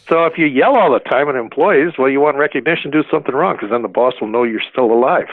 so 0.09 0.25
if 0.25 0.37
you 0.37 0.47
yell 0.47 0.75
all 0.75 0.91
the 0.91 0.99
time 0.99 1.29
at 1.29 1.35
employees, 1.35 1.93
well, 1.99 2.09
you 2.09 2.19
want 2.19 2.35
recognition, 2.37 2.89
do 2.89 3.03
something 3.11 3.35
wrong, 3.35 3.55
because 3.55 3.69
then 3.69 3.83
the 3.83 3.87
boss 3.87 4.15
will 4.19 4.27
know 4.27 4.43
you're 4.43 4.61
still 4.71 4.91
alive. 4.91 5.29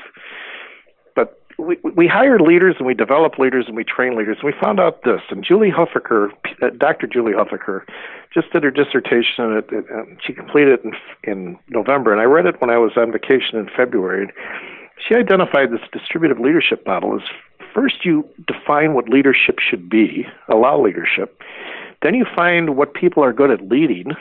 But 1.15 1.41
we, 1.59 1.79
we 1.83 2.07
hire 2.07 2.39
leaders 2.39 2.77
and 2.77 2.87
we 2.87 2.93
develop 2.93 3.39
leaders 3.39 3.65
and 3.69 3.75
we 3.75 3.85
train 3.85 4.17
leaders. 4.19 4.37
And 4.43 4.53
we 4.53 4.61
found 4.61 4.79
out 4.79 5.03
this, 5.03 5.23
and 5.31 5.43
Julie 5.43 5.71
Huffaker, 5.71 6.29
uh, 6.61 6.71
Dr. 6.77 7.07
Julie 7.07 7.33
Huffaker, 7.33 7.87
just 8.35 8.53
did 8.53 8.65
her 8.65 8.71
dissertation. 8.71 9.57
At, 9.57 9.73
at, 9.73 9.85
she 10.23 10.35
completed 10.35 10.81
it 10.81 10.85
in, 10.85 10.93
in 11.25 11.59
November, 11.71 12.13
and 12.13 12.21
I 12.21 12.25
read 12.25 12.45
it 12.45 12.61
when 12.61 12.69
I 12.69 12.77
was 12.77 12.93
on 12.97 13.11
vacation 13.13 13.59
in 13.59 13.71
February. 13.75 14.31
She 15.09 15.15
identified 15.15 15.71
this 15.71 15.81
distributive 15.91 16.39
leadership 16.39 16.87
model 16.87 17.17
as 17.17 17.23
first 17.73 18.05
you 18.05 18.29
define 18.47 18.93
what 18.93 19.09
leadership 19.09 19.59
should 19.59 19.89
be, 19.89 20.27
allow 20.49 20.83
leadership. 20.83 21.43
Then 22.03 22.15
you 22.15 22.27
find 22.37 22.77
what 22.77 22.93
people 22.93 23.25
are 23.25 23.33
good 23.33 23.51
at 23.51 23.69
leading, 23.69 24.13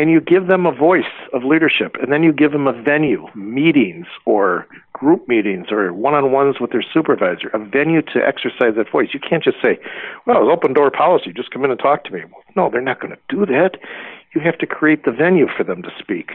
and 0.00 0.10
you 0.10 0.18
give 0.18 0.46
them 0.46 0.64
a 0.64 0.72
voice 0.72 1.12
of 1.34 1.44
leadership 1.44 1.94
and 2.00 2.10
then 2.10 2.22
you 2.22 2.32
give 2.32 2.52
them 2.52 2.66
a 2.66 2.72
venue 2.72 3.26
meetings 3.34 4.06
or 4.24 4.66
group 4.94 5.28
meetings 5.28 5.66
or 5.70 5.92
one-on-ones 5.92 6.56
with 6.58 6.70
their 6.70 6.82
supervisor 6.82 7.48
a 7.48 7.58
venue 7.58 8.00
to 8.00 8.18
exercise 8.26 8.74
that 8.76 8.90
voice. 8.90 9.08
You 9.12 9.20
can't 9.20 9.44
just 9.44 9.58
say 9.60 9.78
well 10.26 10.38
it's 10.38 10.50
open 10.50 10.72
door 10.72 10.90
policy 10.90 11.34
just 11.36 11.50
come 11.50 11.66
in 11.66 11.70
and 11.70 11.78
talk 11.78 12.04
to 12.04 12.12
me. 12.12 12.22
No 12.56 12.70
they're 12.70 12.80
not 12.80 12.98
going 12.98 13.14
to 13.14 13.20
do 13.28 13.44
that. 13.44 13.72
You 14.34 14.40
have 14.40 14.56
to 14.58 14.66
create 14.66 15.04
the 15.04 15.12
venue 15.12 15.48
for 15.54 15.64
them 15.64 15.82
to 15.82 15.90
speak. 15.98 16.30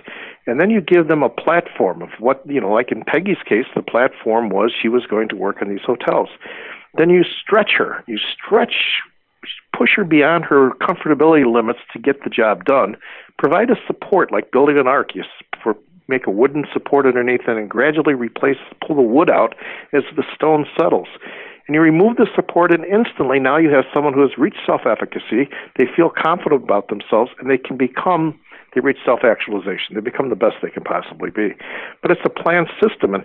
And 0.45 0.61
then 0.61 0.69
you 0.69 0.79
give 0.79 1.07
them 1.07 1.23
a 1.23 1.29
platform 1.29 2.03
of 2.03 2.09
what 2.19 2.43
you 2.45 2.61
know 2.61 2.71
like 2.71 2.91
in 2.91 3.03
peggy's 3.03 3.41
case 3.49 3.65
the 3.75 3.81
platform 3.81 4.49
was 4.49 4.73
she 4.79 4.89
was 4.89 5.07
going 5.07 5.27
to 5.29 5.35
work 5.35 5.59
in 5.59 5.69
these 5.69 5.83
hotels. 5.83 6.29
Then 6.93 7.09
you 7.09 7.23
stretch 7.23 7.71
her. 7.79 8.03
You 8.05 8.19
stretch 8.19 9.01
push 9.77 9.91
her 9.95 10.03
beyond 10.03 10.45
her 10.45 10.71
comfortability 10.81 11.51
limits 11.51 11.79
to 11.93 11.99
get 11.99 12.23
the 12.23 12.29
job 12.29 12.65
done. 12.65 12.95
Provide 13.37 13.69
a 13.69 13.75
support 13.87 14.31
like 14.31 14.51
building 14.51 14.77
an 14.77 14.87
ark. 14.87 15.15
You 15.15 15.23
make 16.07 16.27
a 16.27 16.31
wooden 16.31 16.65
support 16.71 17.05
underneath 17.05 17.41
it 17.47 17.57
and 17.57 17.69
gradually 17.69 18.13
replace, 18.13 18.57
pull 18.85 18.95
the 18.95 19.01
wood 19.01 19.29
out 19.29 19.55
as 19.93 20.03
the 20.15 20.23
stone 20.33 20.65
settles. 20.77 21.07
And 21.67 21.73
you 21.73 21.81
remove 21.81 22.17
the 22.17 22.27
support, 22.35 22.71
and 22.71 22.85
instantly 22.85 23.39
now 23.39 23.57
you 23.57 23.71
have 23.71 23.85
someone 23.91 24.13
who 24.13 24.21
has 24.21 24.37
reached 24.37 24.59
self 24.65 24.81
efficacy. 24.85 25.49
They 25.77 25.85
feel 25.95 26.11
confident 26.11 26.63
about 26.63 26.89
themselves, 26.89 27.31
and 27.39 27.49
they 27.49 27.57
can 27.57 27.75
become 27.75 28.39
they 28.75 28.81
reach 28.81 28.99
self 29.03 29.21
actualization. 29.23 29.95
They 29.95 30.01
become 30.01 30.29
the 30.29 30.35
best 30.35 30.57
they 30.61 30.69
can 30.69 30.83
possibly 30.83 31.31
be. 31.31 31.55
But 32.03 32.11
it's 32.11 32.21
a 32.23 32.29
planned 32.29 32.67
system. 32.79 33.15
And 33.15 33.23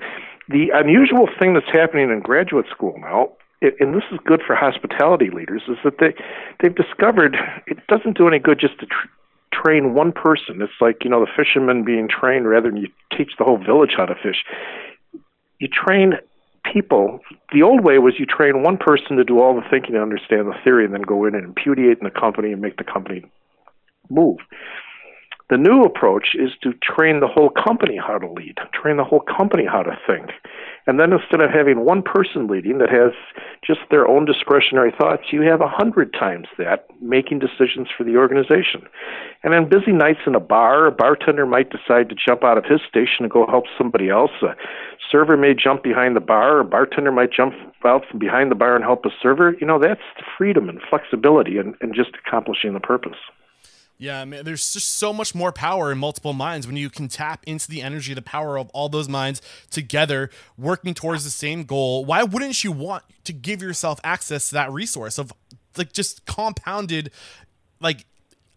the 0.49 0.71
unusual 0.73 1.29
thing 1.39 1.53
that's 1.53 1.71
happening 1.71 2.09
in 2.09 2.21
graduate 2.21 2.67
school 2.71 2.95
now 2.99 3.33
and 3.63 3.95
this 3.95 4.05
is 4.11 4.19
good 4.25 4.41
for 4.47 4.57
hospitality 4.57 5.29
leaders, 5.29 5.63
is 5.69 5.77
that 5.85 5.99
they 5.99 6.15
they've 6.61 6.75
discovered 6.75 7.37
it 7.67 7.77
doesn't 7.89 8.17
do 8.17 8.27
any 8.27 8.39
good 8.39 8.59
just 8.59 8.79
to 8.81 8.87
tr- 8.87 9.09
train 9.53 9.95
one 9.95 10.13
person. 10.13 10.63
It's 10.63 10.81
like 10.81 11.05
you 11.05 11.11
know 11.11 11.21
the 11.21 11.31
fishermen 11.37 11.85
being 11.85 12.09
trained 12.09 12.49
rather 12.49 12.71
than 12.71 12.81
you 12.81 12.89
teach 13.17 13.33
the 13.39 13.45
whole 13.45 13.59
village 13.59 13.93
how 13.97 14.07
to 14.07 14.15
fish. 14.15 14.45
You 15.59 15.69
train 15.69 16.15
people. 16.73 17.21
The 17.53 17.63
old 17.63 17.85
way 17.85 17.99
was 17.99 18.15
you 18.19 18.27
train 18.27 18.63
one 18.63 18.77
person 18.77 19.17
to 19.17 19.25
do 19.25 19.41
all 19.41 19.55
the 19.55 19.67
thinking 19.71 19.95
and 19.95 20.03
understand 20.03 20.47
the 20.47 20.55
theory, 20.65 20.85
and 20.85 20.95
then 20.95 21.03
go 21.03 21.25
in 21.27 21.35
and 21.35 21.55
imputate 21.55 21.99
in 21.99 22.05
the 22.05 22.11
company 22.11 22.53
and 22.53 22.61
make 22.61 22.77
the 22.77 22.85
company 22.85 23.25
move. 24.09 24.39
The 25.51 25.59
new 25.59 25.83
approach 25.83 26.29
is 26.35 26.51
to 26.63 26.75
train 26.75 27.19
the 27.19 27.27
whole 27.27 27.51
company 27.51 27.99
how 27.99 28.19
to 28.19 28.31
lead, 28.31 28.59
train 28.73 28.99
the 28.99 29.05
whole 29.05 29.25
company 29.37 29.65
how 29.67 29.83
to 29.83 29.99
think. 30.07 30.31
And 30.87 31.01
then 31.01 31.13
instead 31.13 31.41
of 31.41 31.51
having 31.51 31.85
one 31.85 32.03
person 32.03 32.47
leading 32.47 32.79
that 32.79 32.89
has 32.89 33.11
just 33.67 33.81
their 33.91 34.07
own 34.07 34.27
discretionary 34.27 34.93
thoughts, 34.97 35.33
you 35.33 35.43
have 35.43 35.61
a 35.61 35.67
hundred 35.67 36.15
times 36.15 36.47
that 36.57 36.87
making 37.03 37.41
decisions 37.41 37.89
for 37.99 38.05
the 38.05 38.17
organization. 38.17 38.87
And 39.43 39.53
on 39.53 39.69
busy 39.69 39.91
nights 39.91 40.21
in 40.25 40.37
a 40.37 40.41
bar, 40.41 40.87
a 40.87 40.93
bartender 40.93 41.47
might 41.47 41.71
decide 41.71 42.09
to 42.11 42.15
jump 42.15 42.45
out 42.45 42.57
of 42.57 42.65
his 42.65 42.81
station 42.89 43.27
and 43.27 43.31
go 43.31 43.45
help 43.45 43.65
somebody 43.77 44.09
else. 44.09 44.31
A 44.43 44.55
server 45.11 45.37
may 45.37 45.53
jump 45.53 45.83
behind 45.83 46.15
the 46.15 46.21
bar, 46.21 46.61
a 46.61 46.65
bartender 46.65 47.11
might 47.11 47.33
jump 47.33 47.55
out 47.85 48.05
from 48.09 48.21
behind 48.21 48.53
the 48.53 48.57
bar 48.57 48.77
and 48.77 48.85
help 48.85 49.05
a 49.05 49.11
server. 49.21 49.57
You 49.61 49.67
know, 49.67 49.81
that's 49.81 50.01
freedom 50.39 50.69
and 50.69 50.81
flexibility 50.89 51.59
and, 51.59 51.75
and 51.81 51.93
just 51.93 52.11
accomplishing 52.25 52.73
the 52.73 52.81
purpose. 52.81 53.19
Yeah, 54.01 54.25
man, 54.25 54.47
there's 54.47 54.73
just 54.73 54.97
so 54.97 55.13
much 55.13 55.35
more 55.35 55.53
power 55.53 55.93
in 55.93 55.99
multiple 55.99 56.33
minds 56.33 56.67
when 56.67 56.75
you 56.75 56.89
can 56.89 57.07
tap 57.07 57.45
into 57.47 57.69
the 57.69 57.83
energy, 57.83 58.15
the 58.15 58.23
power 58.23 58.59
of 58.59 58.71
all 58.71 58.89
those 58.89 59.11
minds 59.11 59.43
together, 59.71 60.31
working 60.57 60.95
towards 60.95 61.23
the 61.23 61.31
same 61.31 61.65
goal. 61.65 62.07
Why 62.07 62.23
wouldn't 62.23 62.65
you 62.65 62.73
want 62.73 63.05
to 63.25 63.35
give 63.35 63.61
yourself 63.61 64.01
access 64.03 64.49
to 64.49 64.55
that 64.55 64.73
resource 64.73 65.19
of 65.19 65.35
like 65.77 65.93
just 65.93 66.25
compounded, 66.25 67.11
like, 67.79 68.07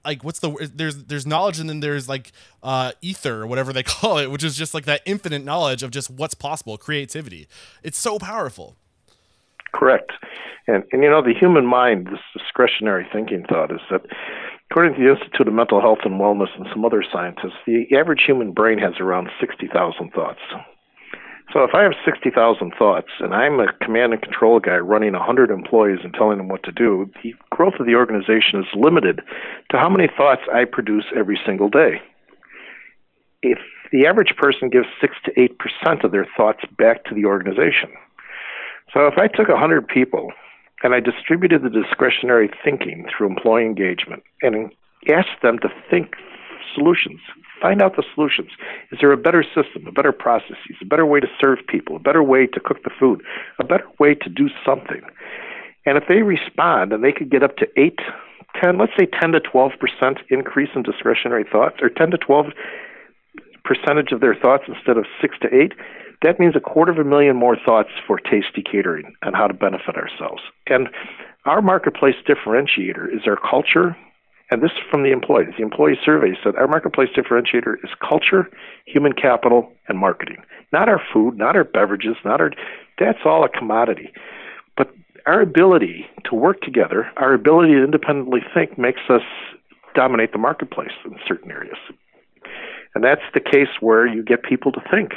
like 0.05 0.23
what's 0.23 0.39
the 0.39 0.71
there's 0.73 1.03
there's 1.03 1.27
knowledge 1.27 1.59
and 1.59 1.69
then 1.69 1.81
there's 1.81 2.07
like 2.07 2.31
uh, 2.63 2.93
ether 3.01 3.41
or 3.41 3.47
whatever 3.47 3.73
they 3.73 3.83
call 3.83 4.19
it, 4.19 4.31
which 4.31 4.45
is 4.45 4.55
just 4.55 4.73
like 4.73 4.85
that 4.85 5.01
infinite 5.05 5.43
knowledge 5.43 5.83
of 5.83 5.91
just 5.91 6.09
what's 6.09 6.35
possible, 6.35 6.77
creativity. 6.77 7.49
It's 7.83 7.97
so 7.97 8.17
powerful. 8.17 8.77
Correct. 9.73 10.13
And, 10.67 10.85
and 10.93 11.03
you 11.03 11.09
know, 11.09 11.21
the 11.21 11.33
human 11.33 11.65
mind, 11.65 12.07
this 12.07 12.21
discretionary 12.31 13.05
thinking 13.11 13.43
thought 13.49 13.73
is 13.73 13.81
that 13.91 14.05
According 14.73 14.95
to 14.95 15.03
the 15.05 15.11
Institute 15.11 15.47
of 15.47 15.53
Mental 15.53 15.81
Health 15.81 15.99
and 16.03 16.19
Wellness 16.19 16.49
and 16.57 16.65
some 16.73 16.83
other 16.83 17.03
scientists, 17.03 17.61
the 17.67 17.85
average 17.95 18.23
human 18.25 18.53
brain 18.53 18.79
has 18.79 18.93
around 18.99 19.29
60,000 19.39 19.69
thoughts. 20.09 20.39
So 21.53 21.63
if 21.63 21.75
I 21.75 21.83
have 21.83 21.93
60,000 22.03 22.73
thoughts 22.75 23.09
and 23.19 23.35
I'm 23.35 23.59
a 23.59 23.71
command 23.83 24.13
and 24.13 24.21
control 24.23 24.59
guy 24.59 24.77
running 24.77 25.13
100 25.13 25.51
employees 25.51 25.99
and 26.03 26.11
telling 26.11 26.39
them 26.39 26.47
what 26.47 26.63
to 26.63 26.71
do, 26.71 27.07
the 27.21 27.35
growth 27.51 27.75
of 27.79 27.85
the 27.85 27.93
organization 27.93 28.61
is 28.61 28.65
limited 28.73 29.21
to 29.69 29.77
how 29.77 29.89
many 29.89 30.07
thoughts 30.07 30.41
I 30.51 30.65
produce 30.65 31.05
every 31.15 31.39
single 31.45 31.69
day. 31.69 32.01
If 33.43 33.59
the 33.91 34.07
average 34.07 34.33
person 34.37 34.69
gives 34.69 34.87
6 34.99 35.13
to 35.25 35.49
8% 35.85 36.03
of 36.03 36.11
their 36.11 36.27
thoughts 36.35 36.61
back 36.79 37.03
to 37.03 37.13
the 37.13 37.25
organization. 37.25 37.91
So 38.91 39.05
if 39.05 39.19
I 39.19 39.27
took 39.27 39.49
100 39.49 39.87
people 39.87 40.31
and 40.83 40.93
I 40.93 40.99
distributed 40.99 41.63
the 41.63 41.69
discretionary 41.69 42.51
thinking 42.63 43.05
through 43.09 43.29
employee 43.29 43.65
engagement 43.65 44.21
and 44.41 44.71
asked 45.09 45.41
them 45.41 45.57
to 45.59 45.69
think 45.89 46.15
solutions. 46.75 47.21
Find 47.61 47.81
out 47.81 47.95
the 47.95 48.03
solutions. 48.13 48.49
Is 48.91 48.99
there 48.99 49.13
a 49.13 49.17
better 49.17 49.43
system, 49.43 49.87
a 49.87 49.91
better 49.91 50.11
processes, 50.11 50.75
a 50.81 50.85
better 50.85 51.05
way 51.05 51.21
to 51.21 51.27
serve 51.41 51.59
people, 51.67 51.95
a 51.95 51.99
better 51.99 52.21
way 52.21 52.45
to 52.47 52.59
cook 52.59 52.83
the 52.83 52.89
food, 52.99 53.21
a 53.59 53.63
better 53.63 53.87
way 53.99 54.15
to 54.15 54.29
do 54.29 54.49
something? 54.65 55.01
And 55.85 55.97
if 55.97 56.03
they 56.09 56.21
respond 56.21 56.91
and 56.91 57.03
they 57.03 57.13
could 57.13 57.31
get 57.31 57.43
up 57.43 57.55
to 57.57 57.67
8, 57.77 57.99
10, 58.61 58.77
let's 58.77 58.91
say 58.99 59.07
10 59.19 59.31
to 59.31 59.39
12% 59.39 59.71
increase 60.29 60.69
in 60.75 60.83
discretionary 60.83 61.45
thoughts, 61.49 61.77
or 61.81 61.89
10 61.89 62.11
to 62.11 62.17
12 62.17 62.47
percentage 63.63 64.11
of 64.11 64.19
their 64.19 64.35
thoughts 64.35 64.63
instead 64.67 64.97
of 64.97 65.05
6 65.21 65.35
to 65.41 65.47
8, 65.47 65.71
that 66.23 66.39
means 66.39 66.55
a 66.55 66.59
quarter 66.59 66.91
of 66.91 66.97
a 66.97 67.03
million 67.03 67.35
more 67.35 67.57
thoughts 67.63 67.89
for 68.07 68.17
tasty 68.17 68.63
catering 68.63 69.13
and 69.21 69.35
how 69.35 69.47
to 69.47 69.53
benefit 69.53 69.95
ourselves. 69.95 70.41
And 70.67 70.89
our 71.45 71.61
marketplace 71.61 72.15
differentiator 72.27 73.13
is 73.13 73.27
our 73.27 73.37
culture, 73.37 73.95
and 74.49 74.63
this 74.63 74.71
is 74.71 74.83
from 74.89 75.03
the 75.03 75.11
employees. 75.11 75.53
The 75.57 75.63
employee 75.63 75.99
survey 76.03 76.37
said 76.41 76.55
our 76.55 76.67
marketplace 76.67 77.09
differentiator 77.15 77.75
is 77.83 77.89
culture, 78.07 78.49
human 78.85 79.13
capital, 79.13 79.71
and 79.87 79.99
marketing. 79.99 80.37
Not 80.71 80.87
our 80.87 81.01
food, 81.13 81.37
not 81.37 81.55
our 81.55 81.65
beverages, 81.65 82.15
not 82.23 82.39
our 82.39 82.51
that's 82.99 83.19
all 83.25 83.43
a 83.43 83.49
commodity. 83.49 84.11
But 84.77 84.93
our 85.25 85.41
ability 85.41 86.05
to 86.25 86.35
work 86.35 86.61
together, 86.61 87.11
our 87.17 87.33
ability 87.33 87.73
to 87.73 87.83
independently 87.83 88.41
think 88.53 88.77
makes 88.77 89.01
us 89.09 89.23
dominate 89.95 90.31
the 90.31 90.37
marketplace 90.37 90.91
in 91.05 91.15
certain 91.27 91.51
areas. 91.51 91.77
And 92.95 93.03
that's 93.03 93.21
the 93.33 93.39
case 93.39 93.69
where 93.81 94.05
you 94.05 94.23
get 94.23 94.43
people 94.43 94.71
to 94.71 94.81
think 94.91 95.13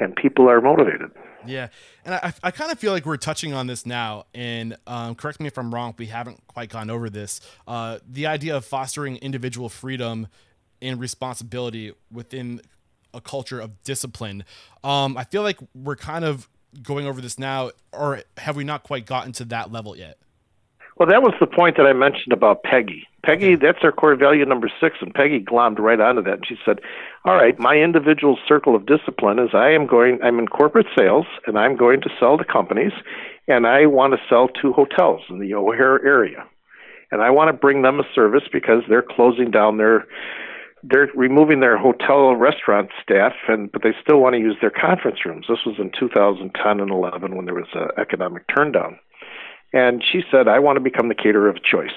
and 0.00 0.14
people 0.16 0.48
are 0.48 0.60
motivated. 0.60 1.10
Yeah, 1.46 1.68
and 2.04 2.14
I, 2.14 2.32
I 2.42 2.50
kind 2.50 2.72
of 2.72 2.78
feel 2.78 2.92
like 2.92 3.04
we're 3.04 3.16
touching 3.18 3.52
on 3.52 3.66
this 3.66 3.84
now, 3.84 4.24
and 4.34 4.76
um, 4.86 5.14
correct 5.14 5.40
me 5.40 5.46
if 5.46 5.58
I'm 5.58 5.74
wrong. 5.74 5.94
We 5.98 6.06
haven't 6.06 6.46
quite 6.46 6.70
gone 6.70 6.90
over 6.90 7.10
this. 7.10 7.40
Uh, 7.66 7.98
the 8.08 8.26
idea 8.26 8.56
of 8.56 8.64
fostering 8.64 9.16
individual 9.16 9.68
freedom 9.68 10.28
and 10.80 10.98
responsibility 10.98 11.92
within 12.10 12.60
a 13.12 13.20
culture 13.20 13.60
of 13.60 13.82
discipline. 13.84 14.44
Um, 14.82 15.16
I 15.16 15.24
feel 15.24 15.42
like 15.42 15.58
we're 15.74 15.96
kind 15.96 16.24
of 16.24 16.48
going 16.82 17.06
over 17.06 17.20
this 17.20 17.38
now, 17.38 17.70
or 17.92 18.22
have 18.38 18.56
we 18.56 18.64
not 18.64 18.82
quite 18.82 19.06
gotten 19.06 19.32
to 19.32 19.44
that 19.46 19.70
level 19.70 19.96
yet? 19.96 20.18
Well, 20.96 21.08
that 21.08 21.22
was 21.22 21.34
the 21.40 21.46
point 21.46 21.76
that 21.76 21.86
I 21.86 21.92
mentioned 21.92 22.32
about 22.32 22.62
Peggy. 22.62 23.06
Peggy, 23.24 23.56
that's 23.56 23.78
our 23.82 23.92
core 23.92 24.14
value 24.16 24.44
number 24.44 24.70
six, 24.80 24.96
and 25.00 25.14
Peggy 25.14 25.40
glommed 25.40 25.78
right 25.78 26.00
onto 26.00 26.22
that. 26.22 26.34
And 26.34 26.46
she 26.46 26.56
said, 26.64 26.80
"All 27.24 27.34
right, 27.34 27.58
my 27.58 27.76
individual 27.76 28.38
circle 28.46 28.76
of 28.76 28.86
discipline 28.86 29.38
is 29.38 29.50
I 29.54 29.70
am 29.70 29.86
going. 29.86 30.20
I'm 30.22 30.38
in 30.38 30.48
corporate 30.48 30.86
sales, 30.96 31.26
and 31.46 31.58
I'm 31.58 31.76
going 31.76 32.00
to 32.02 32.10
sell 32.20 32.36
to 32.36 32.44
companies, 32.44 32.92
and 33.48 33.66
I 33.66 33.86
want 33.86 34.12
to 34.12 34.20
sell 34.28 34.48
to 34.48 34.72
hotels 34.72 35.22
in 35.30 35.38
the 35.38 35.54
O'Hare 35.54 36.04
area, 36.04 36.44
and 37.10 37.22
I 37.22 37.30
want 37.30 37.48
to 37.48 37.52
bring 37.54 37.82
them 37.82 37.98
a 37.98 38.04
service 38.14 38.44
because 38.52 38.82
they're 38.88 39.02
closing 39.02 39.50
down 39.50 39.78
their." 39.78 40.06
They're 40.86 41.08
removing 41.14 41.60
their 41.60 41.78
hotel 41.78 42.36
restaurant 42.36 42.90
staff, 43.02 43.32
and 43.48 43.72
but 43.72 43.82
they 43.82 43.94
still 44.02 44.20
want 44.20 44.34
to 44.34 44.38
use 44.38 44.56
their 44.60 44.68
conference 44.68 45.24
rooms. 45.24 45.46
This 45.48 45.64
was 45.64 45.76
in 45.78 45.90
2010 45.98 46.78
and 46.78 46.90
11 46.90 47.36
when 47.36 47.46
there 47.46 47.54
was 47.54 47.72
an 47.72 47.88
economic 47.96 48.46
turndown 48.48 48.98
and 49.74 50.04
she 50.04 50.22
said, 50.30 50.46
I 50.46 50.60
want 50.60 50.76
to 50.76 50.80
become 50.80 51.08
the 51.08 51.16
caterer 51.16 51.48
of 51.48 51.62
choice. 51.64 51.90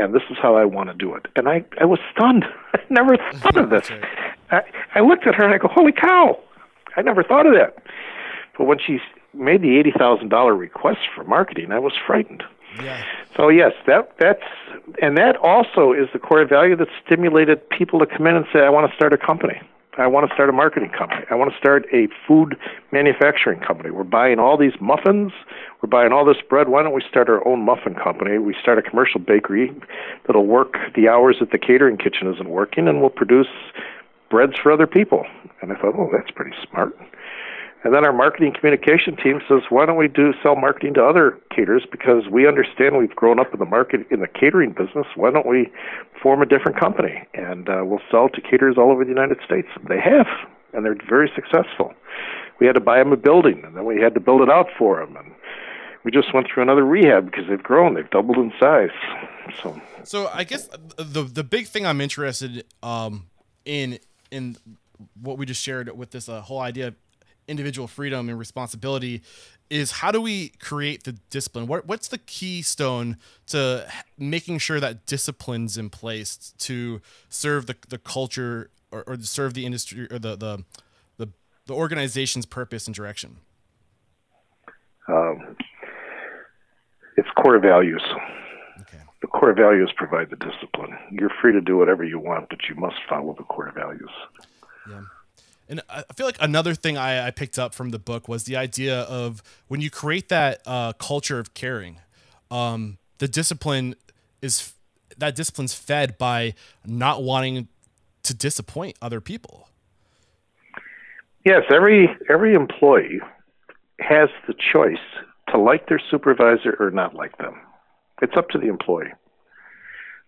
And 0.00 0.14
this 0.14 0.22
is 0.30 0.38
how 0.40 0.56
I 0.56 0.64
want 0.64 0.88
to 0.88 0.94
do 0.94 1.14
it. 1.14 1.26
And 1.36 1.46
I, 1.46 1.62
I 1.78 1.84
was 1.84 1.98
stunned. 2.10 2.44
I 2.74 2.80
never 2.88 3.16
thought 3.34 3.56
of 3.56 3.70
this. 3.74 3.90
I, 4.50 4.62
I 4.94 5.00
looked 5.00 5.26
at 5.26 5.34
her 5.34 5.44
and 5.44 5.54
I 5.54 5.58
go, 5.58 5.68
Holy 5.68 5.92
cow! 5.92 6.38
I 6.96 7.02
never 7.02 7.22
thought 7.22 7.46
of 7.46 7.52
that. 7.54 7.76
But 8.56 8.64
when 8.64 8.78
she 8.84 8.98
made 9.34 9.62
the 9.62 9.78
eighty 9.78 9.92
thousand 9.96 10.30
dollar 10.30 10.54
request 10.54 11.00
for 11.14 11.24
marketing, 11.24 11.70
I 11.70 11.78
was 11.78 11.92
frightened. 12.06 12.42
Yeah. 12.82 13.04
So 13.36 13.48
yes, 13.48 13.72
that 13.86 14.12
that's 14.18 14.42
and 15.02 15.16
that 15.18 15.36
also 15.36 15.92
is 15.92 16.08
the 16.12 16.18
core 16.18 16.44
value 16.46 16.76
that 16.76 16.88
stimulated 17.04 17.68
people 17.70 17.98
to 18.00 18.06
come 18.06 18.26
in 18.26 18.36
and 18.36 18.46
say, 18.52 18.60
I 18.60 18.70
want 18.70 18.90
to 18.90 18.96
start 18.96 19.12
a 19.12 19.18
company. 19.18 19.60
I 20.00 20.06
want 20.06 20.26
to 20.26 20.34
start 20.34 20.48
a 20.48 20.52
marketing 20.52 20.90
company. 20.96 21.26
I 21.30 21.34
want 21.34 21.52
to 21.52 21.58
start 21.58 21.84
a 21.92 22.08
food 22.26 22.56
manufacturing 22.90 23.60
company. 23.60 23.90
We're 23.90 24.04
buying 24.04 24.38
all 24.38 24.56
these 24.56 24.72
muffins. 24.80 25.32
We're 25.82 25.90
buying 25.90 26.10
all 26.10 26.24
this 26.24 26.38
bread. 26.48 26.68
Why 26.68 26.82
don't 26.82 26.94
we 26.94 27.02
start 27.06 27.28
our 27.28 27.46
own 27.46 27.66
muffin 27.66 27.94
company? 27.94 28.38
We 28.38 28.56
start 28.60 28.78
a 28.78 28.82
commercial 28.82 29.20
bakery 29.20 29.74
that'll 30.26 30.46
work 30.46 30.78
the 30.96 31.08
hours 31.08 31.36
that 31.40 31.50
the 31.50 31.58
catering 31.58 31.98
kitchen 31.98 32.32
isn't 32.32 32.48
working, 32.48 32.88
and 32.88 33.02
we'll 33.02 33.10
produce 33.10 33.48
breads 34.30 34.54
for 34.56 34.72
other 34.72 34.86
people. 34.86 35.26
And 35.60 35.70
I 35.70 35.74
thought, 35.74 35.94
oh, 35.98 36.08
that's 36.10 36.30
pretty 36.30 36.56
smart. 36.66 36.96
And 37.82 37.94
then 37.94 38.04
our 38.04 38.12
marketing 38.12 38.52
communication 38.52 39.16
team 39.16 39.40
says, 39.48 39.62
why 39.70 39.86
don't 39.86 39.96
we 39.96 40.08
do 40.08 40.34
sell 40.42 40.54
marketing 40.54 40.94
to 40.94 41.04
other 41.04 41.38
caterers? 41.54 41.86
Because 41.90 42.28
we 42.30 42.46
understand 42.46 42.98
we've 42.98 43.16
grown 43.16 43.40
up 43.40 43.54
in 43.54 43.58
the 43.58 43.64
market 43.64 44.06
in 44.10 44.20
the 44.20 44.28
catering 44.28 44.72
business. 44.72 45.06
Why 45.16 45.30
don't 45.30 45.46
we 45.46 45.72
form 46.22 46.42
a 46.42 46.46
different 46.46 46.78
company 46.78 47.26
and 47.32 47.68
uh, 47.68 47.82
we'll 47.84 48.02
sell 48.10 48.28
to 48.28 48.40
caterers 48.40 48.76
all 48.76 48.90
over 48.90 49.04
the 49.04 49.10
United 49.10 49.38
States? 49.44 49.68
They 49.88 49.98
have, 49.98 50.26
and 50.74 50.84
they're 50.84 50.96
very 51.08 51.30
successful. 51.34 51.94
We 52.60 52.66
had 52.66 52.74
to 52.74 52.80
buy 52.80 52.98
them 52.98 53.12
a 53.12 53.16
building, 53.16 53.62
and 53.64 53.74
then 53.74 53.86
we 53.86 53.98
had 53.98 54.12
to 54.12 54.20
build 54.20 54.42
it 54.42 54.50
out 54.50 54.66
for 54.78 55.00
them, 55.00 55.16
and 55.16 55.32
we 56.04 56.10
just 56.10 56.34
went 56.34 56.48
through 56.52 56.62
another 56.62 56.84
rehab 56.84 57.24
because 57.30 57.44
they've 57.48 57.62
grown. 57.62 57.94
They've 57.94 58.10
doubled 58.10 58.36
in 58.36 58.52
size. 58.60 58.90
So, 59.62 59.80
so 60.04 60.28
I 60.28 60.44
guess 60.44 60.68
the 60.98 61.22
the 61.22 61.42
big 61.42 61.66
thing 61.66 61.86
I'm 61.86 62.02
interested 62.02 62.64
um, 62.82 63.28
in 63.64 63.98
in 64.30 64.58
what 65.20 65.38
we 65.38 65.46
just 65.46 65.62
shared 65.62 65.96
with 65.96 66.10
this 66.10 66.28
uh, 66.28 66.42
whole 66.42 66.60
idea 66.60 66.94
individual 67.50 67.88
freedom 67.88 68.28
and 68.28 68.38
responsibility 68.38 69.22
is 69.68 69.90
how 69.92 70.10
do 70.10 70.20
we 70.20 70.50
create 70.60 71.04
the 71.04 71.12
discipline? 71.30 71.66
What, 71.66 71.86
what's 71.86 72.08
the 72.08 72.18
keystone 72.18 73.16
to 73.48 73.86
making 74.16 74.58
sure 74.58 74.80
that 74.80 75.06
discipline's 75.06 75.76
in 75.76 75.90
place 75.90 76.54
to 76.58 77.00
serve 77.28 77.66
the, 77.66 77.76
the 77.88 77.98
culture 77.98 78.70
or, 78.90 79.02
or 79.06 79.16
serve 79.20 79.54
the 79.54 79.66
industry 79.66 80.08
or 80.10 80.18
the, 80.18 80.36
the, 80.36 80.64
the, 81.18 81.28
the 81.66 81.74
organization's 81.74 82.46
purpose 82.46 82.86
and 82.86 82.94
direction? 82.94 83.36
Um, 85.08 85.56
it's 87.16 87.28
core 87.36 87.58
values. 87.58 88.02
Okay. 88.80 89.02
The 89.20 89.26
core 89.28 89.54
values 89.54 89.92
provide 89.96 90.30
the 90.30 90.36
discipline. 90.36 90.96
You're 91.10 91.32
free 91.40 91.52
to 91.52 91.60
do 91.60 91.76
whatever 91.76 92.04
you 92.04 92.18
want, 92.18 92.48
but 92.48 92.58
you 92.68 92.74
must 92.74 92.96
follow 93.08 93.34
the 93.36 93.44
core 93.44 93.72
values. 93.74 94.10
Yeah. 94.88 95.02
And 95.70 95.80
I 95.88 96.02
feel 96.16 96.26
like 96.26 96.36
another 96.40 96.74
thing 96.74 96.98
I, 96.98 97.28
I, 97.28 97.30
picked 97.30 97.56
up 97.56 97.74
from 97.74 97.90
the 97.90 97.98
book 97.98 98.26
was 98.26 98.42
the 98.42 98.56
idea 98.56 99.02
of 99.02 99.40
when 99.68 99.80
you 99.80 99.88
create 99.88 100.28
that 100.28 100.60
uh, 100.66 100.92
culture 100.94 101.38
of 101.38 101.54
caring, 101.54 102.00
um, 102.50 102.98
the 103.18 103.28
discipline 103.28 103.94
is 104.42 104.74
that 105.16 105.36
discipline's 105.36 105.72
fed 105.72 106.18
by 106.18 106.54
not 106.84 107.22
wanting 107.22 107.68
to 108.24 108.34
disappoint 108.34 108.96
other 109.00 109.20
people. 109.20 109.68
Yes, 111.44 111.62
every 111.72 112.08
every 112.28 112.54
employee 112.54 113.20
has 114.00 114.28
the 114.48 114.54
choice 114.72 114.98
to 115.50 115.58
like 115.58 115.88
their 115.88 116.00
supervisor 116.10 116.76
or 116.80 116.90
not 116.90 117.14
like 117.14 117.38
them. 117.38 117.54
It's 118.20 118.36
up 118.36 118.48
to 118.50 118.58
the 118.58 118.66
employee. 118.66 119.12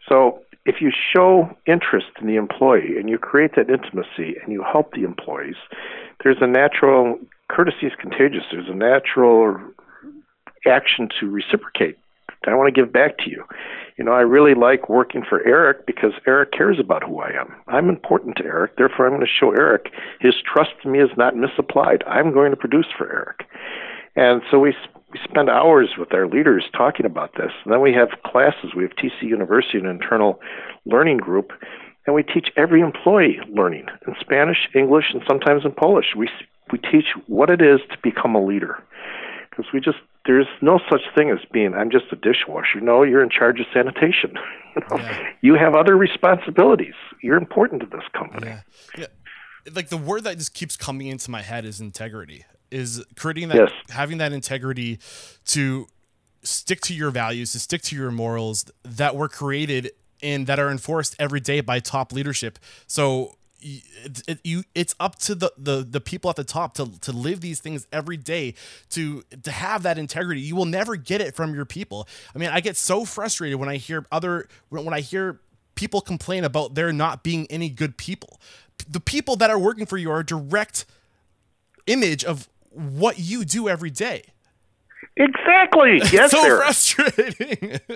So 0.09 0.43
if 0.65 0.81
you 0.81 0.91
show 0.91 1.51
interest 1.67 2.09
in 2.21 2.27
the 2.27 2.37
employee 2.37 2.97
and 2.99 3.09
you 3.09 3.19
create 3.19 3.53
that 3.57 3.71
intimacy 3.71 4.37
and 4.43 4.53
you 4.53 4.63
help 4.63 4.93
the 4.93 5.05
employees, 5.05 5.57
there's 6.23 6.39
a 6.41 6.47
natural 6.47 7.19
courtesy 7.49 7.87
is 7.87 7.93
contagious. 8.01 8.45
There's 8.51 8.69
a 8.69 8.75
natural 8.75 9.59
action 10.67 11.09
to 11.21 11.29
reciprocate. 11.29 11.99
I 12.47 12.55
want 12.55 12.75
to 12.75 12.81
give 12.81 12.93
back 12.93 13.19
to 13.19 13.31
you. 13.31 13.45
You 13.97 14.05
know, 14.05 14.13
I 14.13 14.23
really 14.23 14.55
like 14.55 14.89
working 14.89 15.23
for 15.29 15.47
Eric 15.47 15.87
because 15.87 16.13
Eric 16.27 16.51
cares 16.53 16.79
about 16.81 17.05
who 17.05 17.21
I 17.21 17.31
am. 17.31 17.55
I'm 17.69 17.89
important 17.89 18.37
to 18.39 18.45
Eric, 18.45 18.77
therefore 18.77 19.07
I'm 19.07 19.13
going 19.13 19.21
to 19.21 19.33
show 19.33 19.53
Eric 19.53 19.93
his 20.19 20.35
trust 20.45 20.73
in 20.85 20.91
me 20.91 21.01
is 21.01 21.11
not 21.17 21.37
misapplied. 21.37 22.03
I'm 22.07 22.33
going 22.33 22.51
to 22.51 22.57
produce 22.57 22.87
for 22.97 23.13
Eric. 23.13 23.45
And 24.17 24.43
so 24.51 24.59
we 24.59 24.75
we 25.13 25.21
spend 25.25 25.51
hours 25.51 25.91
with 25.99 26.15
our 26.15 26.27
leaders 26.27 26.65
talking 26.77 27.05
about 27.05 27.35
this. 27.37 27.53
And 27.65 27.73
then 27.73 27.81
we 27.81 27.93
have 27.93 28.09
classes. 28.25 28.75
We 28.75 28.83
have 28.83 28.93
TC 28.93 29.23
University, 29.23 29.79
an 29.79 29.87
internal 29.87 30.41
learning 30.87 31.19
group, 31.19 31.53
and 32.07 32.15
we 32.15 32.23
teach 32.23 32.49
every 32.57 32.81
employee 32.81 33.39
learning 33.49 33.87
in 34.07 34.15
Spanish, 34.21 34.69
English, 34.75 35.07
and 35.13 35.23
sometimes 35.29 35.65
in 35.65 35.73
Polish. 35.73 36.15
We 36.17 36.29
we 36.73 36.79
teach 36.79 37.07
what 37.27 37.51
it 37.51 37.61
is 37.61 37.81
to 37.91 37.99
become 38.03 38.35
a 38.35 38.43
leader, 38.43 38.83
because 39.51 39.67
we 39.73 39.81
just 39.81 39.99
there's 40.25 40.47
no 40.63 40.81
such 40.91 41.03
thing 41.15 41.31
as 41.31 41.39
being 41.53 41.75
I'm 41.75 41.91
just 41.91 42.07
a 42.13 42.17
dishwasher. 42.17 42.81
No, 42.81 43.03
you're 43.03 43.23
in 43.23 43.31
charge 43.31 43.61
of 43.61 43.67
sanitation. 43.73 44.39
yeah. 44.91 45.29
You 45.43 45.55
have 45.55 45.75
other 45.75 45.97
responsibilities. 45.97 46.95
You're 47.23 47.37
important 47.37 47.83
to 47.83 47.87
this 47.87 48.05
company. 48.15 48.47
Yeah. 48.47 48.61
yeah. 48.97 49.07
Like 49.75 49.91
the 49.91 49.99
word 49.99 50.25
that 50.25 50.39
just 50.39 50.55
keeps 50.55 50.77
coming 50.77 51.07
into 51.09 51.31
my 51.31 51.43
head 51.43 51.65
is 51.65 51.81
integrity 51.81 52.45
is 52.73 53.05
creating 53.17 53.49
that 53.49 53.57
yes. 53.57 53.73
having 53.91 54.19
that 54.19 54.33
integrity 54.33 54.99
to 55.47 55.87
stick 56.43 56.81
to 56.81 56.95
your 56.95 57.11
values 57.11 57.53
to 57.53 57.61
stick 57.61 57.83
to 57.83 57.95
your 57.95 58.11
morals 58.11 58.65
that 58.83 59.15
were 59.15 59.29
created 59.29 59.93
and 60.23 60.47
that 60.47 60.59
are 60.59 60.71
enforced 60.71 61.17
every 61.19 61.41
day 61.41 61.61
by 61.61 61.81
top 61.81 62.13
leadership. 62.13 62.59
So 62.87 63.37
it, 63.61 64.23
it, 64.27 64.39
you 64.43 64.65
it's 64.75 64.95
up 64.99 65.17
to 65.21 65.35
the, 65.35 65.53
the 65.57 65.87
the 65.89 66.01
people 66.01 66.31
at 66.31 66.37
the 66.37 66.45
top 66.45 66.75
to 66.75 66.99
to 67.01 67.13
live 67.13 67.41
these 67.41 67.61
things 67.61 67.87
every 67.93 68.17
day 68.17 68.55
to 68.91 69.23
to 69.43 69.51
have 69.51 69.85
that 69.85 69.99
integrity. 69.99 70.41
You 70.41 70.57
will 70.57 70.65
never 70.65 70.97
get 70.97 71.21
it 71.21 71.35
from 71.35 71.55
your 71.55 71.65
people. 71.65 72.09
I 72.35 72.39
mean 72.39 72.51
i 72.51 72.61
get 72.61 72.77
so 72.77 73.05
frustrated 73.05 73.59
when 73.59 73.69
i 73.69 73.77
hear 73.77 74.05
other 74.11 74.49
when 74.69 74.93
i 74.93 75.01
hear 75.01 75.41
people 75.75 76.01
complain 76.01 76.45
about 76.45 76.75
there 76.75 76.93
not 76.93 77.23
being 77.23 77.47
any 77.51 77.69
good 77.69 77.97
people. 77.97 78.41
The 78.89 79.01
people 79.01 79.37
that 79.37 79.49
are 79.49 79.59
working 79.59 79.87
for 79.87 79.97
you 79.97 80.11
are 80.11 80.21
a 80.21 80.27
direct 80.27 80.85
image 81.87 82.25
of 82.25 82.49
what 82.75 83.19
you 83.19 83.45
do 83.45 83.69
every 83.69 83.91
day. 83.91 84.25
Exactly. 85.17 86.01
Yes, 86.11 86.31
so 86.31 86.57
frustrating. 86.57 87.81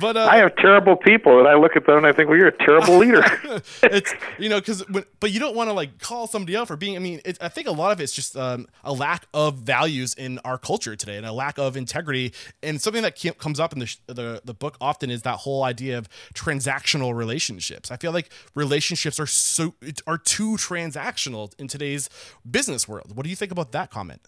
but 0.00 0.16
uh, 0.16 0.26
I 0.30 0.38
have 0.38 0.56
terrible 0.56 0.96
people, 0.96 1.38
and 1.38 1.48
I 1.48 1.54
look 1.54 1.76
at 1.76 1.86
them 1.86 1.98
and 1.98 2.06
I 2.06 2.12
think, 2.12 2.28
well, 2.28 2.38
you're 2.38 2.48
a 2.48 2.58
terrible 2.58 2.98
leader. 2.98 3.22
it's 3.82 4.14
you 4.38 4.48
know 4.48 4.60
because 4.60 4.84
but 5.20 5.30
you 5.30 5.40
don't 5.40 5.56
want 5.56 5.68
to 5.68 5.72
like 5.72 5.98
call 5.98 6.26
somebody 6.26 6.56
out 6.56 6.68
for 6.68 6.76
being. 6.76 6.96
I 6.96 6.98
mean, 6.98 7.20
it, 7.24 7.38
I 7.40 7.48
think 7.48 7.68
a 7.68 7.72
lot 7.72 7.92
of 7.92 8.00
it's 8.00 8.12
just 8.12 8.36
um, 8.36 8.66
a 8.84 8.92
lack 8.92 9.26
of 9.34 9.58
values 9.58 10.14
in 10.14 10.38
our 10.44 10.58
culture 10.58 10.96
today 10.96 11.16
and 11.16 11.26
a 11.26 11.32
lack 11.32 11.58
of 11.58 11.76
integrity. 11.76 12.32
And 12.62 12.80
something 12.80 13.02
that 13.02 13.16
ke- 13.16 13.38
comes 13.38 13.60
up 13.60 13.72
in 13.72 13.78
the, 13.78 13.86
sh- 13.86 13.98
the 14.06 14.40
the 14.44 14.54
book 14.54 14.76
often 14.80 15.10
is 15.10 15.22
that 15.22 15.38
whole 15.38 15.64
idea 15.64 15.98
of 15.98 16.08
transactional 16.34 17.14
relationships. 17.14 17.90
I 17.90 17.96
feel 17.96 18.12
like 18.12 18.30
relationships 18.54 19.18
are 19.20 19.26
so 19.26 19.74
are 20.06 20.18
too 20.18 20.56
transactional 20.56 21.52
in 21.58 21.68
today's 21.68 22.08
business 22.48 22.88
world. 22.88 23.16
What 23.16 23.24
do 23.24 23.30
you 23.30 23.36
think 23.36 23.52
about 23.52 23.72
that 23.72 23.90
comment? 23.90 24.22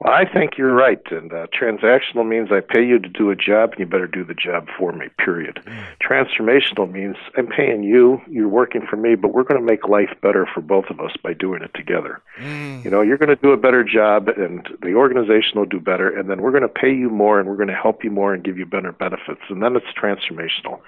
Well, 0.00 0.12
I 0.12 0.32
think 0.32 0.56
you're 0.56 0.74
right. 0.74 1.00
And 1.10 1.32
uh, 1.32 1.48
transactional 1.48 2.26
means 2.26 2.50
I 2.52 2.60
pay 2.60 2.86
you 2.86 3.00
to 3.00 3.08
do 3.08 3.30
a 3.30 3.36
job, 3.36 3.72
and 3.72 3.80
you 3.80 3.86
better 3.86 4.06
do 4.06 4.24
the 4.24 4.34
job 4.34 4.68
for 4.78 4.92
me, 4.92 5.08
period. 5.18 5.60
Mm. 5.66 5.84
Transformational 6.00 6.88
means 6.88 7.16
I'm 7.36 7.48
paying 7.48 7.82
you, 7.82 8.20
you're 8.28 8.48
working 8.48 8.86
for 8.88 8.96
me, 8.96 9.16
but 9.16 9.34
we're 9.34 9.42
going 9.42 9.60
to 9.60 9.66
make 9.66 9.88
life 9.88 10.14
better 10.22 10.46
for 10.54 10.60
both 10.60 10.84
of 10.88 11.00
us 11.00 11.10
by 11.20 11.32
doing 11.32 11.62
it 11.62 11.72
together. 11.74 12.22
Mm. 12.40 12.84
You 12.84 12.92
know, 12.92 13.02
you're 13.02 13.18
going 13.18 13.28
to 13.28 13.42
do 13.42 13.50
a 13.50 13.56
better 13.56 13.82
job, 13.82 14.28
and 14.28 14.68
the 14.82 14.94
organization 14.94 15.58
will 15.58 15.66
do 15.66 15.80
better, 15.80 16.08
and 16.08 16.30
then 16.30 16.42
we're 16.42 16.52
going 16.52 16.62
to 16.62 16.68
pay 16.68 16.94
you 16.94 17.10
more, 17.10 17.40
and 17.40 17.48
we're 17.48 17.56
going 17.56 17.66
to 17.66 17.74
help 17.74 18.04
you 18.04 18.12
more 18.12 18.32
and 18.32 18.44
give 18.44 18.56
you 18.56 18.66
better 18.66 18.92
benefits. 18.92 19.42
And 19.48 19.64
then 19.64 19.74
it's 19.74 19.86
transformational. 20.00 20.78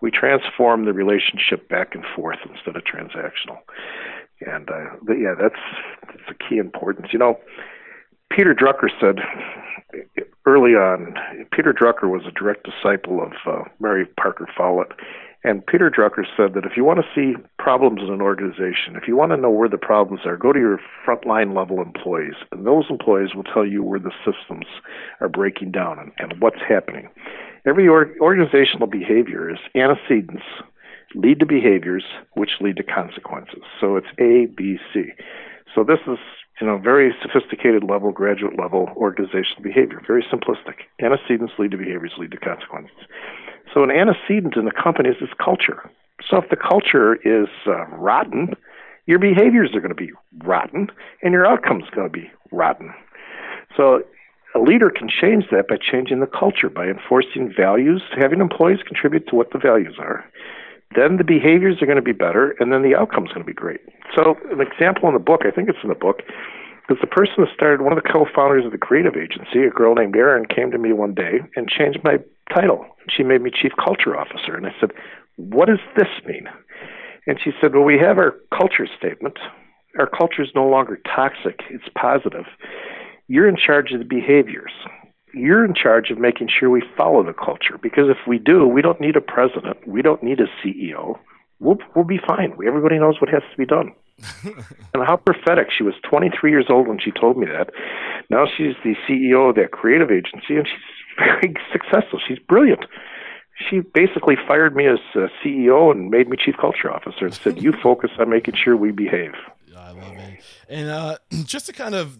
We 0.00 0.10
transform 0.10 0.86
the 0.86 0.92
relationship 0.92 1.68
back 1.68 1.94
and 1.94 2.04
forth 2.16 2.38
instead 2.50 2.74
of 2.74 2.82
transactional. 2.82 3.58
And 4.40 4.68
uh, 4.68 4.96
but 5.02 5.14
yeah, 5.14 5.34
that's 5.40 5.60
that's 6.02 6.28
a 6.28 6.34
key 6.34 6.58
importance. 6.58 7.08
You 7.10 7.18
know, 7.18 7.38
Peter 8.30 8.54
Drucker 8.54 8.88
said 9.00 9.20
early 10.46 10.72
on, 10.72 11.14
Peter 11.52 11.72
Drucker 11.72 12.10
was 12.10 12.22
a 12.26 12.32
direct 12.32 12.66
disciple 12.66 13.22
of 13.22 13.32
uh, 13.46 13.64
Mary 13.80 14.06
Parker 14.20 14.48
Follett. 14.56 14.92
And 15.44 15.64
Peter 15.64 15.90
Drucker 15.90 16.24
said 16.36 16.54
that 16.54 16.64
if 16.64 16.76
you 16.76 16.84
want 16.84 16.98
to 16.98 17.06
see 17.14 17.40
problems 17.58 18.00
in 18.02 18.12
an 18.12 18.20
organization, 18.20 18.96
if 18.96 19.06
you 19.06 19.16
want 19.16 19.30
to 19.30 19.36
know 19.36 19.50
where 19.50 19.68
the 19.68 19.78
problems 19.78 20.22
are, 20.26 20.36
go 20.36 20.52
to 20.52 20.58
your 20.58 20.80
frontline 21.06 21.54
level 21.54 21.80
employees. 21.80 22.34
And 22.50 22.66
those 22.66 22.86
employees 22.90 23.34
will 23.34 23.44
tell 23.44 23.64
you 23.64 23.82
where 23.82 24.00
the 24.00 24.10
systems 24.24 24.66
are 25.20 25.28
breaking 25.28 25.70
down 25.70 26.00
and, 26.00 26.12
and 26.18 26.40
what's 26.40 26.60
happening. 26.68 27.08
Every 27.64 27.86
or- 27.86 28.12
organizational 28.20 28.88
behavior 28.88 29.48
is 29.48 29.58
antecedents 29.76 30.42
lead 31.14 31.38
to 31.40 31.46
behaviors 31.46 32.04
which 32.34 32.60
lead 32.60 32.76
to 32.78 32.82
consequences. 32.82 33.62
So 33.80 33.96
it's 33.96 34.08
A, 34.18 34.46
B, 34.46 34.78
C. 34.92 35.12
So 35.74 35.84
this 35.84 36.00
is 36.08 36.18
you 36.60 36.66
know, 36.66 36.78
very 36.78 37.14
sophisticated 37.20 37.84
level, 37.84 38.12
graduate 38.12 38.58
level 38.58 38.88
organizational 38.96 39.62
behavior, 39.62 40.00
very 40.06 40.22
simplistic. 40.22 40.86
Antecedents 41.02 41.52
lead 41.58 41.70
to 41.72 41.76
behaviors, 41.76 42.12
lead 42.18 42.30
to 42.30 42.38
consequences. 42.38 42.96
So 43.72 43.82
an 43.82 43.90
antecedent 43.90 44.56
in 44.56 44.66
a 44.66 44.72
company 44.72 45.10
is 45.10 45.16
its 45.20 45.32
culture. 45.42 45.90
So 46.30 46.38
if 46.38 46.48
the 46.48 46.56
culture 46.56 47.16
is 47.16 47.48
uh, 47.66 47.86
rotten, 47.88 48.54
your 49.06 49.18
behaviors 49.18 49.74
are 49.74 49.80
going 49.80 49.94
to 49.94 49.94
be 49.94 50.12
rotten, 50.44 50.88
and 51.22 51.32
your 51.32 51.46
outcomes 51.46 51.84
are 51.92 51.94
going 51.94 52.10
to 52.10 52.12
be 52.12 52.30
rotten. 52.50 52.94
So 53.76 54.02
a 54.54 54.58
leader 54.58 54.90
can 54.90 55.08
change 55.08 55.44
that 55.50 55.68
by 55.68 55.76
changing 55.76 56.20
the 56.20 56.26
culture, 56.26 56.70
by 56.70 56.86
enforcing 56.86 57.52
values, 57.54 58.02
having 58.16 58.40
employees 58.40 58.80
contribute 58.86 59.28
to 59.28 59.36
what 59.36 59.52
the 59.52 59.58
values 59.58 59.96
are, 59.98 60.24
then 60.94 61.16
the 61.16 61.24
behaviors 61.24 61.82
are 61.82 61.86
going 61.86 61.96
to 61.96 62.02
be 62.02 62.12
better, 62.12 62.54
and 62.60 62.72
then 62.72 62.82
the 62.82 62.94
outcome's 62.94 63.28
going 63.28 63.42
to 63.42 63.46
be 63.46 63.52
great. 63.52 63.80
So, 64.14 64.36
an 64.50 64.60
example 64.60 65.08
in 65.08 65.14
the 65.14 65.20
book, 65.20 65.42
I 65.44 65.50
think 65.50 65.68
it's 65.68 65.82
in 65.82 65.88
the 65.88 65.94
book, 65.94 66.22
is 66.88 66.98
the 67.00 67.06
person 67.06 67.34
that 67.38 67.48
started, 67.52 67.82
one 67.82 67.92
of 67.92 68.02
the 68.02 68.08
co 68.08 68.26
founders 68.34 68.64
of 68.64 68.72
the 68.72 68.78
creative 68.78 69.16
agency, 69.16 69.66
a 69.66 69.70
girl 69.70 69.94
named 69.94 70.14
Erin, 70.14 70.46
came 70.46 70.70
to 70.70 70.78
me 70.78 70.92
one 70.92 71.14
day 71.14 71.40
and 71.56 71.68
changed 71.68 71.98
my 72.04 72.18
title. 72.54 72.86
She 73.08 73.22
made 73.22 73.42
me 73.42 73.50
chief 73.50 73.72
culture 73.82 74.16
officer. 74.16 74.54
And 74.54 74.66
I 74.66 74.74
said, 74.80 74.90
What 75.36 75.66
does 75.66 75.80
this 75.96 76.08
mean? 76.24 76.48
And 77.26 77.38
she 77.42 77.50
said, 77.60 77.74
Well, 77.74 77.82
we 77.82 77.98
have 77.98 78.18
our 78.18 78.36
culture 78.56 78.86
statement. 78.96 79.38
Our 79.98 80.06
culture 80.06 80.42
is 80.42 80.50
no 80.54 80.68
longer 80.68 81.00
toxic, 81.04 81.60
it's 81.70 81.88
positive. 81.98 82.44
You're 83.28 83.48
in 83.48 83.56
charge 83.56 83.90
of 83.92 83.98
the 83.98 84.04
behaviors 84.04 84.72
you're 85.36 85.64
in 85.64 85.74
charge 85.74 86.10
of 86.10 86.18
making 86.18 86.48
sure 86.48 86.70
we 86.70 86.82
follow 86.96 87.22
the 87.22 87.32
culture 87.32 87.78
because 87.80 88.08
if 88.08 88.26
we 88.26 88.38
do, 88.38 88.66
we 88.66 88.82
don't 88.82 89.00
need 89.00 89.16
a 89.16 89.20
president, 89.20 89.86
we 89.86 90.02
don't 90.02 90.22
need 90.22 90.40
a 90.40 90.46
CEO. 90.62 91.18
We'll 91.60 91.78
we'll 91.94 92.04
be 92.04 92.20
fine. 92.26 92.52
Everybody 92.66 92.98
knows 92.98 93.20
what 93.20 93.30
has 93.30 93.42
to 93.50 93.56
be 93.56 93.66
done. 93.66 93.92
and 94.94 95.04
how 95.04 95.16
prophetic. 95.16 95.68
She 95.70 95.82
was 95.82 95.94
23 96.08 96.50
years 96.50 96.66
old 96.70 96.88
when 96.88 96.98
she 96.98 97.10
told 97.10 97.36
me 97.36 97.46
that. 97.46 97.70
Now 98.30 98.46
she's 98.46 98.74
the 98.82 98.94
CEO 99.06 99.50
of 99.50 99.56
that 99.56 99.72
creative 99.72 100.10
agency, 100.10 100.56
and 100.56 100.66
she's 100.66 100.78
very 101.18 101.54
successful. 101.72 102.18
She's 102.26 102.38
brilliant. 102.38 102.86
She 103.70 103.80
basically 103.80 104.36
fired 104.46 104.76
me 104.76 104.86
as 104.86 104.98
CEO 105.42 105.90
and 105.90 106.10
made 106.10 106.28
me 106.28 106.36
chief 106.36 106.56
culture 106.58 106.90
officer 106.90 107.26
and 107.26 107.34
said, 107.34 107.62
"You 107.62 107.72
focus 107.72 108.10
on 108.18 108.28
making 108.28 108.54
sure 108.54 108.76
we 108.76 108.90
behave." 108.90 109.34
I 109.76 109.90
love 109.92 110.16
it. 110.16 110.35
And 110.68 110.88
uh, 110.88 111.18
just 111.44 111.66
to 111.66 111.72
kind 111.72 111.94
of 111.94 112.18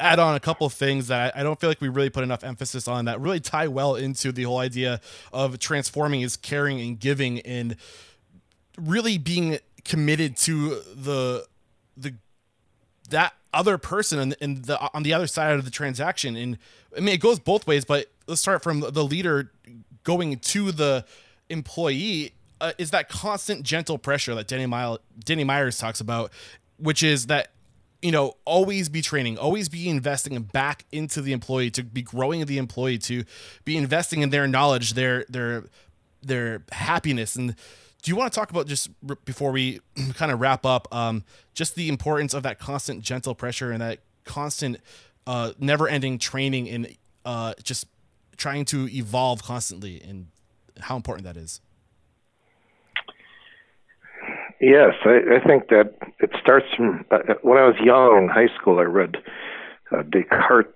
add 0.00 0.18
on 0.18 0.34
a 0.34 0.40
couple 0.40 0.66
of 0.66 0.72
things 0.72 1.08
that 1.08 1.36
I, 1.36 1.42
don't 1.42 1.60
feel 1.60 1.70
like 1.70 1.80
we 1.80 1.88
really 1.88 2.10
put 2.10 2.24
enough 2.24 2.44
emphasis 2.44 2.88
on 2.88 3.04
that 3.06 3.20
really 3.20 3.40
tie 3.40 3.68
well 3.68 3.94
into 3.94 4.32
the 4.32 4.44
whole 4.44 4.58
idea 4.58 5.00
of 5.32 5.58
transforming 5.58 6.22
is 6.22 6.36
caring 6.36 6.80
and 6.80 6.98
giving 6.98 7.40
and 7.40 7.76
really 8.78 9.18
being 9.18 9.58
committed 9.84 10.36
to 10.36 10.80
the 10.94 11.46
the 11.96 12.14
that 13.10 13.34
other 13.54 13.78
person 13.78 14.18
and, 14.18 14.36
and 14.40 14.64
the 14.64 14.80
on 14.94 15.02
the 15.02 15.12
other 15.12 15.26
side 15.26 15.56
of 15.58 15.64
the 15.64 15.70
transaction. 15.70 16.36
And 16.36 16.58
I 16.96 17.00
mean 17.00 17.14
it 17.14 17.20
goes 17.20 17.38
both 17.38 17.66
ways 17.66 17.84
but 17.84 18.06
let's 18.26 18.40
start 18.40 18.62
from 18.62 18.80
the 18.80 19.04
leader 19.04 19.52
going 20.04 20.38
to 20.38 20.72
the 20.72 21.04
employee 21.48 22.32
uh, 22.60 22.72
is 22.78 22.90
that 22.90 23.08
constant 23.08 23.62
gentle 23.62 23.98
pressure 23.98 24.34
that 24.34 24.48
Danny, 24.48 24.66
Mile, 24.66 24.98
Danny 25.24 25.44
Myers 25.44 25.78
talks 25.78 26.00
about 26.00 26.32
which 26.78 27.02
is 27.02 27.26
that 27.26 27.50
you 28.02 28.12
know 28.12 28.36
always 28.44 28.88
be 28.88 29.00
training 29.00 29.38
always 29.38 29.68
be 29.68 29.88
investing 29.88 30.40
back 30.42 30.84
into 30.92 31.22
the 31.22 31.32
employee 31.32 31.70
to 31.70 31.82
be 31.82 32.02
growing 32.02 32.44
the 32.44 32.58
employee 32.58 32.98
to 32.98 33.24
be 33.64 33.76
investing 33.76 34.20
in 34.20 34.30
their 34.30 34.46
knowledge 34.46 34.92
their 34.92 35.24
their 35.28 35.64
their 36.26 36.62
happiness. 36.72 37.36
And 37.36 37.54
do 38.02 38.10
you 38.10 38.16
want 38.16 38.32
to 38.32 38.38
talk 38.38 38.50
about 38.50 38.66
just 38.66 38.90
before 39.24 39.52
we 39.52 39.80
kind 40.14 40.30
of 40.30 40.40
wrap 40.40 40.66
up 40.66 40.92
um, 40.94 41.24
just 41.54 41.74
the 41.74 41.88
importance 41.88 42.34
of 42.34 42.42
that 42.42 42.58
constant 42.58 43.02
gentle 43.02 43.34
pressure 43.34 43.70
and 43.70 43.80
that 43.80 44.00
constant 44.24 44.78
uh, 45.26 45.52
never 45.58 45.88
ending 45.88 46.18
training 46.18 46.68
and 46.68 46.96
uh, 47.24 47.54
just 47.62 47.86
trying 48.36 48.64
to 48.66 48.88
evolve 48.88 49.42
constantly 49.42 50.00
and 50.02 50.26
how 50.80 50.96
important 50.96 51.24
that 51.24 51.36
is 51.36 51.60
Yes, 54.60 54.94
I, 55.04 55.36
I 55.36 55.46
think 55.46 55.68
that 55.68 55.94
it 56.20 56.30
starts 56.40 56.66
from 56.76 57.04
uh, 57.10 57.18
when 57.42 57.58
I 57.58 57.66
was 57.66 57.76
young 57.82 58.22
in 58.22 58.28
high 58.28 58.54
school. 58.58 58.78
I 58.78 58.84
read 58.84 59.16
uh, 59.92 60.02
Descartes' 60.02 60.72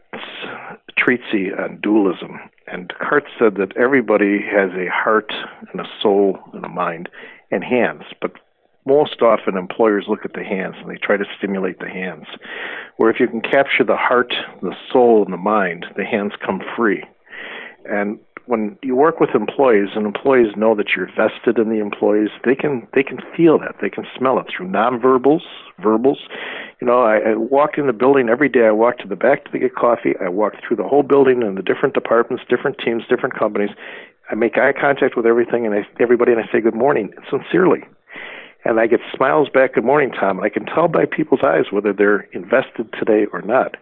treatise 0.99 1.53
on 1.59 1.81
dualism, 1.83 2.41
and 2.67 2.89
Descartes 2.89 3.31
said 3.39 3.55
that 3.55 3.77
everybody 3.77 4.41
has 4.43 4.71
a 4.73 4.91
heart 4.91 5.33
and 5.73 5.81
a 5.81 5.89
soul 6.03 6.39
and 6.53 6.65
a 6.65 6.69
mind 6.69 7.09
and 7.51 7.65
hands, 7.65 8.03
but 8.21 8.33
most 8.87 9.23
often 9.23 9.57
employers 9.57 10.07
look 10.09 10.25
at 10.25 10.35
the 10.35 10.45
hands 10.45 10.77
and 10.81 10.91
they 10.91 10.97
try 10.97 11.17
to 11.17 11.25
stimulate 11.39 11.79
the 11.79 11.89
hands. 11.89 12.27
Where 12.97 13.11
if 13.11 13.19
you 13.19 13.29
can 13.29 13.41
capture 13.41 13.85
the 13.85 13.97
heart, 13.97 14.35
the 14.63 14.75
soul, 14.93 15.25
and 15.25 15.33
the 15.33 15.39
mind, 15.39 15.87
the 15.97 16.05
hands 16.05 16.33
come 16.45 16.61
free. 16.77 17.03
And 17.87 18.19
when 18.47 18.77
you 18.83 18.97
work 18.97 19.21
with 19.21 19.31
employees 19.35 19.91
and 19.95 20.07
employees 20.07 20.57
know 20.57 20.75
that 20.75 20.91
you're 20.97 21.07
vested 21.07 21.59
in 21.59 21.69
the 21.69 21.81
employees, 21.81 22.31
they 22.45 22.55
can 22.55 22.87
they 22.95 23.03
can 23.03 23.19
feel 23.37 23.59
that. 23.59 23.77
They 23.81 23.91
can 23.91 24.05
smell 24.17 24.39
it 24.39 24.47
through 24.49 24.69
nonverbals, 24.69 25.43
verbals. 25.83 26.19
You 26.81 26.87
know, 26.87 27.03
I, 27.03 27.19
I 27.19 27.35
walk 27.37 27.79
in 27.79 27.87
the 27.87 27.93
building 27.93 28.29
every 28.29 28.49
day. 28.49 28.67
I 28.67 28.73
walk 28.73 28.99
to 28.99 29.09
the 29.09 29.17
back 29.17 29.51
to 29.51 29.59
get 29.59 29.75
coffee. 29.75 30.15
I 30.21 30.29
walk 30.29 30.55
through 30.67 30.77
the 30.77 30.89
whole 30.89 31.03
building 31.03 31.43
and 31.43 31.57
the 31.57 31.63
different 31.63 31.95
departments, 31.95 32.45
different 32.49 32.79
teams, 32.79 33.05
different 33.09 33.39
companies. 33.39 33.71
I 34.31 34.35
make 34.35 34.57
eye 34.57 34.73
contact 34.73 35.17
with 35.17 35.27
everything 35.27 35.67
and 35.67 35.75
I, 35.75 35.87
everybody, 36.01 36.33
and 36.33 36.41
I 36.41 36.51
say 36.53 36.61
good 36.61 36.75
morning 36.75 37.13
sincerely 37.29 37.85
and 38.65 38.79
I 38.79 38.87
get 38.87 39.01
smiles 39.15 39.49
back, 39.49 39.75
good 39.75 39.85
morning, 39.85 40.13
Tom. 40.13 40.39
And 40.39 40.47
I 40.47 40.51
can 40.51 40.67
tell 40.67 40.89
by 40.89 41.05
people's 41.07 41.41
eyes 41.43 41.71
whether 41.71 41.93
they're 41.93 42.29
invested 42.33 42.93
today 42.99 43.27
or 43.33 43.43
not. 43.43 43.77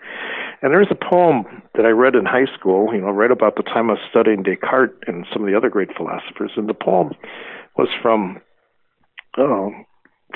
And 0.63 0.73
there's 0.73 0.91
a 0.91 0.95
poem 0.95 1.63
that 1.75 1.87
I 1.87 1.91
read 1.91 2.15
in 2.15 2.25
high 2.25 2.47
school, 2.59 2.93
you 2.95 3.01
know, 3.01 3.11
right 3.11 3.31
about 3.31 3.57
the 3.57 3.63
time 3.63 3.91
I 3.91 3.95
was 3.95 4.03
studying 4.11 4.43
Descartes 4.43 4.95
and 5.07 5.27
some 5.33 5.43
of 5.43 5.49
the 5.49 5.57
other 5.57 5.71
great 5.71 5.97
philosophers. 5.97 6.53
And 6.57 6.69
the 6.69 6.75
poem 6.75 7.13
was 7.77 7.89
from, 8.03 8.41
oh, 9.37 9.73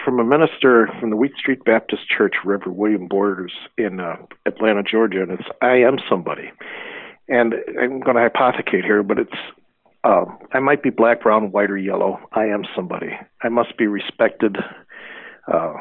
from 0.04 0.18
a 0.18 0.24
minister 0.24 0.88
from 1.00 1.10
the 1.10 1.16
Wheat 1.16 1.32
Street 1.38 1.64
Baptist 1.64 2.08
Church, 2.08 2.34
Reverend 2.44 2.78
William 2.78 3.08
Borders 3.08 3.52
in 3.76 4.00
uh, 4.00 4.16
Atlanta, 4.46 4.82
Georgia, 4.82 5.22
and 5.22 5.32
it's 5.32 5.48
"I 5.60 5.76
am 5.76 5.98
somebody." 6.08 6.50
And 7.28 7.54
I'm 7.80 8.00
going 8.00 8.16
to 8.16 8.28
hypothecate 8.28 8.84
here, 8.84 9.02
but 9.02 9.18
it's 9.18 9.30
uh, 10.04 10.24
I 10.52 10.60
might 10.60 10.82
be 10.82 10.90
black, 10.90 11.22
brown, 11.22 11.52
white, 11.52 11.70
or 11.70 11.78
yellow. 11.78 12.18
I 12.32 12.44
am 12.44 12.64
somebody. 12.74 13.18
I 13.42 13.48
must 13.48 13.76
be 13.76 13.86
respected. 13.86 14.56
uh, 15.52 15.74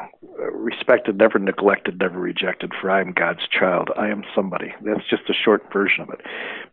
respected, 0.52 1.16
never 1.18 1.38
neglected, 1.38 1.98
never 2.00 2.18
rejected, 2.18 2.72
for 2.80 2.90
I 2.90 3.00
am 3.00 3.12
God's 3.12 3.46
child. 3.48 3.90
I 3.96 4.08
am 4.08 4.24
somebody. 4.34 4.74
That's 4.82 5.08
just 5.08 5.30
a 5.30 5.34
short 5.34 5.62
version 5.72 6.02
of 6.02 6.10
it. 6.10 6.20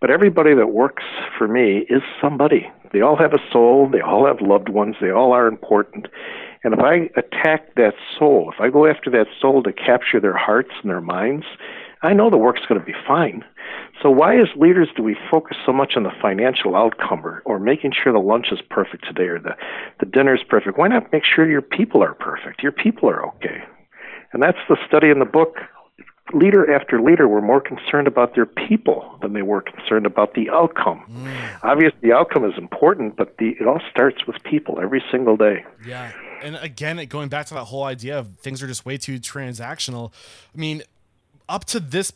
But 0.02 0.10
everybody 0.10 0.56
that 0.56 0.68
works 0.68 1.04
for 1.38 1.48
me 1.48 1.86
is 1.90 2.02
somebody. 2.22 2.68
They 2.92 3.02
all 3.02 3.16
have 3.18 3.34
a 3.34 3.52
soul, 3.52 3.88
they 3.92 4.02
all 4.02 4.26
have 4.26 4.42
loved 4.42 4.70
ones, 4.70 4.96
they 5.00 5.12
all 5.12 5.34
are 5.34 5.48
important. 5.48 6.08
And 6.64 6.74
if 6.74 6.80
I 6.80 7.10
attack 7.16 7.76
that 7.76 7.94
soul, 8.18 8.52
if 8.54 8.60
I 8.60 8.70
go 8.70 8.88
after 8.88 9.12
that 9.12 9.28
soul 9.40 9.62
to 9.64 9.72
capture 9.72 10.20
their 10.20 10.36
hearts 10.36 10.72
and 10.82 10.90
their 10.90 11.02
minds, 11.02 11.46
I 12.02 12.14
know 12.14 12.30
the 12.30 12.38
work's 12.38 12.62
going 12.68 12.80
to 12.80 12.86
be 12.86 12.96
fine. 13.06 13.44
So 14.02 14.10
why, 14.10 14.40
as 14.40 14.48
leaders, 14.56 14.88
do 14.96 15.04
we 15.04 15.18
focus 15.30 15.58
so 15.66 15.74
much 15.74 15.94
on 15.98 16.04
the 16.04 16.12
financial 16.22 16.76
outcome 16.76 17.26
or, 17.26 17.42
or 17.46 17.60
making 17.60 17.92
sure 17.92 18.14
the 18.14 18.20
lunch 18.20 18.48
is 18.52 18.60
perfect 18.70 19.06
today 19.06 19.28
or 19.28 19.40
the, 19.40 19.56
the 20.00 20.06
dinner 20.06 20.34
is 20.34 20.42
perfect? 20.48 20.78
Why 20.78 20.88
not 20.88 21.12
make 21.12 21.24
sure 21.26 21.50
your 21.50 21.62
people 21.62 22.02
are 22.02 22.14
perfect? 22.14 22.64
Your 22.64 22.72
people 22.72 23.10
are 23.10 23.26
okay. 23.28 23.64
And 24.32 24.42
that's 24.42 24.58
the 24.70 24.78
study 24.88 25.10
in 25.10 25.20
the 25.20 25.26
book. 25.26 25.58
Leader 26.32 26.72
after 26.74 27.02
leader 27.02 27.28
were 27.28 27.42
more 27.42 27.60
concerned 27.60 28.08
about 28.08 28.36
their 28.36 28.46
people 28.46 29.18
than 29.22 29.34
they 29.34 29.42
were 29.42 29.62
concerned 29.62 30.06
about 30.06 30.36
the 30.36 30.50
outcome. 30.52 31.04
Mm. 31.10 31.60
Obviously, 31.64 32.00
the 32.02 32.14
outcome 32.14 32.46
is 32.46 32.54
important, 32.56 33.18
but 33.18 33.36
the, 33.40 33.56
it 33.60 33.68
all 33.68 33.82
starts 33.92 34.28
with 34.28 34.42
people 34.44 34.80
every 34.80 35.04
single 35.12 35.36
day. 35.36 35.66
Yeah. 35.86 36.12
And 36.44 36.56
again, 36.58 37.04
going 37.08 37.30
back 37.30 37.48
to 37.48 37.56
that 37.56 37.66
whole 37.66 37.84
idea 37.84 38.20
of 38.20 38.38
things 38.38 38.62
are 38.62 38.68
just 38.68 38.86
way 38.86 38.98
too 38.98 39.20
transactional. 39.20 40.14
I 40.56 40.58
mean, 40.60 40.84
up 41.50 41.66
to 41.66 41.80
this 41.80 42.14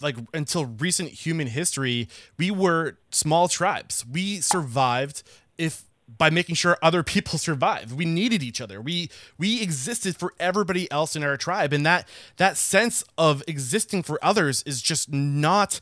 like 0.00 0.16
until 0.34 0.66
recent 0.66 1.10
human 1.10 1.46
history, 1.46 2.08
we 2.38 2.50
were 2.50 2.98
small 3.10 3.48
tribes. 3.48 4.04
We 4.10 4.40
survived 4.40 5.22
if 5.58 5.84
by 6.18 6.30
making 6.30 6.54
sure 6.54 6.78
other 6.82 7.02
people 7.02 7.38
survived. 7.38 7.92
We 7.92 8.04
needed 8.04 8.42
each 8.42 8.60
other. 8.60 8.80
We 8.80 9.10
we 9.38 9.62
existed 9.62 10.16
for 10.16 10.34
everybody 10.38 10.90
else 10.90 11.16
in 11.16 11.22
our 11.22 11.36
tribe, 11.36 11.72
and 11.72 11.84
that 11.86 12.08
that 12.36 12.56
sense 12.56 13.04
of 13.18 13.42
existing 13.46 14.02
for 14.02 14.18
others 14.22 14.62
is 14.64 14.82
just 14.82 15.12
not 15.12 15.80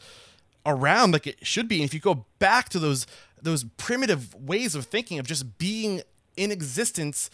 around 0.66 1.12
like 1.12 1.26
it 1.26 1.46
should 1.46 1.68
be. 1.68 1.76
And 1.76 1.84
if 1.84 1.94
you 1.94 2.00
go 2.00 2.24
back 2.38 2.68
to 2.70 2.78
those 2.78 3.06
those 3.40 3.64
primitive 3.76 4.34
ways 4.34 4.74
of 4.74 4.86
thinking 4.86 5.18
of 5.18 5.26
just 5.26 5.58
being 5.58 6.02
in 6.36 6.50
existence 6.50 7.28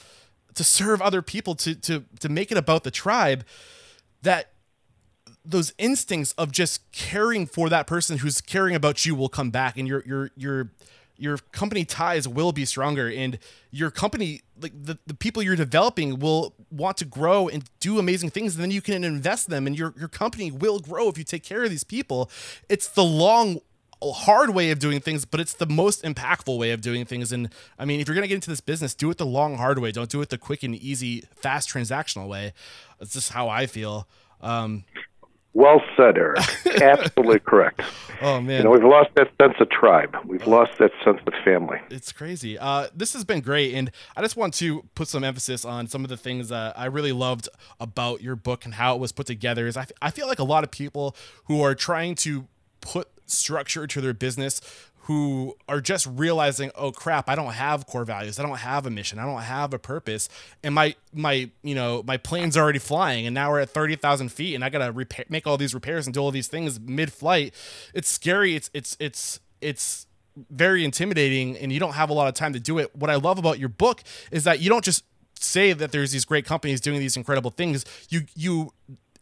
to 0.55 0.64
serve 0.64 1.01
other 1.01 1.23
people 1.23 1.55
to 1.57 1.75
to 1.75 2.05
to 2.18 2.29
make 2.29 2.51
it 2.51 2.59
about 2.59 2.85
the 2.85 2.91
tribe, 2.91 3.45
that 4.23 4.51
those 5.45 5.72
instincts 5.78 6.32
of 6.32 6.53
just 6.53 6.91
caring 6.93 7.47
for 7.47 7.68
that 7.68 7.86
person 7.86 8.18
who's 8.18 8.41
caring 8.41 8.74
about 8.74 9.05
you 9.05 9.14
will 9.14 9.28
come 9.28 9.51
back 9.51 9.76
and 9.78 9.88
your 9.88 10.03
your 10.07 10.30
your 10.36 10.70
your 11.20 11.36
company 11.53 11.84
ties 11.84 12.26
will 12.26 12.51
be 12.51 12.64
stronger 12.64 13.09
and 13.09 13.38
your 13.70 13.91
company 13.91 14.41
like 14.61 14.72
the, 14.82 14.99
the 15.07 15.14
people 15.14 15.43
you're 15.43 15.55
developing 15.55 16.18
will 16.18 16.55
want 16.70 16.97
to 16.97 17.05
grow 17.05 17.47
and 17.47 17.64
do 17.78 17.99
amazing 17.99 18.30
things 18.30 18.55
and 18.55 18.62
then 18.62 18.70
you 18.70 18.80
can 18.80 19.05
invest 19.05 19.51
them 19.51 19.66
and 19.66 19.78
your, 19.78 19.95
your 19.99 20.09
company 20.09 20.51
will 20.51 20.78
grow 20.78 21.09
if 21.09 21.18
you 21.18 21.24
take 21.24 21.45
care 21.45 21.62
of 21.62 21.70
these 21.70 21.84
people. 21.84 22.30
It's 22.68 22.88
the 22.88 23.05
long 23.05 23.61
hard 24.03 24.55
way 24.55 24.70
of 24.70 24.78
doing 24.78 24.99
things 24.99 25.26
but 25.26 25.41
it's 25.41 25.53
the 25.53 25.66
most 25.66 26.03
impactful 26.05 26.57
way 26.59 26.70
of 26.70 26.80
doing 26.80 27.05
things 27.05 27.32
and 27.32 27.51
i 27.78 27.84
mean 27.84 28.01
if 28.01 28.09
you're 28.09 28.14
going 28.14 28.22
to 28.22 28.28
get 28.28 28.34
into 28.34 28.49
this 28.49 28.62
business 28.62 28.95
do 28.95 29.11
it 29.11 29.18
the 29.18 29.26
long 29.26 29.59
hard 29.59 29.78
way. 29.78 29.93
Don't 29.93 30.09
do 30.09 30.22
it 30.22 30.30
the 30.30 30.38
quick 30.38 30.62
and 30.62 30.74
easy 30.74 31.24
fast 31.36 31.68
transactional 31.68 32.26
way. 32.26 32.55
It's 32.99 33.12
just 33.12 33.32
how 33.32 33.51
i 33.51 33.66
feel. 33.66 34.09
Um, 34.41 34.84
well 35.53 35.83
said, 35.97 36.17
Eric. 36.17 36.39
Absolutely 36.81 37.41
correct. 37.41 37.83
Oh 38.23 38.41
man, 38.41 38.59
you 38.59 38.65
know 38.65 38.71
we've 38.71 38.85
lost 38.85 39.11
that 39.15 39.31
sense 39.41 39.55
of 39.61 39.71
tribe. 39.71 40.17
We've 40.25 40.47
lost 40.47 40.73
that 40.79 40.93
sense 41.05 41.21
of 41.27 41.35
family. 41.45 41.79
It's 41.91 42.13
crazy. 42.13 42.59
Uh, 42.59 42.89
this 42.95 43.15
has 43.15 43.25
been 43.25 43.41
great, 43.41 43.75
and 43.75 43.91
I 44.17 44.21
just 44.21 44.37
want 44.37 44.55
to 44.55 44.85
put 44.95 45.09
some 45.09 45.25
emphasis 45.25 45.65
on 45.65 45.87
some 45.87 46.05
of 46.05 46.11
the 46.11 46.17
things 46.17 46.51
that 46.51 46.79
I 46.79 46.85
really 46.87 47.13
loved 47.13 47.49
about 47.81 48.21
your 48.21 48.37
book 48.37 48.65
and 48.65 48.75
how 48.75 48.95
it 48.95 49.01
was 49.01 49.13
put 49.13 49.27
together. 49.27 49.67
Is 49.67 49.77
I, 49.77 49.83
f- 49.83 49.93
I 50.03 50.11
feel 50.11 50.27
like 50.27 50.39
a 50.39 50.45
lot 50.45 50.65
of 50.65 50.71
people 50.71 51.17
who 51.45 51.63
are 51.63 51.75
trying 51.75 52.15
to 52.17 52.47
put 52.81 53.09
structure 53.27 53.87
to 53.87 54.01
their 54.01 54.13
business 54.13 54.61
who 55.05 55.57
are 55.69 55.81
just 55.81 56.07
realizing, 56.07 56.71
oh 56.75 56.93
crap, 56.93 57.29
I 57.29 57.35
don't 57.35 57.53
have 57.53 57.87
core 57.87 58.05
values. 58.05 58.39
I 58.39 58.43
don't 58.43 58.59
have 58.59 58.87
a 58.87 58.91
mission. 58.91 59.19
I 59.19 59.25
don't 59.25 59.41
have 59.43 59.73
a 59.73 59.79
purpose. 59.79 60.29
And 60.63 60.75
my 60.75 60.95
my 61.13 61.51
you 61.63 61.75
know 61.75 62.03
my 62.07 62.17
plane's 62.17 62.57
already 62.57 62.79
flying, 62.79 63.27
and 63.27 63.35
now 63.35 63.51
we're 63.51 63.61
at 63.61 63.71
thirty 63.71 63.97
thousand 63.97 64.31
feet, 64.31 64.55
and 64.55 64.65
I 64.65 64.69
gotta 64.69 64.95
make 65.29 65.47
all 65.47 65.57
these 65.57 65.75
repairs 65.75 66.07
and 66.07 66.15
do 66.15 66.21
all 66.21 66.31
these 66.31 66.49
things 66.49 66.79
mid-flight. 66.79 67.55
It's 67.95 68.09
scary. 68.09 68.55
It's 68.55 68.71
it's 68.75 68.97
it's 69.01 69.41
it's 69.61 70.07
very 70.51 70.85
intimidating, 70.85 71.57
and 71.57 71.73
you 71.73 71.81
don't 71.81 71.95
have 71.95 72.11
a 72.11 72.13
lot 72.13 72.29
of 72.29 72.35
time 72.35 72.53
to 72.53 72.61
do 72.61 72.79
it. 72.79 72.95
What 72.95 73.11
I 73.11 73.17
love 73.17 73.39
about 73.39 73.59
your 73.59 73.69
book 73.69 74.03
is 74.31 74.45
that 74.45 74.61
you 74.61 74.69
don't 74.69 74.85
just 74.85 75.05
say 75.39 75.73
that 75.73 75.93
there's 75.93 76.13
these 76.13 76.25
great 76.25 76.45
companies 76.45 76.81
doing 76.81 77.01
these 77.01 77.17
incredible 77.17 77.51
things. 77.51 77.85
You 78.11 78.23
you 78.35 78.73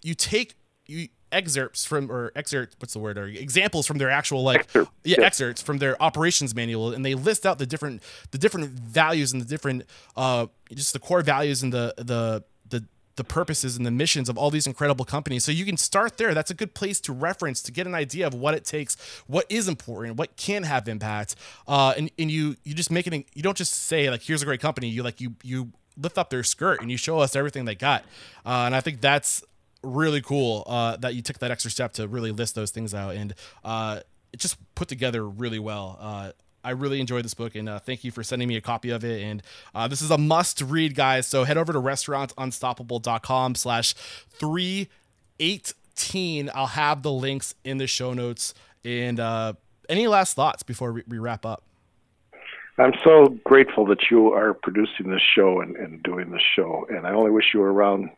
you 0.03 0.15
take 0.15 0.55
you 0.87 1.09
excerpts 1.33 1.85
from 1.85 2.11
or 2.11 2.33
excerpt 2.35 2.77
what's 2.81 2.93
the 2.93 2.99
word 2.99 3.19
or 3.19 3.27
examples 3.27 3.87
from 3.87 3.99
their 3.99 4.11
actual 4.11 4.43
like 4.43 4.61
Excerpt. 4.61 4.91
yeah, 5.05 5.17
yeah, 5.19 5.27
excerpts 5.27 5.63
from 5.63 5.79
their 5.79 6.01
operations 6.03 6.55
manual 6.55 6.93
and 6.93 7.05
they 7.05 7.15
list 7.15 7.45
out 7.47 7.59
the 7.59 7.67
different 7.67 8.03
the 8.31 8.39
different 8.39 8.67
values 8.71 9.33
and 9.33 9.41
the 9.43 9.47
different 9.47 9.85
uh 10.17 10.47
just 10.73 10.93
the 10.93 10.99
core 10.99 11.23
values 11.23 11.63
and 11.63 11.73
the 11.73 11.95
the 11.99 12.43
the 12.69 12.85
the 13.17 13.25
purposes 13.25 13.77
and 13.77 13.85
the 13.85 13.91
missions 13.91 14.29
of 14.29 14.39
all 14.39 14.49
these 14.49 14.67
incredible 14.67 15.05
companies. 15.05 15.43
So 15.45 15.51
you 15.51 15.65
can 15.65 15.77
start 15.77 16.19
there. 16.19 16.35
That's 16.35 16.53
a 16.53 16.55
good 16.55 16.73
place 16.75 17.01
to 17.01 17.13
reference 17.13 17.61
to 17.63 17.73
get 17.73 17.85
an 17.87 17.95
idea 17.95 18.29
of 18.29 18.33
what 18.33 18.55
it 18.55 18.65
takes, 18.65 18.97
what 19.27 19.45
is 19.49 19.67
important, 19.67 20.17
what 20.17 20.37
can 20.37 20.63
have 20.63 20.87
impact. 20.87 21.35
Uh, 21.67 21.95
and, 21.97 22.13
and 22.17 22.31
you 22.31 22.55
you 22.63 22.75
just 22.75 22.93
make 22.93 23.09
it. 23.09 23.27
You 23.35 23.43
don't 23.43 23.57
just 23.57 23.73
say 23.75 24.09
like, 24.09 24.23
"Here's 24.23 24.41
a 24.41 24.45
great 24.45 24.61
company." 24.61 24.89
You 24.89 25.03
like 25.03 25.21
you 25.21 25.35
you 25.43 25.73
lift 26.01 26.17
up 26.17 26.31
their 26.31 26.45
skirt 26.45 26.81
and 26.81 26.93
you 26.93 26.97
show 26.97 27.19
us 27.19 27.35
everything 27.35 27.65
they 27.65 27.75
got. 27.75 28.05
Uh, 28.47 28.65
and 28.67 28.75
I 28.75 28.81
think 28.81 29.01
that's 29.01 29.43
really 29.83 30.21
cool 30.21 30.65
uh, 30.67 30.97
that 30.97 31.15
you 31.15 31.23
took 31.23 31.39
that 31.39 31.51
extra 31.51 31.71
step 31.71 31.93
to 31.95 32.09
really 32.09 32.33
list 32.33 32.55
those 32.55 32.71
things 32.71 32.95
out 32.95 33.15
and 33.15 33.35
uh, 33.65 34.01
it 34.33 34.41
just 34.41 34.57
put 34.75 34.89
together 34.89 35.29
really 35.29 35.59
well. 35.59 35.99
Uh, 36.01 36.33
I 36.65 36.71
really 36.73 37.01
enjoyed 37.01 37.25
this 37.25 37.35
book 37.35 37.55
and 37.55 37.69
uh, 37.69 37.79
thank 37.79 38.03
you 38.05 38.11
for 38.11 38.23
sending 38.23 38.49
me 38.49 38.57
a 38.57 38.61
copy 38.61 38.91
of 38.91 39.05
it. 39.05 39.23
And 39.23 39.43
uh, 39.75 39.89
this 39.89 40.03
is 40.03 40.11
a 40.11 40.19
must 40.19 40.61
read, 40.61 40.95
guys. 40.95 41.27
So 41.27 41.45
head 41.45 41.57
over 41.57 41.73
to 41.73 41.81
restaurantunstoppable.com 41.81 43.55
slash 43.55 43.95
318. 43.95 46.51
I'll 46.55 46.67
have 46.67 47.03
the 47.03 47.13
links 47.13 47.55
in 47.65 47.79
the 47.79 47.87
show 47.87 48.13
notes. 48.13 48.53
And 48.85 49.19
uh, 49.21 49.55
any 49.89 50.09
last 50.09 50.35
thoughts 50.35 50.63
before 50.63 50.93
we, 50.93 51.05
we 51.09 51.19
wrap 51.19 51.47
up? 51.47 51.63
I'm 52.77 52.93
so 53.03 53.39
grateful 53.45 53.87
that 53.87 54.11
you 54.11 54.33
are 54.33 54.53
producing 54.55 55.11
this 55.11 55.23
show 55.35 55.61
and, 55.61 55.75
and 55.77 56.03
doing 56.03 56.31
this 56.31 56.43
show. 56.55 56.87
And 56.89 57.07
I 57.07 57.13
only 57.13 57.31
wish 57.31 57.47
you 57.53 57.61
were 57.61 57.73
around 57.73 58.11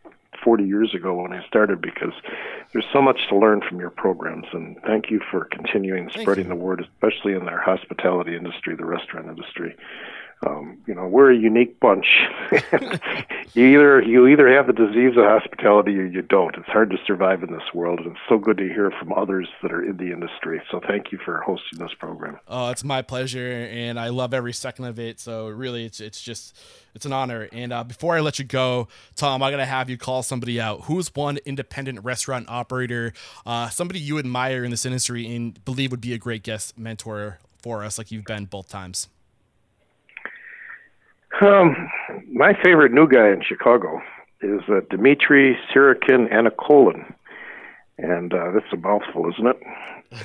40 0.45 0.65
years 0.65 0.95
ago 0.95 1.23
when 1.23 1.33
I 1.33 1.47
started 1.47 1.81
because 1.81 2.13
there's 2.73 2.87
so 2.93 3.03
much 3.03 3.29
to 3.29 3.37
learn 3.37 3.61
from 3.67 3.81
your 3.81 3.91
programs. 3.91 4.47
And 4.53 4.77
thank 4.87 5.11
you 5.11 5.21
for 5.31 5.45
continuing 5.47 6.09
thank 6.09 6.23
spreading 6.23 6.45
you. 6.45 6.51
the 6.51 6.57
word, 6.57 6.81
especially 6.81 7.35
in 7.35 7.49
our 7.49 7.61
hospitality 7.61 8.37
industry, 8.37 8.77
the 8.77 8.85
restaurant 8.85 9.29
industry. 9.29 9.77
Um, 10.47 10.79
you 10.87 10.95
know, 10.95 11.07
we're 11.07 11.33
a 11.33 11.37
unique 11.37 11.79
bunch. 11.81 12.07
you 13.53 13.67
either 13.67 14.01
you 14.01 14.27
either 14.27 14.49
have 14.49 14.67
the 14.67 14.73
disease 14.73 15.15
of 15.19 15.25
hospitality 15.25 15.99
or 15.99 16.07
you 16.07 16.23
don't. 16.23 16.57
It's 16.57 16.69
hard 16.69 16.91
to 16.91 16.97
survive 17.07 17.43
in 17.43 17.53
this 17.53 17.75
world, 17.75 17.99
and 17.99 18.13
it's 18.13 18.21
so 18.27 18.39
good 18.39 18.57
to 18.57 18.65
hear 18.65 18.91
from 18.99 19.13
others 19.13 19.49
that 19.63 19.71
are 19.71 19.85
in 19.85 19.99
the 19.99 20.13
industry. 20.13 20.63
So 20.71 20.81
thank 20.81 21.13
you 21.13 21.19
for 21.23 21.43
hosting 21.43 21.79
this 21.79 21.93
program. 21.93 22.39
Oh, 22.49 22.71
it's 22.71 22.83
my 22.83 23.03
pleasure, 23.03 23.69
and 23.71 24.01
I 24.01 24.09
love 24.09 24.33
every 24.33 24.55
second 24.55 24.87
of 24.87 24.99
it. 24.99 25.21
So 25.21 25.49
really, 25.49 25.85
it's 25.85 26.01
it's 26.01 26.23
just 26.23 26.59
it's 26.95 27.05
an 27.05 27.13
honor. 27.13 27.47
And 27.53 27.71
uh, 27.71 27.85
before 27.85 28.17
I 28.17 28.21
let 28.21 28.39
you 28.39 28.47
go, 28.47 28.89
Tom, 29.17 29.43
I'm 29.43 29.51
gonna 29.51 29.67
have 29.67 29.91
you 29.91 29.99
call 29.99 30.23
somebody 30.23 30.59
out. 30.59 30.85
Who's 30.85 31.15
one 31.15 31.37
independent 31.45 32.03
restaurant 32.03 32.47
operator, 32.49 33.13
uh, 33.45 33.69
somebody 33.69 34.01
you 34.01 34.19
admire 34.19 34.65
in 34.65 34.71
this 34.71 34.87
industry 34.87 35.27
and 35.37 35.63
believe 35.67 35.91
would 35.91 36.01
be 36.01 36.15
a 36.15 36.19
great 36.19 36.43
guest 36.43 36.79
mentor 36.79 37.41
for 37.61 37.85
us, 37.85 37.99
like 37.99 38.11
you've 38.11 38.25
been 38.25 38.47
both 38.47 38.71
times? 38.71 39.09
Um, 41.41 41.91
my 42.33 42.53
favorite 42.63 42.93
new 42.93 43.09
guy 43.09 43.29
in 43.29 43.43
Chicago 43.47 44.01
is 44.43 44.61
uh, 44.69 44.81
Dimitri 44.91 45.57
Syrkin-Nikolau. 45.73 47.15
And 47.99 48.33
uh, 48.33 48.51
that's 48.53 48.73
a 48.73 48.77
mouthful, 48.77 49.31
isn't 49.31 49.47
it? 49.47 49.61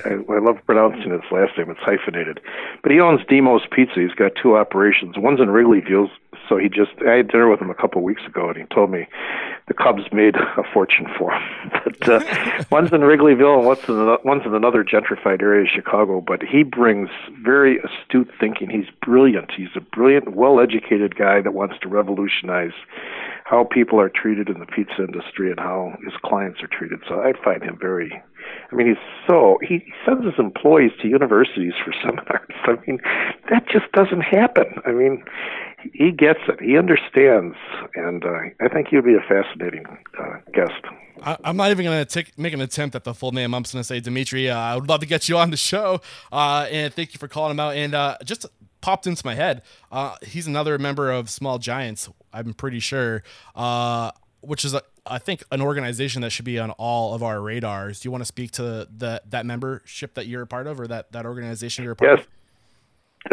I, 0.06 0.34
I 0.34 0.40
love 0.40 0.58
pronouncing 0.66 1.12
his 1.12 1.30
last 1.32 1.58
name. 1.58 1.70
It's 1.70 1.80
hyphenated. 1.82 2.40
But 2.82 2.92
he 2.92 3.00
owns 3.00 3.22
Dimo's 3.30 3.68
Pizza. 3.70 4.00
He's 4.00 4.16
got 4.16 4.32
two 4.42 4.56
operations. 4.56 5.16
One's 5.18 5.42
in 5.42 5.50
Wrigleyville, 5.50 6.10
so 6.48 6.58
he 6.58 6.70
just 6.70 6.92
I 7.08 7.18
had 7.18 7.28
dinner 7.28 7.50
with 7.50 7.62
him 7.62 7.70
a 7.70 7.76
couple 7.76 8.00
of 8.00 8.04
weeks 8.04 8.24
ago, 8.26 8.50
and 8.50 8.58
he 8.58 8.64
told 8.74 8.92
me 8.92 9.08
the 9.68 9.74
Cubs 9.74 10.04
made 10.12 10.36
a 10.36 10.64
fortune 10.74 11.08
for 11.18 11.34
him. 11.34 11.72
but 11.84 12.10
uh, 12.10 12.64
one's 12.72 12.92
in 12.92 13.02
Wrigleyville, 13.02 13.58
and 13.58 13.66
one's 13.66 13.88
in, 13.88 14.18
one's 14.24 14.46
in 14.46 14.54
another 14.54 14.84
gentrified 14.84 15.42
area 15.42 15.64
of 15.64 15.70
Chicago. 15.74 16.22
But 16.22 16.44
he 16.44 16.64
brings 16.64 17.10
very 17.44 17.80
astute 17.80 18.30
thinking. 18.40 18.70
He's 18.70 18.90
brilliant. 19.02 19.52
He's 19.56 19.76
a 19.76 19.82
brilliant, 19.82 20.36
well-educated 20.36 21.16
guy 21.16 21.42
that 21.42 21.54
wants 21.54 21.76
to 21.82 21.90
revolutionize 21.90 22.74
how 23.46 23.64
people 23.64 24.00
are 24.00 24.10
treated 24.10 24.50
in 24.50 24.60
the 24.60 24.66
pizza 24.66 25.04
industry 25.04 25.50
and 25.50 25.60
how 25.60 25.96
his 26.04 26.14
clients 26.24 26.62
are 26.62 26.68
treated. 26.68 27.00
So 27.08 27.22
I 27.22 27.34
find 27.44 27.64
him 27.64 27.78
very 27.80 28.24
I 28.72 28.76
mean, 28.76 28.88
he's 28.88 28.98
so 29.28 29.58
he 29.62 29.84
sends 30.06 30.26
his 30.26 30.34
employees 30.38 30.92
to 31.02 31.08
universities 31.08 31.74
for 31.84 31.94
seminars. 32.04 32.50
I 32.66 32.76
mean, 32.86 33.00
that 33.50 33.68
just 33.72 33.92
doesn't 33.94 34.22
happen. 34.22 34.66
I 34.86 34.92
mean, 34.92 35.24
he 35.94 36.12
gets 36.12 36.40
it. 36.48 36.62
He 36.62 36.78
understands, 36.78 37.56
and 37.96 38.24
uh, 38.24 38.30
I 38.60 38.68
think 38.68 38.88
he 38.90 38.96
would 38.96 39.06
be 39.06 39.16
a 39.16 39.22
fascinating 39.28 39.86
uh, 40.20 40.38
guest. 40.54 40.82
I, 41.22 41.38
am 41.44 41.58
not 41.58 41.72
even 41.72 41.86
going 41.86 42.06
to 42.06 42.26
make 42.38 42.54
an 42.54 42.62
attempt 42.62 42.96
at 42.96 43.04
the 43.04 43.14
full 43.14 43.32
name. 43.32 43.54
I'm 43.54 43.64
just 43.64 43.74
going 43.74 43.82
to 43.82 43.88
say 43.88 44.00
Dimitri. 44.00 44.50
Uh, 44.50 44.58
I 44.58 44.76
would 44.76 44.90
love 44.90 45.00
to 45.02 45.06
get 45.06 45.30
you 45.30 45.38
on 45.38 45.52
the 45.52 45.58
show, 45.58 46.02
uh, 46.32 46.68
and 46.70 46.94
thank 46.94 47.14
you 47.14 47.20
for 47.20 47.28
calling 47.28 47.52
him 47.52 47.60
out. 47.60 47.76
And 47.76 47.94
uh, 47.94 48.18
just 48.24 48.46
popped 48.82 49.08
into 49.08 49.26
my 49.26 49.36
head. 49.36 49.62
Uh, 49.92 50.16
he's 50.22 50.48
another 50.48 50.78
member 50.78 51.12
of 51.12 51.30
Small 51.30 51.58
Giants. 51.58 52.10
I'm 52.34 52.54
pretty 52.54 52.80
sure, 52.80 53.24
uh, 53.56 54.12
which 54.42 54.66
is 54.66 54.74
a, 54.74 54.82
I 55.06 55.20
think 55.20 55.44
an 55.52 55.62
organization 55.62 56.22
that 56.22 56.32
should 56.32 56.46
be 56.46 56.60
on 56.60 56.72
all 56.72 57.14
of 57.14 57.24
our 57.24 57.42
radars. 57.42 58.00
Do 58.00 58.08
you 58.08 58.12
want 58.12 58.22
to 58.22 58.28
speak 58.28 58.52
to 58.52 58.88
the 58.96 59.22
that 59.30 59.46
membership 59.46 60.16
that 60.16 60.28
you're 60.28 60.44
a 60.44 60.48
part 60.48 60.68
of, 60.68 60.80
or 60.80 60.88
that 60.88 61.12
that 61.14 61.26
organization 61.26 61.84
you're 61.84 61.94
a 61.94 61.96
part 61.96 62.18
yes. 62.18 62.26
of? 62.26 62.28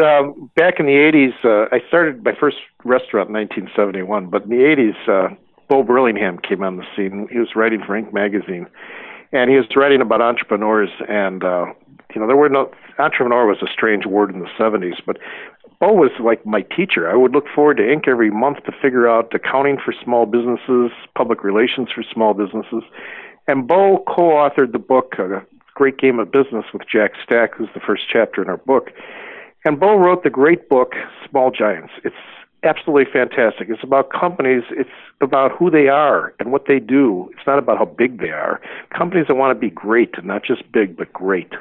Um, 0.01 0.49
back 0.55 0.79
in 0.79 0.87
the 0.87 0.93
80s, 0.93 1.45
uh, 1.45 1.67
I 1.71 1.79
started 1.87 2.23
my 2.23 2.33
first 2.39 2.57
restaurant 2.83 3.29
in 3.29 3.35
1971, 3.35 4.27
but 4.27 4.43
in 4.43 4.49
the 4.49 4.55
80s, 4.55 5.07
uh, 5.07 5.35
Bo 5.69 5.83
Burlingham 5.83 6.39
came 6.39 6.63
on 6.63 6.77
the 6.77 6.85
scene. 6.95 7.27
He 7.31 7.37
was 7.37 7.55
writing 7.55 7.81
for 7.85 7.99
Inc. 7.99 8.11
magazine, 8.11 8.67
and 9.31 9.51
he 9.51 9.57
was 9.57 9.65
writing 9.75 10.01
about 10.01 10.21
entrepreneurs. 10.21 10.89
And 11.07 11.43
uh, 11.43 11.65
you 12.13 12.21
know, 12.21 12.27
there 12.27 12.35
were 12.35 12.49
no 12.49 12.71
entrepreneur 12.99 13.45
was 13.45 13.61
a 13.61 13.71
strange 13.71 14.05
word 14.05 14.33
in 14.33 14.39
the 14.39 14.49
70s, 14.59 15.01
but 15.05 15.17
Bo 15.79 15.93
was 15.93 16.11
like 16.19 16.45
my 16.45 16.61
teacher. 16.61 17.09
I 17.09 17.15
would 17.15 17.31
look 17.31 17.45
forward 17.53 17.77
to 17.77 17.83
Inc. 17.83 18.07
every 18.07 18.31
month 18.31 18.63
to 18.65 18.71
figure 18.81 19.07
out 19.07 19.33
accounting 19.33 19.77
for 19.83 19.93
small 20.03 20.25
businesses, 20.25 20.91
public 21.15 21.43
relations 21.43 21.89
for 21.93 22.03
small 22.03 22.33
businesses. 22.33 22.83
And 23.47 23.67
Bo 23.67 24.03
co-authored 24.07 24.71
the 24.71 24.79
book, 24.79 25.15
A 25.19 25.45
Great 25.73 25.97
Game 25.97 26.19
of 26.19 26.31
Business, 26.31 26.65
with 26.71 26.83
Jack 26.91 27.11
Stack, 27.23 27.55
who's 27.55 27.69
the 27.73 27.81
first 27.81 28.03
chapter 28.11 28.41
in 28.41 28.49
our 28.49 28.57
book. 28.57 28.91
And 29.65 29.79
Bo 29.79 29.95
wrote 29.95 30.23
the 30.23 30.29
great 30.29 30.67
book, 30.67 30.93
Small 31.29 31.49
Giants. 31.49 31.93
It's 32.03 32.15
absolutely 32.63 33.11
fantastic. 33.11 33.69
It's 33.69 33.83
about 33.83 34.09
companies, 34.11 34.63
it's 34.71 34.89
about 35.21 35.51
who 35.57 35.69
they 35.69 35.87
are 35.87 36.33
and 36.39 36.51
what 36.51 36.65
they 36.67 36.79
do. 36.79 37.29
It's 37.33 37.45
not 37.47 37.59
about 37.59 37.77
how 37.77 37.85
big 37.85 38.19
they 38.19 38.29
are. 38.29 38.61
Companies 38.95 39.25
that 39.27 39.35
want 39.35 39.55
to 39.55 39.59
be 39.59 39.69
great, 39.69 40.11
not 40.23 40.43
just 40.43 40.69
big, 40.71 40.97
but 40.97 41.11
great. 41.13 41.51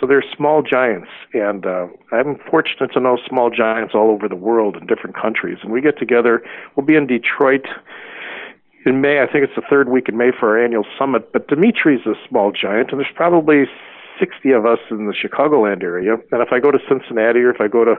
So 0.00 0.06
they're 0.06 0.24
small 0.36 0.62
giants. 0.62 1.08
And 1.32 1.66
uh, 1.66 1.86
I'm 2.12 2.38
fortunate 2.50 2.92
to 2.92 3.00
know 3.00 3.18
small 3.28 3.50
giants 3.50 3.94
all 3.94 4.10
over 4.10 4.28
the 4.28 4.36
world 4.36 4.76
in 4.76 4.86
different 4.86 5.16
countries. 5.16 5.58
And 5.62 5.72
we 5.72 5.80
get 5.80 5.98
together, 5.98 6.42
we'll 6.76 6.86
be 6.86 6.96
in 6.96 7.06
Detroit 7.06 7.66
in 8.86 9.00
May. 9.00 9.20
I 9.20 9.26
think 9.26 9.44
it's 9.44 9.56
the 9.56 9.62
third 9.68 9.88
week 9.88 10.08
in 10.08 10.16
May 10.16 10.30
for 10.38 10.56
our 10.56 10.64
annual 10.64 10.84
summit. 10.98 11.32
But 11.32 11.48
Dimitri's 11.48 12.06
a 12.06 12.14
small 12.28 12.52
giant, 12.52 12.90
and 12.90 13.00
there's 13.00 13.12
probably 13.14 13.64
60 14.18 14.50
of 14.52 14.66
us 14.66 14.78
in 14.90 15.06
the 15.06 15.12
Chicagoland 15.12 15.82
area. 15.82 16.14
And 16.32 16.42
if 16.42 16.52
I 16.52 16.60
go 16.60 16.70
to 16.70 16.78
Cincinnati 16.88 17.40
or 17.40 17.50
if 17.50 17.60
I 17.60 17.68
go 17.68 17.84
to 17.84 17.96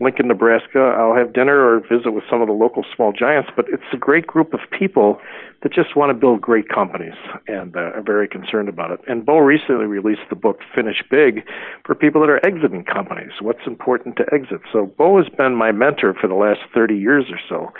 Lincoln, 0.00 0.28
Nebraska, 0.28 0.94
I'll 0.98 1.14
have 1.14 1.32
dinner 1.32 1.60
or 1.60 1.80
visit 1.80 2.12
with 2.12 2.24
some 2.30 2.40
of 2.40 2.48
the 2.48 2.54
local 2.54 2.84
small 2.94 3.12
giants. 3.12 3.50
But 3.54 3.66
it's 3.68 3.82
a 3.92 3.96
great 3.96 4.26
group 4.26 4.54
of 4.54 4.60
people 4.76 5.20
that 5.62 5.72
just 5.72 5.96
want 5.96 6.10
to 6.10 6.14
build 6.14 6.40
great 6.40 6.68
companies 6.68 7.14
and 7.46 7.76
uh, 7.76 7.96
are 7.96 8.02
very 8.02 8.28
concerned 8.28 8.68
about 8.68 8.92
it. 8.92 9.00
And 9.08 9.26
Bo 9.26 9.38
recently 9.38 9.86
released 9.86 10.28
the 10.30 10.36
book 10.36 10.60
Finish 10.74 11.02
Big 11.10 11.44
for 11.84 11.94
people 11.94 12.20
that 12.20 12.30
are 12.30 12.44
exiting 12.46 12.84
companies. 12.84 13.32
What's 13.40 13.66
important 13.66 14.16
to 14.16 14.26
exit? 14.32 14.60
So 14.72 14.86
Bo 14.86 15.18
has 15.18 15.28
been 15.36 15.54
my 15.54 15.72
mentor 15.72 16.14
for 16.14 16.28
the 16.28 16.34
last 16.34 16.60
30 16.74 16.96
years 16.96 17.24
or 17.30 17.40
so. 17.48 17.72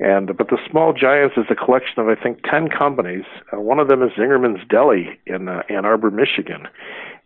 And 0.00 0.36
but 0.36 0.48
the 0.48 0.58
Small 0.70 0.92
Giants 0.92 1.36
is 1.36 1.46
a 1.50 1.56
collection 1.56 1.98
of 1.98 2.08
I 2.08 2.14
think 2.14 2.42
ten 2.48 2.68
companies. 2.68 3.24
Uh, 3.52 3.60
one 3.60 3.80
of 3.80 3.88
them 3.88 4.00
is 4.02 4.10
Zingerman's 4.12 4.64
Deli 4.68 5.18
in 5.26 5.48
uh, 5.48 5.62
Ann 5.68 5.84
Arbor, 5.84 6.12
Michigan, 6.12 6.68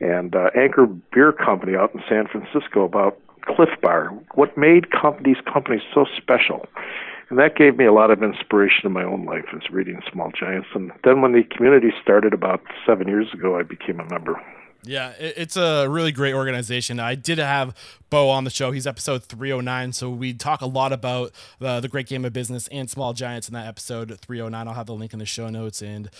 and 0.02 0.34
uh, 0.34 0.50
Anchor 0.56 0.86
Beer 0.86 1.32
Company 1.32 1.76
out 1.76 1.94
in 1.94 2.02
San 2.08 2.26
Francisco 2.26 2.84
about 2.84 3.18
Clif 3.46 3.70
Bar. 3.80 4.08
What 4.34 4.56
made 4.58 4.86
these 5.24 5.36
companies 5.50 5.82
so 5.94 6.06
special? 6.16 6.66
And 7.30 7.38
that 7.38 7.56
gave 7.56 7.78
me 7.78 7.86
a 7.86 7.92
lot 7.92 8.10
of 8.10 8.22
inspiration 8.22 8.84
in 8.84 8.92
my 8.92 9.04
own 9.04 9.24
life 9.24 9.46
as 9.54 9.70
reading 9.70 10.02
Small 10.12 10.30
Giants. 10.32 10.68
And 10.74 10.92
then 11.04 11.22
when 11.22 11.32
the 11.32 11.44
community 11.44 11.90
started 12.02 12.34
about 12.34 12.60
seven 12.86 13.08
years 13.08 13.32
ago, 13.32 13.58
I 13.58 13.62
became 13.62 14.00
a 14.00 14.04
member. 14.10 14.40
Yeah, 14.84 15.12
it's 15.18 15.56
a 15.56 15.86
really 15.88 16.10
great 16.10 16.34
organization. 16.34 16.98
I 16.98 17.14
did 17.14 17.38
have 17.38 17.74
Bo 18.10 18.28
on 18.28 18.42
the 18.42 18.50
show. 18.50 18.72
He's 18.72 18.86
episode 18.86 19.22
309. 19.22 19.92
So 19.92 20.10
we 20.10 20.34
talk 20.34 20.60
a 20.60 20.66
lot 20.66 20.92
about 20.92 21.30
the, 21.60 21.78
the 21.78 21.88
great 21.88 22.08
game 22.08 22.24
of 22.24 22.32
business 22.32 22.66
and 22.68 22.90
small 22.90 23.12
giants 23.12 23.46
in 23.46 23.54
that 23.54 23.68
episode 23.68 24.18
309. 24.20 24.66
I'll 24.66 24.74
have 24.74 24.86
the 24.86 24.94
link 24.94 25.12
in 25.12 25.20
the 25.20 25.24
show 25.24 25.48
notes. 25.48 25.82
And 25.82 26.10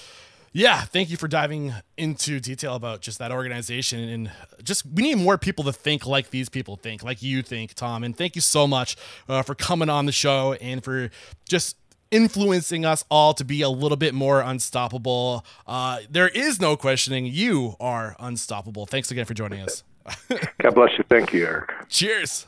yeah, 0.53 0.83
thank 0.83 1.11
you 1.11 1.17
for 1.17 1.29
diving 1.29 1.73
into 1.97 2.39
detail 2.39 2.75
about 2.75 3.01
just 3.01 3.19
that 3.19 3.33
organization. 3.33 4.01
And 4.01 4.31
just 4.63 4.85
we 4.87 5.03
need 5.03 5.17
more 5.17 5.39
people 5.39 5.65
to 5.65 5.73
think 5.73 6.07
like 6.07 6.31
these 6.31 6.49
people 6.49 6.77
think, 6.77 7.03
like 7.03 7.23
you 7.23 7.43
think, 7.43 7.75
Tom. 7.75 8.05
And 8.05 8.17
thank 8.17 8.35
you 8.35 8.43
so 8.43 8.67
much 8.67 8.97
uh, 9.29 9.43
for 9.43 9.55
coming 9.55 9.89
on 9.89 10.07
the 10.07 10.13
show 10.13 10.53
and 10.55 10.85
for 10.85 11.11
just 11.49 11.77
influencing 12.11 12.85
us 12.85 13.03
all 13.11 13.33
to 13.35 13.45
be 13.45 13.63
a 13.63 13.71
little 13.71 13.97
bit 13.97 14.13
more 14.13 14.41
unstoppable. 14.43 15.45
Uh, 15.67 16.01
there 16.11 16.29
is 16.29 16.61
no 16.61 16.77
questioning. 16.77 17.25
You 17.25 17.75
are 17.81 18.15
unstoppable. 18.21 18.85
Thanks 18.85 19.11
again 19.11 19.25
for 19.25 19.35
joining 19.35 19.63
us. 19.63 19.83
God 20.61 20.75
bless 20.75 20.91
you. 20.99 21.05
Thank 21.09 21.33
you, 21.33 21.47
Eric. 21.47 21.71
Cheers. 21.89 22.47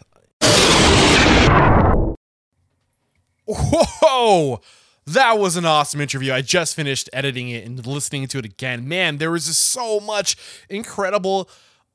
Whoa! 3.47 4.61
That 5.07 5.39
was 5.39 5.57
an 5.57 5.67
awesome 5.67 6.01
interview. 6.01 6.33
I 6.33 6.41
just 6.41 6.75
finished 6.75 7.11
editing 7.13 7.51
it 7.51 7.67
and 7.67 7.87
listening 7.87 8.27
to 8.29 8.39
it 8.39 8.45
again. 8.45 8.89
Man, 8.89 9.19
there 9.19 9.31
was 9.31 9.47
just 9.47 9.61
so 9.61 10.01
much 10.01 10.37
incredible, 10.71 11.49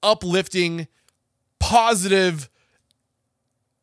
uplifting, 0.03 0.87
positive 1.59 2.49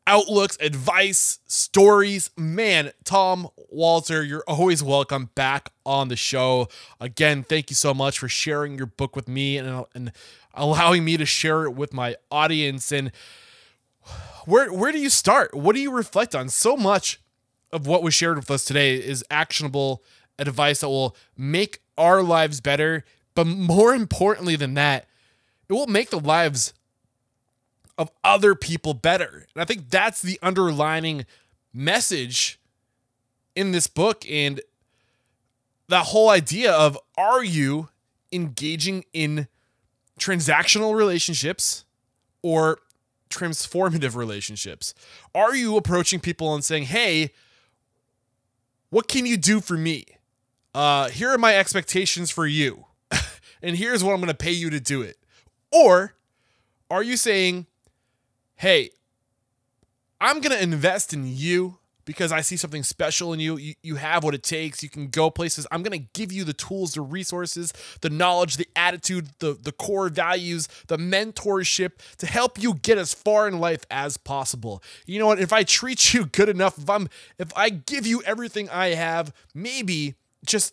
outlooks, 0.07 0.57
advice, 0.61 1.41
stories. 1.47 2.31
Man, 2.37 2.93
Tom 3.05 3.49
Walter, 3.69 4.23
you're 4.23 4.45
always 4.47 4.83
welcome 4.83 5.31
back 5.35 5.71
on 5.85 6.09
the 6.09 6.17
show. 6.17 6.69
Again, 7.01 7.43
thank 7.43 7.71
you 7.71 7.77
so 7.77 7.93
much 7.93 8.21
for 8.21 8.29
sharing 8.29 8.77
your 8.77 8.87
book 8.87 9.17
with 9.17 9.27
me 9.27 9.59
and, 9.59 9.85
and 9.95 10.13
allowing 10.55 11.05
me 11.05 11.17
to 11.17 11.27
share 11.27 11.65
it 11.65 11.73
with 11.73 11.93
my 11.93 12.15
audience. 12.31 12.93
And 12.93 13.11
where 14.45 14.73
where 14.73 14.93
do 14.93 15.01
you 15.01 15.11
start? 15.11 15.55
What 15.55 15.75
do 15.75 15.83
you 15.83 15.91
reflect 15.91 16.35
on? 16.35 16.49
So 16.49 16.77
much 16.77 17.21
of 17.73 17.87
what 17.87 18.03
was 18.03 18.15
shared 18.15 18.37
with 18.37 18.51
us 18.51 18.65
today 18.65 18.95
is 18.97 19.25
actionable 19.31 20.03
advice 20.39 20.81
that 20.81 20.89
will 20.89 21.17
make 21.37 21.81
our 21.99 22.23
lives 22.23 22.61
better, 22.61 23.05
but 23.35 23.47
more 23.47 23.95
importantly 23.95 24.57
than 24.57 24.75
that, 24.75 25.07
it 25.69 25.73
will 25.73 25.87
make 25.87 26.11
the 26.11 26.21
lives 26.21 26.73
of 27.99 28.11
other 28.23 28.55
people 28.55 28.95
better. 28.95 29.47
And 29.55 29.63
I 29.63 29.65
think 29.65 29.91
that's 29.91 30.21
the 30.23 30.39
underlining 30.43 31.25
message 31.73 32.59
in 33.55 33.73
this 33.73 33.87
book 33.87 34.25
and 34.29 34.61
that 35.89 36.07
whole 36.07 36.29
idea 36.29 36.73
of 36.73 36.99
are 37.17 37.43
you 37.43 37.89
engaging 38.33 39.05
in 39.13 39.49
transactional 40.21 40.95
relationships 40.95 41.85
or 42.43 42.79
transformative 43.31 44.15
relationships? 44.15 44.95
Are 45.35 45.55
you 45.55 45.77
approaching 45.77 46.21
people 46.21 46.55
and 46.55 46.65
saying, 46.65 46.85
"Hey, 46.85 47.33
what 48.91 49.09
can 49.09 49.27
you 49.27 49.37
do 49.37 49.61
for 49.61 49.77
me? 49.77 50.05
Uh, 50.75 51.09
here 51.09 51.31
are 51.31 51.39
my 51.39 51.57
expectations 51.57 52.31
for 52.31 52.47
you, 52.47 52.85
and 53.63 53.77
here's 53.77 54.05
what 54.05 54.13
I'm 54.13 54.21
going 54.21 54.29
to 54.29 54.35
pay 54.35 54.53
you 54.53 54.71
to 54.71 54.81
do 54.81 55.03
it." 55.03 55.17
Or 55.73 56.15
are 56.91 57.03
you 57.03 57.17
saying, 57.17 57.67
hey, 58.57 58.91
I'm 60.21 60.41
going 60.41 60.57
to 60.57 60.63
invest 60.63 61.13
in 61.13 61.27
you 61.27 61.79
because 62.07 62.33
I 62.33 62.41
see 62.41 62.57
something 62.57 62.83
special 62.83 63.35
in 63.35 63.41
you. 63.41 63.59
you. 63.59 63.75
You 63.83 63.97
have 63.97 64.25
what 64.25 64.35
it 64.35 64.43
takes. 64.43 64.83
You 64.83 64.89
can 64.89 65.09
go 65.09 65.29
places. 65.29 65.67
I'm 65.71 65.83
going 65.83 66.01
to 66.01 66.09
give 66.15 66.33
you 66.33 66.45
the 66.45 66.55
tools, 66.55 66.95
the 66.95 67.03
resources, 67.03 67.75
the 68.01 68.09
knowledge, 68.09 68.57
the 68.57 68.69
attitude, 68.75 69.29
the, 69.41 69.53
the 69.53 69.73
core 69.73 70.09
values, 70.09 70.69
the 70.87 70.97
mentorship 70.97 71.93
to 72.19 72.27
help 72.27 72.63
you 72.63 72.75
get 72.75 72.97
as 72.97 73.13
far 73.13 73.47
in 73.47 73.59
life 73.59 73.85
as 73.91 74.17
possible. 74.17 74.83
You 75.05 75.19
know 75.19 75.27
what? 75.27 75.41
If 75.41 75.53
I 75.53 75.65
treat 75.65 76.15
you 76.15 76.25
good 76.33 76.49
enough, 76.49 76.79
if 76.79 76.89
I'm 76.89 77.09
if 77.39 77.53
I 77.55 77.69
give 77.69 78.07
you 78.07 78.23
everything 78.23 78.71
I 78.71 78.89
have, 78.89 79.35
maybe 79.55 80.15
just 80.47 80.73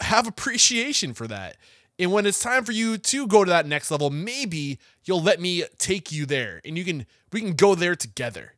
have 0.00 0.26
appreciation 0.26 1.14
for 1.14 1.26
that. 1.28 1.56
And 1.98 2.10
when 2.10 2.26
it's 2.26 2.40
time 2.40 2.64
for 2.64 2.72
you 2.72 2.98
to 2.98 3.26
go 3.28 3.44
to 3.44 3.50
that 3.50 3.66
next 3.66 3.90
level, 3.90 4.10
maybe 4.10 4.78
you'll 5.04 5.22
let 5.22 5.40
me 5.40 5.64
take 5.78 6.10
you 6.10 6.26
there 6.26 6.60
and 6.64 6.76
you 6.76 6.84
can 6.84 7.06
we 7.32 7.40
can 7.40 7.52
go 7.52 7.76
there 7.76 7.94
together. 7.94 8.54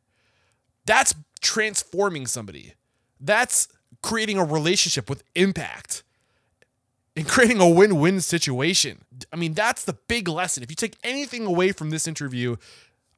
That's 0.85 1.15
transforming 1.41 2.27
somebody. 2.27 2.73
That's 3.19 3.67
creating 4.01 4.37
a 4.37 4.43
relationship 4.43 5.09
with 5.09 5.23
impact 5.35 6.03
and 7.15 7.27
creating 7.27 7.59
a 7.59 7.69
win-win 7.69 8.21
situation. 8.21 9.03
I 9.31 9.35
mean, 9.35 9.53
that's 9.53 9.83
the 9.83 9.93
big 10.07 10.27
lesson. 10.27 10.63
If 10.63 10.69
you 10.69 10.75
take 10.75 10.97
anything 11.03 11.45
away 11.45 11.71
from 11.71 11.89
this 11.89 12.07
interview, 12.07 12.55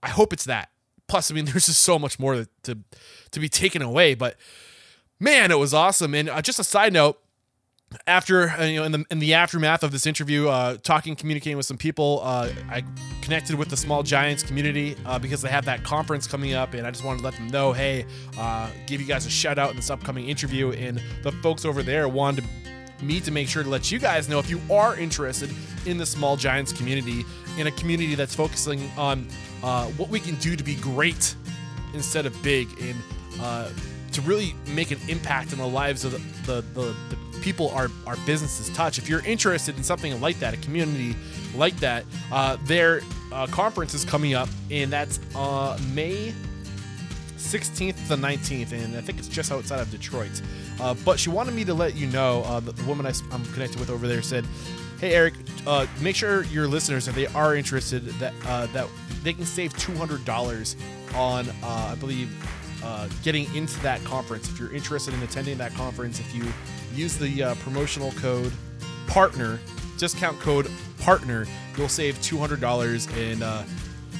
I 0.01 0.09
hope 0.09 0.33
it's 0.33 0.45
that. 0.45 0.69
Plus, 1.07 1.31
I 1.31 1.33
mean, 1.33 1.45
there's 1.45 1.65
just 1.67 1.81
so 1.81 1.97
much 1.99 2.19
more 2.19 2.35
to 2.35 2.47
to, 2.63 2.77
to 3.31 3.39
be 3.39 3.49
taken 3.49 3.81
away, 3.81 4.13
but 4.13 4.35
man, 5.19 5.51
it 5.51 5.59
was 5.59 5.73
awesome. 5.73 6.13
And 6.13 6.29
uh, 6.29 6.41
just 6.41 6.59
a 6.59 6.63
side 6.63 6.93
note, 6.93 7.19
after 8.05 8.49
uh, 8.49 8.65
you 8.65 8.79
know 8.79 8.83
in 8.83 8.91
the 8.91 9.05
in 9.09 9.19
the 9.19 9.33
aftermath 9.33 9.83
of 9.83 9.91
this 9.91 10.05
interview, 10.05 10.47
uh, 10.47 10.77
talking, 10.83 11.15
communicating 11.15 11.57
with 11.57 11.65
some 11.65 11.77
people, 11.77 12.19
uh, 12.23 12.49
I 12.69 12.83
connected 13.21 13.55
with 13.55 13.69
the 13.69 13.77
Small 13.77 14.03
Giants 14.03 14.43
community 14.43 14.95
uh, 15.05 15.19
because 15.19 15.41
they 15.41 15.49
have 15.49 15.65
that 15.65 15.83
conference 15.83 16.27
coming 16.27 16.53
up, 16.53 16.73
and 16.73 16.85
I 16.85 16.91
just 16.91 17.03
wanted 17.03 17.19
to 17.19 17.25
let 17.25 17.35
them 17.35 17.47
know, 17.47 17.71
hey, 17.71 18.05
uh, 18.37 18.69
give 18.85 18.99
you 18.99 19.07
guys 19.07 19.25
a 19.25 19.29
shout 19.29 19.57
out 19.57 19.69
in 19.71 19.77
this 19.77 19.89
upcoming 19.89 20.27
interview, 20.27 20.71
and 20.71 21.01
the 21.23 21.31
folks 21.31 21.65
over 21.65 21.81
there 21.81 22.07
wanted 22.07 22.43
me 23.01 23.19
to 23.21 23.31
make 23.31 23.47
sure 23.47 23.63
to 23.63 23.69
let 23.69 23.91
you 23.91 23.99
guys 23.99 24.27
know 24.27 24.39
if 24.39 24.49
you 24.49 24.59
are 24.71 24.97
interested 24.97 25.49
in 25.85 25.97
the 25.97 26.05
Small 26.05 26.35
Giants 26.35 26.73
community, 26.73 27.23
in 27.57 27.67
a 27.67 27.71
community 27.71 28.15
that's 28.15 28.35
focusing 28.35 28.89
on 28.97 29.27
uh, 29.63 29.85
what 29.91 30.09
we 30.09 30.19
can 30.19 30.35
do 30.35 30.55
to 30.55 30.63
be 30.63 30.75
great 30.75 31.35
instead 31.93 32.25
of 32.25 32.43
big, 32.43 32.67
and 32.81 32.95
uh, 33.39 33.69
to 34.11 34.21
really 34.21 34.55
make 34.67 34.91
an 34.91 34.99
impact 35.07 35.53
in 35.53 35.59
the 35.59 35.67
lives 35.67 36.05
of 36.05 36.11
the, 36.11 36.51
the, 36.51 36.61
the, 36.73 36.95
the 37.09 37.39
people 37.41 37.69
our, 37.69 37.89
our 38.05 38.17
businesses 38.25 38.69
touch. 38.75 38.97
If 38.97 39.09
you're 39.09 39.25
interested 39.25 39.77
in 39.77 39.83
something 39.83 40.19
like 40.21 40.39
that, 40.39 40.53
a 40.53 40.57
community 40.57 41.15
like 41.55 41.77
that, 41.77 42.05
uh, 42.31 42.57
their 42.63 43.01
uh, 43.31 43.47
conference 43.47 43.93
is 43.93 44.05
coming 44.05 44.33
up, 44.33 44.49
and 44.71 44.91
that's 44.91 45.19
uh, 45.35 45.79
May 45.93 46.33
16th 47.37 47.95
to 47.95 48.09
the 48.09 48.15
19th, 48.15 48.71
and 48.73 48.97
I 48.97 49.01
think 49.01 49.19
it's 49.19 49.27
just 49.27 49.51
outside 49.51 49.79
of 49.79 49.89
Detroit. 49.91 50.41
Uh, 50.79 50.93
but 51.05 51.19
she 51.19 51.29
wanted 51.29 51.53
me 51.53 51.63
to 51.65 51.73
let 51.73 51.95
you 51.95 52.07
know 52.07 52.43
uh, 52.43 52.59
the, 52.59 52.83
woman 52.83 53.05
I, 53.05 53.13
am 53.33 53.45
connected 53.53 53.79
with 53.79 53.89
over 53.89 54.07
there 54.07 54.21
said, 54.21 54.45
"Hey 54.99 55.13
Eric, 55.13 55.33
uh, 55.65 55.87
make 56.01 56.15
sure 56.15 56.43
your 56.45 56.67
listeners, 56.67 57.07
if 57.07 57.15
they 57.15 57.27
are 57.27 57.55
interested, 57.55 58.05
that 58.05 58.33
uh, 58.45 58.67
that 58.67 58.87
they 59.23 59.33
can 59.33 59.45
save 59.45 59.73
$200 59.73 60.75
on, 61.15 61.49
uh, 61.49 61.53
I 61.63 61.95
believe, 61.95 62.29
uh, 62.83 63.07
getting 63.23 63.53
into 63.55 63.79
that 63.81 64.03
conference. 64.03 64.49
If 64.49 64.59
you're 64.59 64.73
interested 64.73 65.13
in 65.13 65.21
attending 65.23 65.57
that 65.57 65.73
conference, 65.73 66.19
if 66.19 66.33
you 66.35 66.45
use 66.93 67.17
the 67.17 67.55
promotional 67.61 68.11
code 68.13 68.51
partner, 69.07 69.59
discount 69.97 70.39
code 70.39 70.69
partner, 70.99 71.45
you'll 71.77 71.89
save 71.89 72.15
$200 72.19 73.31
and." 73.31 73.67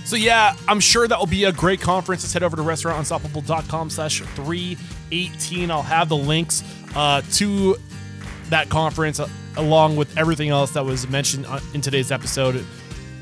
So 0.08 0.16
yeah, 0.16 0.56
I'm 0.70 0.80
sure 0.80 1.06
that 1.06 1.20
will 1.20 1.26
be 1.28 1.44
a 1.44 1.52
great 1.52 1.82
conference. 1.82 2.24
Let's 2.24 2.32
head 2.32 2.42
over 2.42 2.56
to 2.56 2.62
restaurantunstoppable.com 2.62 3.90
slash 3.90 4.22
318. 4.22 5.70
I'll 5.70 5.82
have 5.82 6.08
the 6.08 6.16
links 6.16 6.64
uh, 6.96 7.22
to 7.34 7.76
that 8.50 8.70
conference 8.70 9.20
uh, 9.20 9.28
along 9.58 9.98
with 9.98 10.18
everything 10.18 10.48
else 10.48 10.72
that 10.72 10.86
was 10.86 11.10
mentioned 11.10 11.46
uh, 11.46 11.60
in 11.74 11.82
today's 11.82 12.10
episode. 12.10 12.66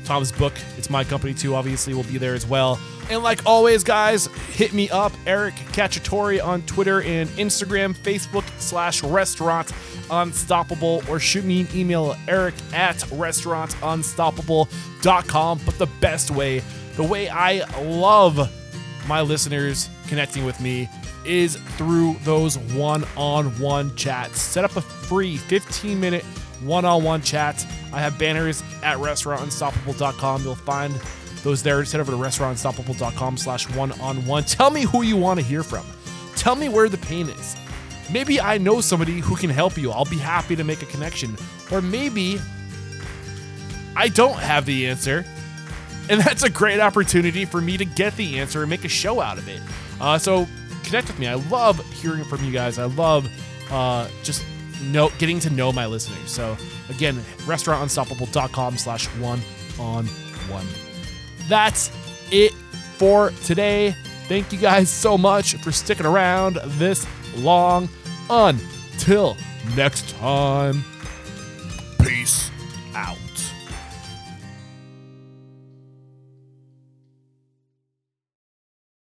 Tom's 0.04 0.30
book, 0.30 0.52
It's 0.78 0.88
My 0.88 1.02
Company 1.02 1.34
Too, 1.34 1.56
obviously 1.56 1.92
will 1.92 2.04
be 2.04 2.18
there 2.18 2.34
as 2.34 2.46
well. 2.46 2.78
And 3.08 3.22
like 3.22 3.46
always, 3.46 3.84
guys, 3.84 4.26
hit 4.50 4.72
me 4.72 4.90
up, 4.90 5.12
Eric 5.26 5.54
Cacciatore 5.72 6.44
on 6.44 6.62
Twitter 6.62 7.02
and 7.02 7.28
Instagram, 7.30 7.94
Facebook 7.94 8.44
slash 8.58 9.02
restaurant 9.02 9.72
unstoppable, 10.10 11.02
or 11.08 11.20
shoot 11.20 11.44
me 11.44 11.62
an 11.62 11.68
email, 11.74 12.14
eric 12.28 12.54
at 12.72 12.96
restaurantunstoppable.com. 12.96 15.60
But 15.64 15.78
the 15.78 15.86
best 16.00 16.30
way, 16.30 16.62
the 16.96 17.04
way 17.04 17.28
I 17.28 17.64
love 17.82 18.50
my 19.06 19.20
listeners 19.20 19.88
connecting 20.08 20.44
with 20.44 20.60
me 20.60 20.88
is 21.24 21.56
through 21.76 22.16
those 22.22 22.58
one 22.58 23.04
on 23.16 23.46
one 23.58 23.94
chats. 23.96 24.40
Set 24.40 24.64
up 24.64 24.76
a 24.76 24.80
free 24.80 25.36
15 25.36 26.00
minute 26.00 26.24
one 26.62 26.84
on 26.84 27.04
one 27.04 27.22
chat. 27.22 27.64
I 27.92 28.00
have 28.00 28.18
banners 28.18 28.62
at 28.82 28.98
restaurantunstoppable.com. 28.98 30.42
You'll 30.42 30.54
find 30.54 30.94
those 31.46 31.62
there. 31.62 31.80
Just 31.80 31.92
head 31.92 32.00
over 32.00 32.12
to 32.12 32.18
restaurantunstoppable.com 32.18 33.36
slash 33.36 33.68
one 33.74 33.92
on 34.00 34.24
one. 34.26 34.44
Tell 34.44 34.70
me 34.70 34.82
who 34.82 35.02
you 35.02 35.16
want 35.16 35.40
to 35.40 35.46
hear 35.46 35.62
from. 35.62 35.86
Tell 36.34 36.56
me 36.56 36.68
where 36.68 36.88
the 36.88 36.98
pain 36.98 37.28
is. 37.28 37.56
Maybe 38.12 38.40
I 38.40 38.58
know 38.58 38.80
somebody 38.80 39.20
who 39.20 39.36
can 39.36 39.50
help 39.50 39.76
you. 39.78 39.90
I'll 39.90 40.04
be 40.04 40.18
happy 40.18 40.56
to 40.56 40.64
make 40.64 40.82
a 40.82 40.86
connection. 40.86 41.36
Or 41.70 41.80
maybe 41.80 42.40
I 43.96 44.08
don't 44.08 44.38
have 44.38 44.66
the 44.66 44.88
answer. 44.88 45.24
And 46.10 46.20
that's 46.24 46.42
a 46.42 46.50
great 46.50 46.80
opportunity 46.80 47.44
for 47.44 47.60
me 47.60 47.76
to 47.76 47.84
get 47.84 48.16
the 48.16 48.38
answer 48.38 48.62
and 48.62 48.70
make 48.70 48.84
a 48.84 48.88
show 48.88 49.20
out 49.20 49.38
of 49.38 49.48
it. 49.48 49.60
Uh, 50.00 50.18
so 50.18 50.46
connect 50.84 51.06
with 51.06 51.18
me. 51.18 51.26
I 51.26 51.34
love 51.34 51.78
hearing 51.94 52.24
from 52.24 52.44
you 52.44 52.52
guys. 52.52 52.78
I 52.78 52.84
love 52.84 53.28
uh, 53.70 54.08
just 54.22 54.44
know, 54.82 55.10
getting 55.18 55.40
to 55.40 55.50
know 55.50 55.72
my 55.72 55.86
listeners. 55.86 56.30
So 56.30 56.56
again, 56.88 57.16
restaurantunstoppable.com 57.46 58.78
slash 58.78 59.06
one 59.18 59.40
on 59.78 60.06
one. 60.48 60.66
That's 61.48 61.90
it 62.30 62.52
for 62.96 63.30
today. 63.44 63.94
Thank 64.28 64.52
you 64.52 64.58
guys 64.58 64.90
so 64.90 65.16
much 65.16 65.54
for 65.56 65.70
sticking 65.70 66.06
around 66.06 66.56
this 66.78 67.06
long. 67.36 67.88
Until 68.28 69.36
next 69.76 70.10
time. 70.10 70.82